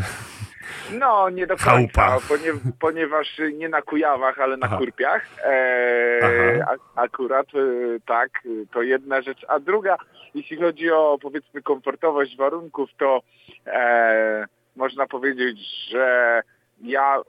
No, 0.99 1.30
nie 1.30 1.48
do 1.48 1.57
końca, 1.57 2.18
ponie, 2.30 2.52
ponieważ 2.80 3.41
nie 3.53 3.69
na 3.69 3.81
Kujawach, 3.81 4.39
ale 4.39 4.57
na 4.57 4.68
Aha. 4.68 4.77
Kurpiach. 4.77 5.26
E, 5.44 6.65
a, 6.68 7.02
akurat 7.02 7.48
e, 7.56 7.60
tak, 8.06 8.30
to 8.72 8.81
jedna 8.81 9.22
rzecz. 9.22 9.45
A 9.48 9.60
druga, 9.60 9.98
jeśli 10.34 10.57
chodzi 10.57 10.91
o 10.91 11.18
powiedzmy 11.22 11.61
komfortowość 11.61 12.38
warunków, 12.38 12.89
to 12.98 13.22
e, 13.65 14.45
można 14.76 15.07
powiedzieć, 15.07 15.60
że 15.89 16.41
ja 16.82 17.18
e, 17.18 17.22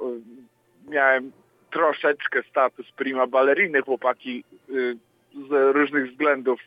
miałem 0.90 1.32
troszeczkę 1.70 2.42
status 2.42 2.92
prima 2.92 3.26
balleriny. 3.26 3.82
Chłopaki 3.82 4.44
e, 4.68 4.72
z 5.48 5.74
różnych 5.76 6.10
względów 6.10 6.60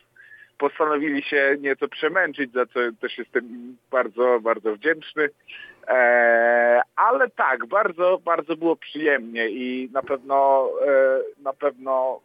postanowili 0.58 1.22
się 1.22 1.56
nieco 1.60 1.88
przemęczyć, 1.88 2.52
za 2.52 2.66
co 2.66 2.80
też 3.00 3.18
jestem 3.18 3.76
bardzo, 3.90 4.40
bardzo 4.40 4.74
wdzięczny. 4.74 5.28
E, 5.88 6.82
ale 6.96 7.30
tak, 7.30 7.66
bardzo, 7.66 8.18
bardzo 8.24 8.56
było 8.56 8.76
przyjemnie 8.76 9.48
i 9.48 9.90
na 9.92 10.02
pewno, 10.02 10.68
e, 10.86 11.20
na 11.42 11.52
pewno 11.52 12.20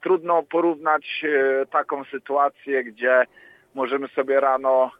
trudno 0.00 0.42
porównać 0.42 1.24
e, 1.24 1.66
taką 1.66 2.04
sytuację, 2.04 2.84
gdzie 2.84 3.26
możemy 3.74 4.08
sobie 4.08 4.40
rano 4.40 4.90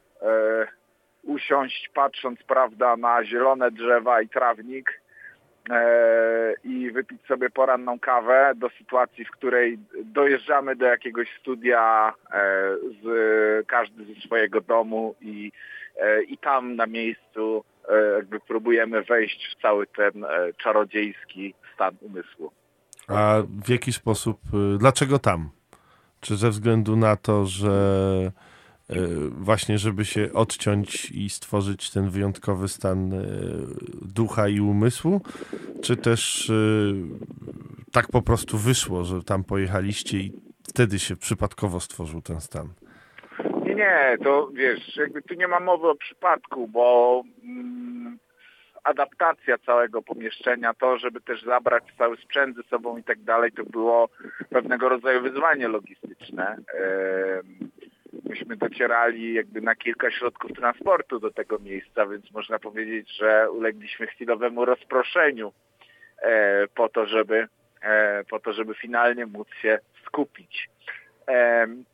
usiąść 1.27 1.91
patrząc, 1.95 2.43
prawda, 2.43 2.97
na 2.97 3.25
zielone 3.25 3.71
drzewa 3.71 4.23
i 4.23 4.29
trawnik 4.29 5.01
e, 5.71 6.55
i 6.65 6.91
wypić 6.91 7.27
sobie 7.27 7.51
poranną 7.51 7.99
kawę 7.99 8.53
do 8.57 8.71
sytuacji, 8.79 9.25
w 9.25 9.31
której 9.31 9.79
dojeżdżamy 10.05 10.77
do 10.77 10.87
jakiegoś 10.87 11.29
studia 11.41 12.13
e, 12.33 12.43
z 13.03 13.67
każdy 13.67 14.15
ze 14.15 14.21
swojego 14.21 14.61
domu 14.61 15.15
i, 15.21 15.53
e, 16.01 16.23
i 16.23 16.39
tam 16.39 16.77
na 16.77 16.87
miejscu 16.87 17.65
jakby 18.17 18.41
próbujemy 18.41 19.03
wejść 19.03 19.49
w 19.49 19.63
cały 19.63 19.87
ten 19.87 20.27
czarodziejski 20.57 21.55
stan 21.75 21.97
umysłu. 22.01 22.53
A 23.09 23.43
w 23.65 23.69
jaki 23.69 23.93
sposób, 23.93 24.41
y, 24.75 24.79
dlaczego 24.79 25.19
tam? 25.19 25.51
Czy 26.21 26.37
ze 26.37 26.51
względu 26.51 26.97
na 26.97 27.17
to, 27.17 27.47
że 27.47 27.71
właśnie, 29.31 29.79
żeby 29.79 30.05
się 30.05 30.33
odciąć 30.33 31.11
i 31.11 31.31
stworzyć 31.31 31.91
ten 31.91 32.11
wyjątkowy 32.11 32.69
stan 32.69 33.13
y, 33.13 33.27
ducha 34.03 34.49
i 34.49 34.61
umysłu? 34.61 35.21
Czy 35.83 35.97
też 35.97 36.51
y, 36.51 36.95
tak 37.93 38.07
po 38.13 38.23
prostu 38.23 38.59
wyszło, 38.59 39.05
że 39.05 39.23
tam 39.23 39.45
pojechaliście 39.45 40.19
i 40.19 40.33
wtedy 40.69 40.99
się 40.99 41.17
przypadkowo 41.17 41.81
stworzył 41.81 42.23
ten 42.23 42.41
stan? 42.41 42.69
Nie, 43.65 43.75
nie, 43.75 44.17
to 44.25 44.51
wiesz, 44.55 44.97
jakby 44.97 45.23
tu 45.23 45.35
nie 45.35 45.49
ma 45.49 45.61
mowy 45.61 45.89
o 45.89 45.95
przypadku, 45.95 46.69
bo 46.69 47.23
mm, 47.45 48.19
adaptacja 48.85 49.59
całego 49.59 50.03
pomieszczenia, 50.03 50.75
to, 50.75 50.99
żeby 50.99 51.21
też 51.21 51.43
zabrać 51.43 51.85
cały 51.99 52.17
sprzęt 52.17 52.57
ze 52.57 52.63
sobą 52.63 52.97
i 52.97 53.05
tak 53.05 53.23
dalej, 53.23 53.53
to 53.53 53.65
było 53.65 54.09
pewnego 54.51 54.89
rodzaju 54.89 55.23
wyzwanie 55.23 55.69
logistyczne. 55.69 56.57
Em, 56.75 57.71
Myśmy 58.29 58.57
docierali 58.57 59.35
jakby 59.35 59.61
na 59.61 59.75
kilka 59.75 60.11
środków 60.11 60.53
transportu 60.53 61.21
do 61.21 61.31
tego 61.31 61.59
miejsca, 61.59 62.07
więc 62.07 62.31
można 62.31 62.59
powiedzieć, 62.59 63.17
że 63.17 63.51
ulegliśmy 63.51 64.07
chwilowemu 64.07 64.65
rozproszeniu 64.65 65.53
e, 66.23 66.67
po 66.75 66.89
to, 66.89 67.07
żeby 67.07 67.49
e, 67.83 68.25
po 68.25 68.41
to, 68.41 68.53
żeby 68.53 68.75
finalnie 68.75 69.27
móc 69.27 69.49
się 69.63 69.79
skupić. 70.07 70.69
Em, 71.27 71.85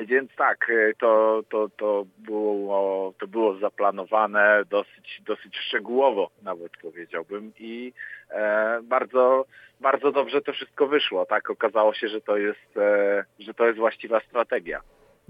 więc 0.00 0.30
tak, 0.36 0.70
e, 0.70 0.94
to, 0.98 1.42
to, 1.48 1.68
to, 1.76 2.06
było, 2.18 3.14
to 3.20 3.26
było 3.26 3.58
zaplanowane 3.58 4.62
dosyć, 4.70 5.22
dosyć 5.26 5.56
szczegółowo, 5.56 6.30
nawet 6.42 6.72
powiedziałbym. 6.82 7.52
I 7.58 7.92
e, 8.30 8.80
bardzo, 8.82 9.44
bardzo 9.80 10.12
dobrze 10.12 10.42
to 10.42 10.52
wszystko 10.52 10.86
wyszło. 10.86 11.26
Tak, 11.26 11.50
okazało 11.50 11.94
się, 11.94 12.08
że 12.08 12.20
to 12.20 12.36
jest, 12.36 12.76
e, 12.76 13.24
że 13.38 13.54
to 13.54 13.66
jest 13.66 13.78
właściwa 13.78 14.20
strategia. 14.20 14.80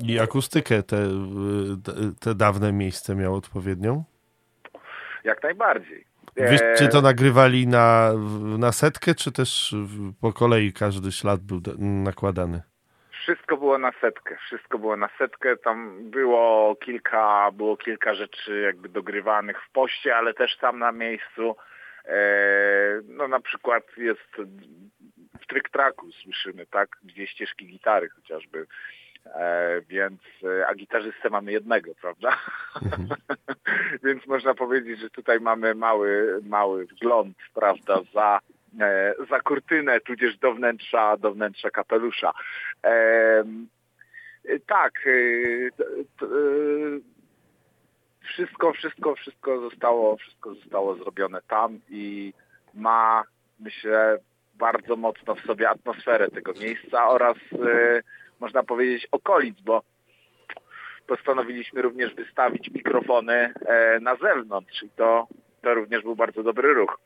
I 0.04 0.20
akustykę 0.20 0.82
te, 0.82 0.96
te- 2.20 2.34
dawne 2.34 2.72
miejsce 2.72 3.14
miało 3.14 3.36
odpowiednią? 3.36 4.04
Jak 5.24 5.42
najbardziej. 5.42 6.04
E, 6.36 6.74
czy 6.74 6.88
to 6.88 7.00
nagrywali 7.00 7.66
na, 7.66 8.12
na 8.58 8.72
setkę, 8.72 9.14
czy 9.14 9.32
też 9.32 9.74
po 10.20 10.32
kolei 10.32 10.72
każdy 10.72 11.12
ślad 11.12 11.40
był 11.40 11.60
nakładany? 11.78 12.62
Wszystko 13.10 13.56
było 13.56 13.78
na 13.78 13.92
setkę, 14.00 14.36
wszystko 14.46 14.78
było 14.78 14.96
na 14.96 15.08
setkę. 15.18 15.56
Tam 15.56 16.10
było 16.10 16.76
kilka, 16.76 17.50
było 17.52 17.76
kilka 17.76 18.14
rzeczy 18.14 18.60
jakby 18.60 18.88
dogrywanych 18.88 19.62
w 19.62 19.72
poście, 19.72 20.16
ale 20.16 20.34
też 20.34 20.56
tam 20.56 20.78
na 20.78 20.92
miejscu. 20.92 21.56
E, 22.04 22.18
no 23.04 23.28
na 23.28 23.40
przykład 23.40 23.84
jest 23.96 24.36
w 25.40 25.46
tryk-traku 25.46 26.12
słyszymy, 26.22 26.66
tak, 26.66 26.88
dwie 27.02 27.26
ścieżki 27.26 27.66
gitary 27.66 28.08
chociażby. 28.08 28.66
E, 29.34 29.80
więc, 29.88 30.20
e, 30.44 30.66
a 30.66 30.74
gitarzystę 30.74 31.30
mamy 31.30 31.52
jednego, 31.52 31.94
prawda? 31.94 32.36
więc 34.04 34.26
można 34.26 34.54
powiedzieć, 34.54 35.00
że 35.00 35.10
tutaj 35.10 35.40
mamy 35.40 35.74
mały, 35.74 36.40
mały 36.42 36.86
wgląd, 36.86 37.36
prawda, 37.54 38.00
za, 38.14 38.40
e, 38.80 39.14
za 39.30 39.40
kurtynę, 39.40 40.00
tudzież 40.00 40.36
do 40.38 40.54
wnętrza, 40.54 41.16
do 41.16 41.32
wnętrza 41.32 41.70
kapelusza. 41.70 42.32
Tak, 44.66 44.92
wszystko, 48.22 48.72
wszystko, 48.72 49.14
wszystko 49.14 49.60
zostało, 49.60 50.16
wszystko 50.16 50.54
zostało 50.54 50.94
zrobione 50.94 51.40
tam 51.48 51.80
i 51.90 52.32
ma, 52.74 53.24
myślę, 53.60 54.18
bardzo 54.54 54.96
mocno 54.96 55.34
w 55.34 55.40
sobie 55.40 55.70
atmosferę 55.70 56.28
tego 56.28 56.52
miejsca 56.52 57.08
oraz 57.08 57.36
y, 57.52 58.02
można 58.40 58.62
powiedzieć 58.62 59.08
okolic, 59.12 59.60
bo 59.60 59.82
postanowiliśmy 61.06 61.82
również 61.82 62.14
wystawić 62.14 62.70
mikrofony 62.70 63.32
e, 63.66 63.98
na 64.00 64.16
zewnątrz 64.16 64.82
i 64.82 64.90
to, 64.90 65.26
to 65.62 65.74
również 65.74 66.02
był 66.02 66.16
bardzo 66.16 66.42
dobry 66.42 66.74
ruch. 66.74 66.98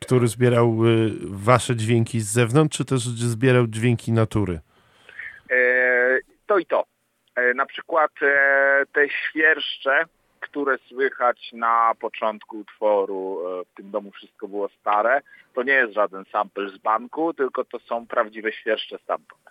Który 0.00 0.28
zbierał 0.28 0.86
y, 0.86 1.10
wasze 1.22 1.76
dźwięki 1.76 2.20
z 2.20 2.32
zewnątrz, 2.32 2.76
czy 2.76 2.84
też 2.84 3.00
zbierał 3.00 3.66
dźwięki 3.66 4.12
natury? 4.12 4.60
E, 5.50 6.18
to 6.46 6.58
i 6.58 6.66
to. 6.66 6.84
E, 7.36 7.54
na 7.54 7.66
przykład 7.66 8.10
e, 8.22 8.84
te 8.92 9.08
świerszcze, 9.08 10.04
które 10.40 10.78
słychać 10.88 11.50
na 11.52 11.92
początku 12.00 12.58
utworu 12.58 13.40
e, 13.40 13.64
w 13.64 13.74
tym 13.74 13.90
domu 13.90 14.10
wszystko 14.10 14.48
było 14.48 14.68
stare, 14.68 15.20
to 15.54 15.62
nie 15.62 15.72
jest 15.72 15.92
żaden 15.92 16.24
sample 16.32 16.68
z 16.68 16.78
banku, 16.78 17.34
tylko 17.34 17.64
to 17.64 17.78
są 17.78 18.06
prawdziwe 18.06 18.52
świerszcze 18.52 18.98
stamtąd. 18.98 19.42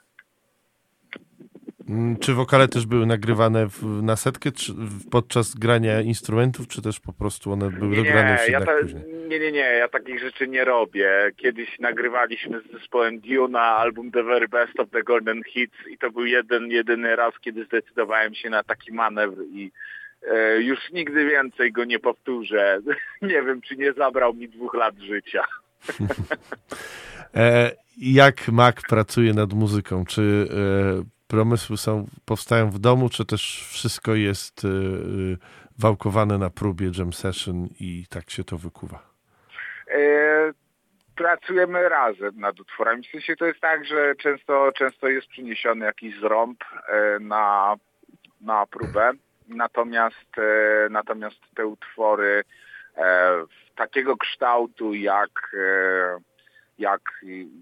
Mm, 1.90 2.18
Czy 2.18 2.34
wokale 2.34 2.68
też 2.68 2.86
były 2.86 3.06
nagrywane 3.06 3.68
w, 3.70 3.84
na 4.03 4.16
setkę 4.16 4.52
czy, 4.52 4.74
w- 4.74 5.10
podczas 5.10 5.56
grania 5.56 6.02
instrumentów, 6.02 6.68
czy 6.68 6.82
też 6.82 6.99
po 6.99 7.14
prostu 7.14 7.52
one 7.52 7.70
były 7.72 7.90
Nie, 7.91 7.98
dograne 8.03 8.40
nie, 8.48 8.52
ja 8.52 8.61
ta, 8.66 8.72
nie, 9.30 9.40
nie, 9.40 9.52
nie, 9.52 9.60
ja 9.60 9.88
takich 9.88 10.20
rzeczy 10.20 10.48
nie 10.48 10.66
robię. 10.66 11.32
Kiedyś 11.38 11.80
nagrywaliśmy 11.80 12.61
z 12.61 12.72
zespołem 12.72 13.20
Duna 13.20 13.61
album 13.61 14.11
The 14.11 14.24
Very 14.24 14.48
Best 14.48 14.80
of 14.80 14.90
the 14.90 15.03
Golden 15.03 15.41
Hits 15.44 15.76
i 15.90 15.98
to 15.98 16.11
był 16.11 16.26
jeden, 16.26 16.68
jedyny 16.72 17.16
raz, 17.16 17.34
kiedy 17.41 17.66
zdecydowałem 17.66 18.36
się 18.36 18.49
na 18.49 18.64
taki 18.64 18.94
manewr 18.94 19.44
i 19.52 19.72
e, 20.32 20.61
już 20.61 20.80
nigdy 20.94 21.26
więcej 21.30 21.72
go 21.72 21.86
nie 21.86 21.99
powtórzę. 21.99 22.80
nie 23.22 23.44
wiem, 23.44 23.61
czy 23.61 23.76
nie 23.76 23.94
zabrał 23.94 24.34
mi 24.34 24.49
dwóch 24.49 24.74
lat 24.74 24.95
życia. 24.98 25.44
E, 27.36 27.72
jak 27.98 28.48
Mac 28.48 28.76
pracuje 28.90 29.34
nad 29.34 29.53
muzyką? 29.53 30.06
Czy 30.06 30.48
e, 31.02 31.19
pomysły 31.30 31.77
są, 31.77 32.07
powstają 32.26 32.69
w 32.69 32.80
domu, 32.80 33.10
czy 33.10 33.26
też 33.26 33.68
wszystko 33.72 34.15
jest 34.15 34.65
e, 34.65 34.68
e, 34.68 34.72
wałkowane 35.80 36.38
na 36.38 36.49
próbie 36.49 36.91
jam 36.97 37.14
session 37.14 37.68
i 37.80 38.06
tak 38.10 38.30
się 38.30 38.43
to 38.43 38.57
wykuwa? 38.57 38.99
E, 39.91 40.51
pracujemy 41.15 41.89
razem 41.89 42.39
nad 42.39 42.60
utworami. 42.60 43.03
W 43.03 43.11
sensie 43.11 43.35
to 43.35 43.45
jest 43.45 43.60
tak, 43.60 43.85
że 43.85 44.15
często, 44.15 44.72
często 44.76 45.07
jest 45.07 45.27
przyniesiony 45.27 45.85
jakiś 45.85 46.19
zrąb 46.19 46.64
e, 46.88 47.19
na, 47.19 47.76
na 48.41 48.65
próbę, 48.65 49.11
natomiast, 49.47 50.38
e, 50.38 50.88
natomiast 50.89 51.39
te 51.56 51.68
utwory 51.68 52.43
takiego 53.76 54.18
kształtu, 54.18 54.93
jak, 54.93 55.56
jak 56.80 57.01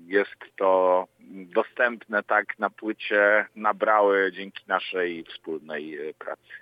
jest 0.06 0.39
to 0.57 1.06
dostępne 1.27 2.23
tak 2.23 2.60
na 2.60 2.69
płycie, 2.69 3.45
nabrały 3.56 4.31
dzięki 4.31 4.64
naszej 4.68 5.23
wspólnej 5.23 6.10
e, 6.10 6.14
pracy. 6.14 6.53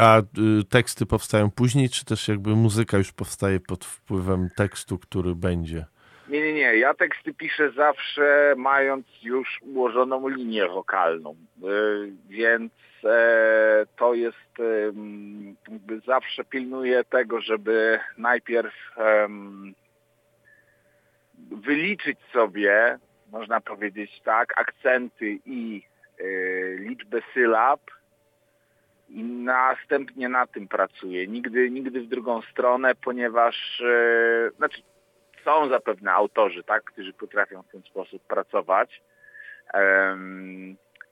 A 0.00 0.18
y, 0.20 0.64
teksty 0.70 1.06
powstają 1.06 1.50
później, 1.50 1.88
czy 1.88 2.04
też 2.04 2.28
jakby 2.28 2.50
muzyka 2.50 2.98
już 2.98 3.12
powstaje 3.12 3.60
pod 3.60 3.84
wpływem 3.84 4.48
tekstu, 4.56 4.98
który 4.98 5.34
będzie? 5.34 5.84
Nie, 6.28 6.40
nie, 6.40 6.52
nie. 6.52 6.76
Ja 6.76 6.94
teksty 6.94 7.34
piszę 7.34 7.70
zawsze 7.70 8.54
mając 8.56 9.06
już 9.22 9.58
ułożoną 9.62 10.28
linię 10.28 10.68
wokalną, 10.68 11.36
yy, 11.62 12.12
więc 12.28 12.72
e, 13.04 13.86
to 13.96 14.14
jest 14.14 14.36
zawsze 16.06 16.44
pilnuję 16.44 17.04
tego, 17.04 17.40
żeby 17.40 17.98
najpierw 18.18 18.74
wyliczyć 21.50 22.18
sobie, 22.32 22.98
można 23.32 23.60
powiedzieć 23.60 24.20
tak, 24.24 24.60
akcenty 24.60 25.38
i 25.46 25.82
e, 26.18 26.24
liczbę 26.74 27.20
sylab 27.34 27.80
i 29.08 29.22
następnie 29.24 30.28
na 30.28 30.46
tym 30.46 30.68
pracuję. 30.68 31.26
Nigdy, 31.26 31.70
nigdy 31.70 32.00
w 32.00 32.08
drugą 32.08 32.42
stronę, 32.42 32.94
ponieważ 32.94 33.80
e, 33.80 34.50
znaczy 34.56 34.82
są 35.44 35.68
zapewne 35.68 36.12
autorzy, 36.12 36.62
tak, 36.62 36.84
którzy 36.84 37.12
potrafią 37.12 37.62
w 37.62 37.72
ten 37.72 37.82
sposób 37.82 38.22
pracować. 38.22 39.02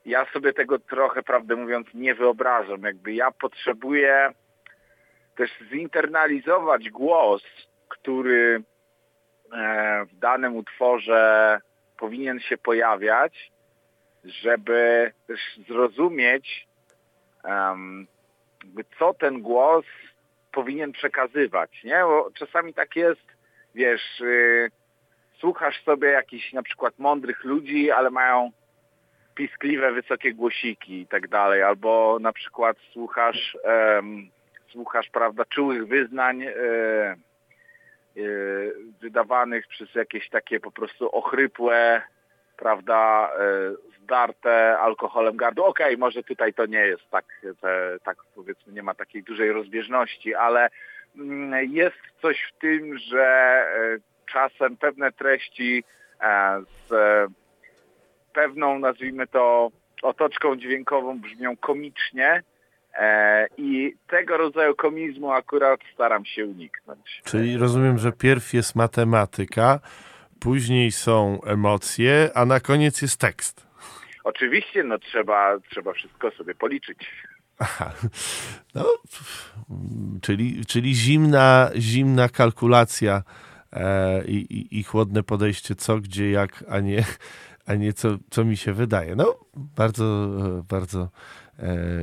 Ja 0.05 0.25
sobie 0.33 0.53
tego 0.53 0.79
trochę, 0.79 1.23
prawdę 1.23 1.55
mówiąc, 1.55 1.87
nie 1.93 2.15
wyobrażam. 2.15 2.81
Jakby 2.81 3.13
ja 3.13 3.31
potrzebuję 3.31 4.33
też 5.35 5.51
zinternalizować 5.71 6.89
głos, 6.89 7.43
który 7.89 8.63
w 10.11 10.19
danym 10.19 10.55
utworze 10.55 11.59
powinien 11.97 12.39
się 12.39 12.57
pojawiać, 12.57 13.51
żeby 14.23 15.11
też 15.27 15.39
zrozumieć, 15.67 16.67
co 18.99 19.13
ten 19.13 19.41
głos 19.41 19.85
powinien 20.51 20.91
przekazywać, 20.91 21.83
nie? 21.83 21.99
Bo 22.03 22.31
czasami 22.33 22.73
tak 22.73 22.95
jest, 22.95 23.25
wiesz, 23.75 24.21
y, 24.21 24.71
słuchasz 25.39 25.83
sobie 25.83 26.09
jakichś 26.09 26.53
na 26.53 26.63
przykład 26.63 26.99
mądrych 26.99 27.43
ludzi, 27.43 27.91
ale 27.91 28.09
mają 28.09 28.51
piskliwe, 29.35 29.91
wysokie 29.91 30.33
głosiki 30.33 31.01
i 31.01 31.07
tak 31.07 31.27
dalej, 31.27 31.63
albo 31.63 32.17
na 32.21 32.33
przykład 32.33 32.77
słuchasz, 32.93 33.57
em, 33.63 34.29
słuchasz, 34.71 35.09
prawda, 35.09 35.45
czułych 35.45 35.87
wyznań 35.87 36.43
e, 36.43 36.47
e, 36.47 37.15
wydawanych 39.01 39.67
przez 39.67 39.95
jakieś 39.95 40.29
takie 40.29 40.59
po 40.59 40.71
prostu 40.71 41.09
ochrypłe, 41.09 42.01
prawda, 42.57 43.29
e, 43.39 43.75
zdarte 44.03 44.79
alkoholem 44.79 45.37
gardło. 45.37 45.65
Okej, 45.65 45.97
może 45.97 46.23
tutaj 46.23 46.53
to 46.53 46.65
nie 46.65 46.79
jest 46.79 47.09
tak, 47.09 47.25
te, 47.61 47.97
tak 48.03 48.17
powiedzmy, 48.35 48.73
nie 48.73 48.83
ma 48.83 48.93
takiej 48.93 49.23
dużej 49.23 49.51
rozbieżności, 49.51 50.35
ale 50.35 50.69
mm, 51.17 51.71
jest 51.73 51.97
coś 52.21 52.41
w 52.41 52.59
tym, 52.59 52.97
że 52.97 53.23
e, 53.23 53.97
czasem 54.31 54.77
pewne 54.77 55.11
treści 55.11 55.83
e, 56.21 56.61
z 56.87 56.91
pewną, 58.33 58.79
nazwijmy 58.79 59.27
to, 59.27 59.71
otoczką 60.01 60.55
dźwiękową 60.55 61.19
brzmią 61.19 61.57
komicznie 61.57 62.43
i 63.57 63.95
tego 64.07 64.37
rodzaju 64.37 64.75
komizmu 64.75 65.31
akurat 65.31 65.79
staram 65.93 66.25
się 66.25 66.45
uniknąć. 66.45 67.21
Czyli 67.25 67.57
rozumiem, 67.57 67.97
że 67.97 68.11
pierw 68.11 68.53
jest 68.53 68.75
matematyka, 68.75 69.79
później 70.39 70.91
są 70.91 71.41
emocje, 71.43 72.29
a 72.35 72.45
na 72.45 72.59
koniec 72.59 73.01
jest 73.01 73.19
tekst. 73.19 73.67
Oczywiście, 74.23 74.83
no 74.83 74.97
trzeba, 74.97 75.57
trzeba 75.71 75.93
wszystko 75.93 76.31
sobie 76.31 76.55
policzyć. 76.55 76.97
Aha. 77.59 77.93
No, 78.75 78.85
czyli, 80.21 80.65
czyli 80.65 80.95
zimna, 80.95 81.69
zimna 81.77 82.29
kalkulacja 82.29 83.23
e, 83.73 84.25
i, 84.25 84.79
i, 84.79 84.83
chłodne 84.83 85.23
podejście 85.23 85.75
co, 85.75 85.97
gdzie, 85.97 86.31
jak, 86.31 86.63
a 86.69 86.79
nie, 86.79 87.03
a 87.67 87.75
nie 87.75 87.93
co, 87.93 88.09
co 88.29 88.45
mi 88.45 88.57
się 88.57 88.73
wydaje. 88.73 89.15
No, 89.15 89.35
bardzo, 89.55 90.03
e, 90.03 90.63
bardzo 90.69 91.01
e, 91.01 91.07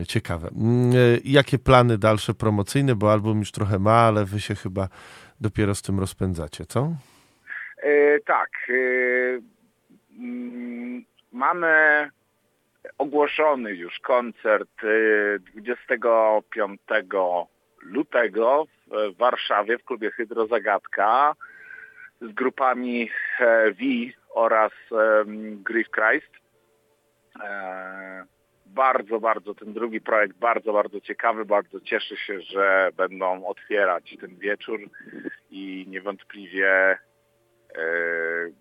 ciekawe. 0.09 0.49
Mm, 0.49 0.93
e, 0.93 0.97
jakie 1.25 1.59
plany 1.59 1.99
dalsze 1.99 2.35
promocyjne, 2.35 2.95
bo 2.95 3.13
album 3.13 3.39
już 3.39 3.53
trochę 3.53 3.79
ma, 3.79 4.01
ale 4.01 4.25
wy 4.25 4.41
się 4.41 4.55
chyba 4.55 4.89
dopiero 5.41 5.75
z 5.75 5.83
tym 5.83 6.01
rozpędzacie, 6.01 6.67
co? 6.67 6.93
E, 7.83 8.21
tak. 8.21 8.51
E, 8.69 8.73
mm, 10.19 11.05
mamy 11.33 12.11
ogłoszony 12.99 13.75
już 13.75 13.99
koncert 13.99 14.85
e, 14.85 15.39
25 15.39 16.81
lutego 17.83 18.67
w 18.87 19.17
Warszawie 19.17 19.79
w 19.79 19.85
klubie 19.85 20.11
Hydro 20.11 20.47
Zagadka 20.47 21.35
z 22.21 22.33
grupami 22.33 23.11
e, 23.41 23.73
V 23.73 23.83
oraz 24.35 24.73
Grief 25.65 25.89
Christ. 25.91 26.33
E, 27.41 28.32
bardzo, 28.75 29.21
bardzo 29.21 29.55
ten 29.55 29.73
drugi 29.73 30.01
projekt, 30.01 30.37
bardzo, 30.37 30.73
bardzo 30.73 31.01
ciekawy, 31.01 31.45
bardzo 31.45 31.81
cieszę 31.81 32.17
się, 32.17 32.41
że 32.41 32.91
będą 32.97 33.47
otwierać 33.47 34.17
ten 34.21 34.37
wieczór 34.37 34.81
i 35.51 35.85
niewątpliwie 35.89 36.71
e, 36.71 36.99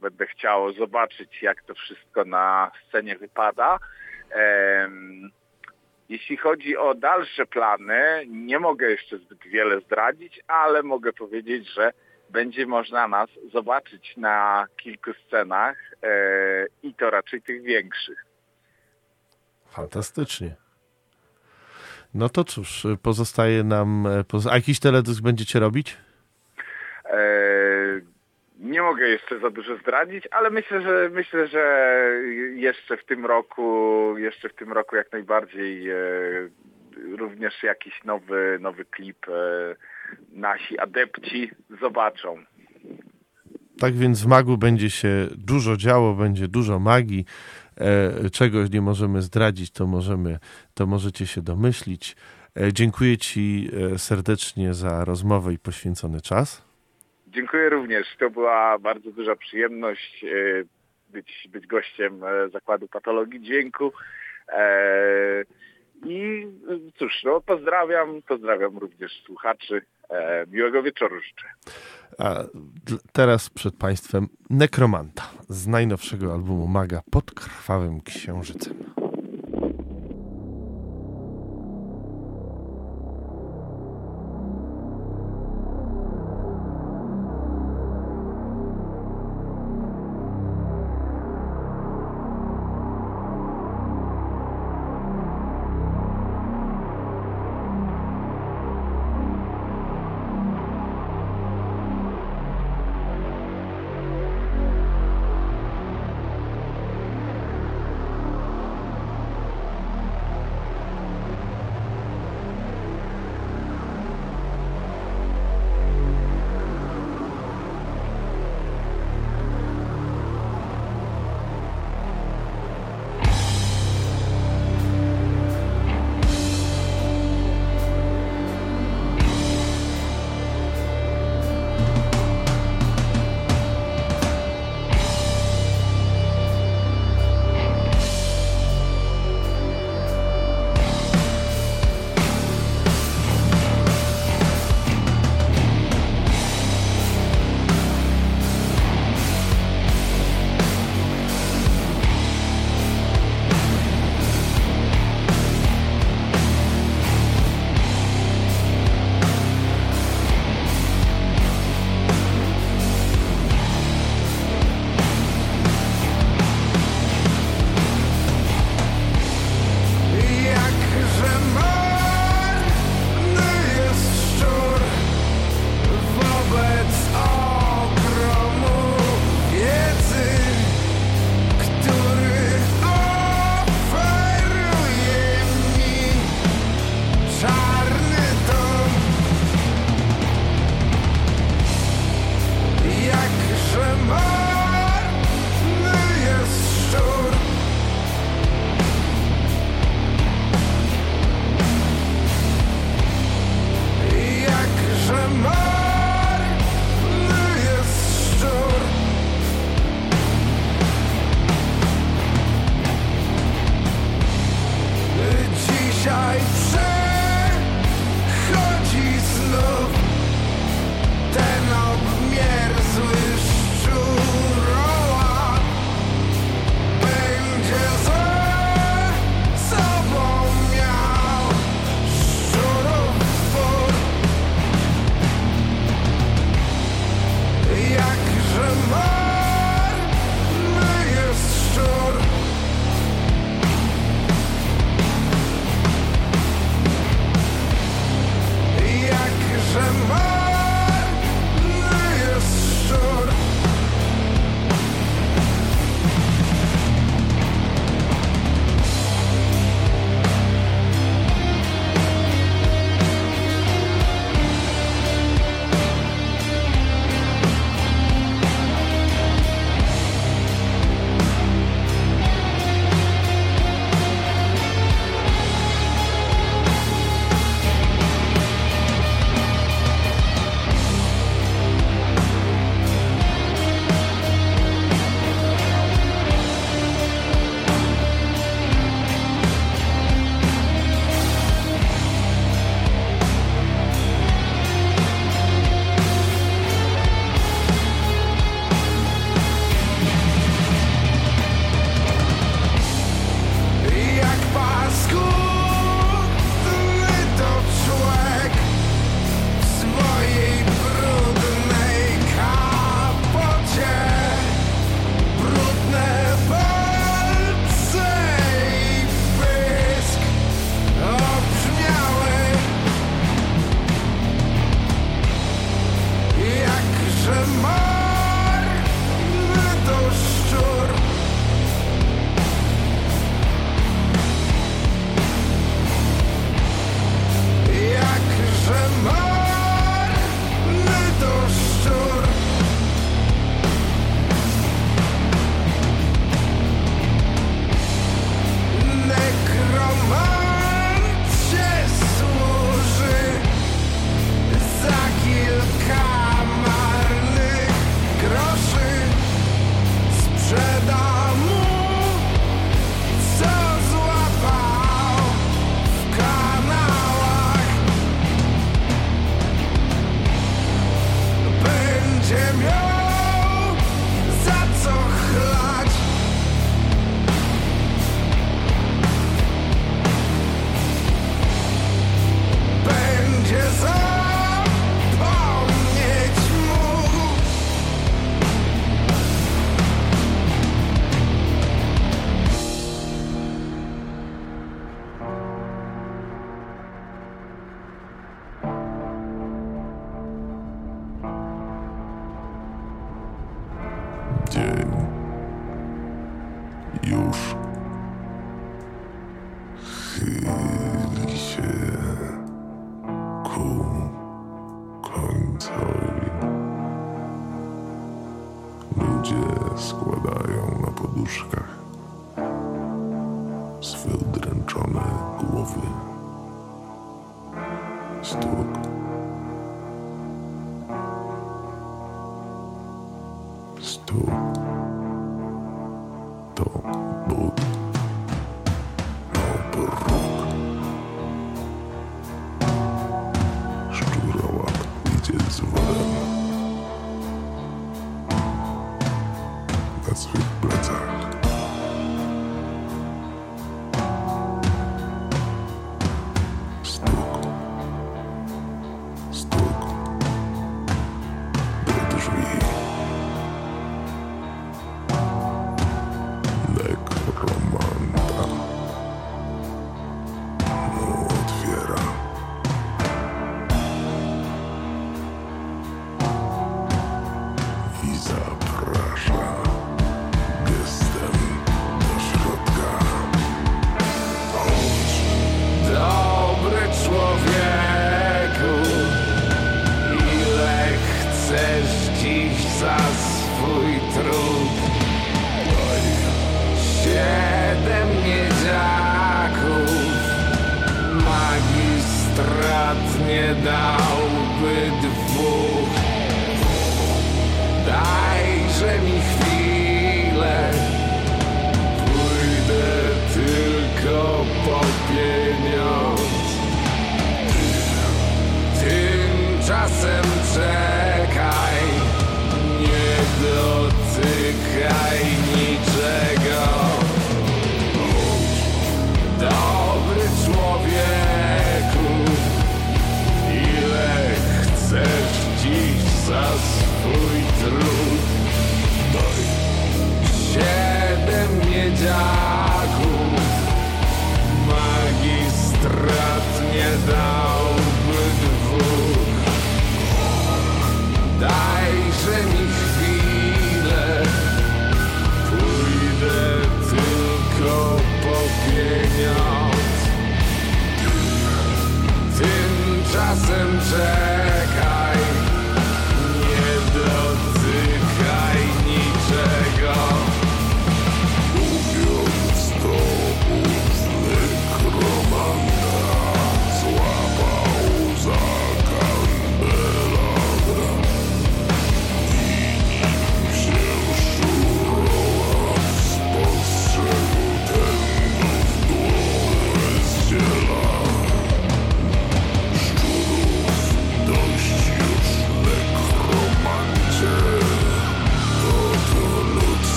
będę 0.00 0.26
chciał 0.26 0.72
zobaczyć, 0.72 1.42
jak 1.42 1.62
to 1.62 1.74
wszystko 1.74 2.24
na 2.24 2.70
scenie 2.88 3.16
wypada. 3.18 3.78
Em, 4.30 5.30
Jeśli 6.10 6.36
chodzi 6.36 6.76
o 6.76 6.94
dalsze 6.94 7.46
plany, 7.46 8.24
nie 8.26 8.58
mogę 8.58 8.90
jeszcze 8.90 9.18
zbyt 9.18 9.42
wiele 9.46 9.80
zdradzić, 9.80 10.40
ale 10.46 10.82
mogę 10.82 11.12
powiedzieć, 11.12 11.74
że 11.74 11.92
będzie 12.30 12.66
można 12.66 13.08
nas 13.08 13.30
zobaczyć 13.52 14.16
na 14.16 14.66
kilku 14.76 15.10
scenach 15.12 15.76
e, 16.02 16.66
i 16.82 16.94
to 16.94 17.10
raczej 17.10 17.42
tych 17.42 17.62
większych. 17.62 18.29
Fantastycznie. 19.70 20.54
No 22.14 22.28
to 22.28 22.44
cóż, 22.44 22.86
pozostaje 23.02 23.64
nam... 23.64 24.06
A 24.50 24.54
jakiś 24.54 24.80
teledysk 24.80 25.22
będziecie 25.22 25.60
robić? 25.60 25.96
E, 27.04 27.20
nie 28.58 28.82
mogę 28.82 29.08
jeszcze 29.08 29.40
za 29.40 29.50
dużo 29.50 29.76
zdradzić, 29.76 30.28
ale 30.30 30.50
myślę, 30.50 30.82
że 30.82 31.10
myślę, 31.12 31.46
że 31.46 32.04
jeszcze 32.54 32.96
w 32.96 33.04
tym 33.04 33.26
roku, 33.26 34.14
jeszcze 34.18 34.48
w 34.48 34.54
tym 34.54 34.72
roku 34.72 34.96
jak 34.96 35.12
najbardziej 35.12 35.90
e, 35.90 35.96
również 37.18 37.62
jakiś 37.62 38.04
nowy, 38.04 38.58
nowy 38.60 38.84
klip 38.84 39.26
e, 39.28 39.76
nasi 40.32 40.78
adepci 40.78 41.50
zobaczą. 41.80 42.44
Tak 43.78 43.94
więc 43.94 44.24
w 44.24 44.26
Magu 44.26 44.56
będzie 44.58 44.90
się 44.90 45.08
dużo 45.36 45.76
działo, 45.76 46.14
będzie 46.14 46.48
dużo 46.48 46.78
magii. 46.78 47.24
E, 47.80 48.30
czego 48.30 48.58
nie 48.72 48.80
możemy 48.80 49.22
zdradzić, 49.22 49.70
to, 49.70 49.86
możemy, 49.86 50.38
to 50.74 50.86
możecie 50.86 51.26
się 51.26 51.42
domyślić. 51.42 52.16
E, 52.56 52.72
dziękuję 52.72 53.18
Ci 53.18 53.70
e, 53.94 53.98
serdecznie 53.98 54.74
za 54.74 55.04
rozmowę 55.04 55.52
i 55.52 55.58
poświęcony 55.58 56.20
czas. 56.20 56.70
Dziękuję 57.26 57.68
również. 57.68 58.16
To 58.18 58.30
była 58.30 58.78
bardzo 58.78 59.10
duża 59.10 59.36
przyjemność 59.36 60.24
być, 61.10 61.48
być 61.52 61.66
gościem 61.66 62.20
Zakładu 62.52 62.88
Patologii 62.88 63.40
Dźwięku. 63.40 63.92
I 66.06 66.46
cóż, 66.98 67.12
no, 67.24 67.40
pozdrawiam, 67.40 68.22
pozdrawiam 68.22 68.78
również 68.78 69.22
słuchaczy. 69.26 69.82
E, 70.10 70.46
Miłego 70.46 70.82
wieczoru 70.82 71.20
życzę. 71.20 71.46
A 72.18 72.44
teraz 73.12 73.50
przed 73.50 73.76
Państwem 73.76 74.28
Nekromanta 74.50 75.22
z 75.48 75.66
najnowszego 75.66 76.32
albumu 76.32 76.66
Maga 76.66 77.02
pod 77.10 77.30
krwawym 77.30 78.00
księżycem. 78.00 78.74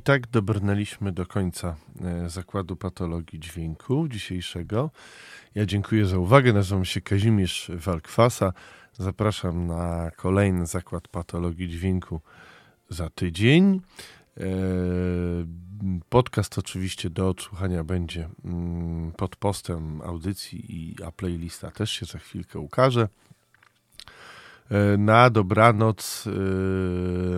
I 0.00 0.02
tak 0.02 0.26
dobrnęliśmy 0.26 1.12
do 1.12 1.26
końca 1.26 1.76
e, 2.04 2.28
zakładu 2.30 2.76
patologii 2.76 3.40
dźwięku 3.40 4.08
dzisiejszego. 4.08 4.90
Ja 5.54 5.66
dziękuję 5.66 6.06
za 6.06 6.18
uwagę. 6.18 6.52
Nazywam 6.52 6.84
się 6.84 7.00
Kazimierz 7.00 7.70
Walkwasa. 7.74 8.52
Zapraszam 8.92 9.66
na 9.66 10.10
kolejny 10.16 10.66
zakład 10.66 11.08
patologii 11.08 11.68
dźwięku 11.68 12.20
za 12.88 13.10
tydzień. 13.10 13.80
E, 14.36 14.44
Podcast 16.08 16.58
oczywiście 16.58 17.10
do 17.10 17.28
odsłuchania 17.28 17.84
będzie 17.84 18.28
mm, 18.44 19.12
pod 19.12 19.36
postem 19.36 20.02
audycji 20.02 20.96
a 21.06 21.12
playlista 21.12 21.70
też 21.70 21.90
się 21.90 22.06
za 22.06 22.18
chwilkę 22.18 22.58
ukaże. 22.58 23.08
E, 24.70 24.96
Na 24.96 25.30
dobranoc 25.30 26.24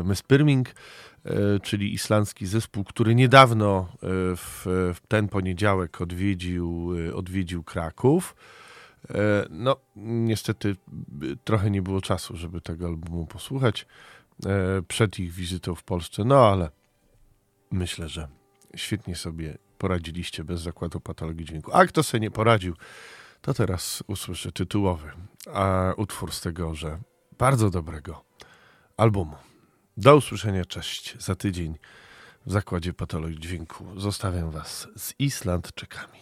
Myspyrming, 0.04 0.68
e, 0.68 0.72
czyli 1.62 1.94
islandzki 1.94 2.46
zespół, 2.46 2.84
który 2.84 3.14
niedawno 3.14 3.88
e, 3.92 3.96
w, 4.36 4.62
w 4.94 4.96
ten 5.08 5.28
poniedziałek 5.28 6.00
odwiedził, 6.00 6.90
e, 7.08 7.14
odwiedził 7.14 7.62
Kraków. 7.62 8.34
E, 9.10 9.46
No, 9.50 9.76
niestety 9.96 10.68
e, 10.70 10.74
trochę 11.44 11.70
nie 11.70 11.82
było 11.82 12.00
czasu, 12.00 12.36
żeby 12.36 12.60
tego 12.60 12.86
albumu 12.86 13.26
posłuchać 13.26 13.86
e, 14.46 14.82
przed 14.88 15.18
ich 15.18 15.32
wizytą 15.32 15.74
w 15.74 15.82
Polsce, 15.82 16.24
no 16.24 16.46
ale 16.46 16.70
myślę, 17.70 18.08
że 18.08 18.28
świetnie 18.76 19.16
sobie 19.16 19.58
poradziliście 19.78 20.44
bez 20.44 20.60
zakładu 20.60 21.00
patologii 21.00 21.46
dźwięku. 21.46 21.70
A 21.74 21.86
kto 21.86 22.02
sobie 22.02 22.20
nie 22.20 22.30
poradził, 22.30 22.74
to 23.40 23.54
teraz 23.54 24.04
usłyszę 24.06 24.52
tytułowy 24.52 25.10
a 25.52 25.92
utwór 25.96 26.32
z 26.32 26.40
tego, 26.40 26.74
że 26.74 26.98
bardzo 27.38 27.70
dobrego 27.70 28.24
albumu. 28.96 29.51
Do 29.96 30.16
usłyszenia, 30.16 30.64
cześć, 30.64 31.16
za 31.22 31.34
tydzień 31.34 31.78
w 32.46 32.52
zakładzie 32.52 32.92
patologii 32.92 33.40
dźwięku. 33.40 34.00
Zostawiam 34.00 34.50
was 34.50 34.88
z 34.96 35.14
Islandczykami. 35.18 36.21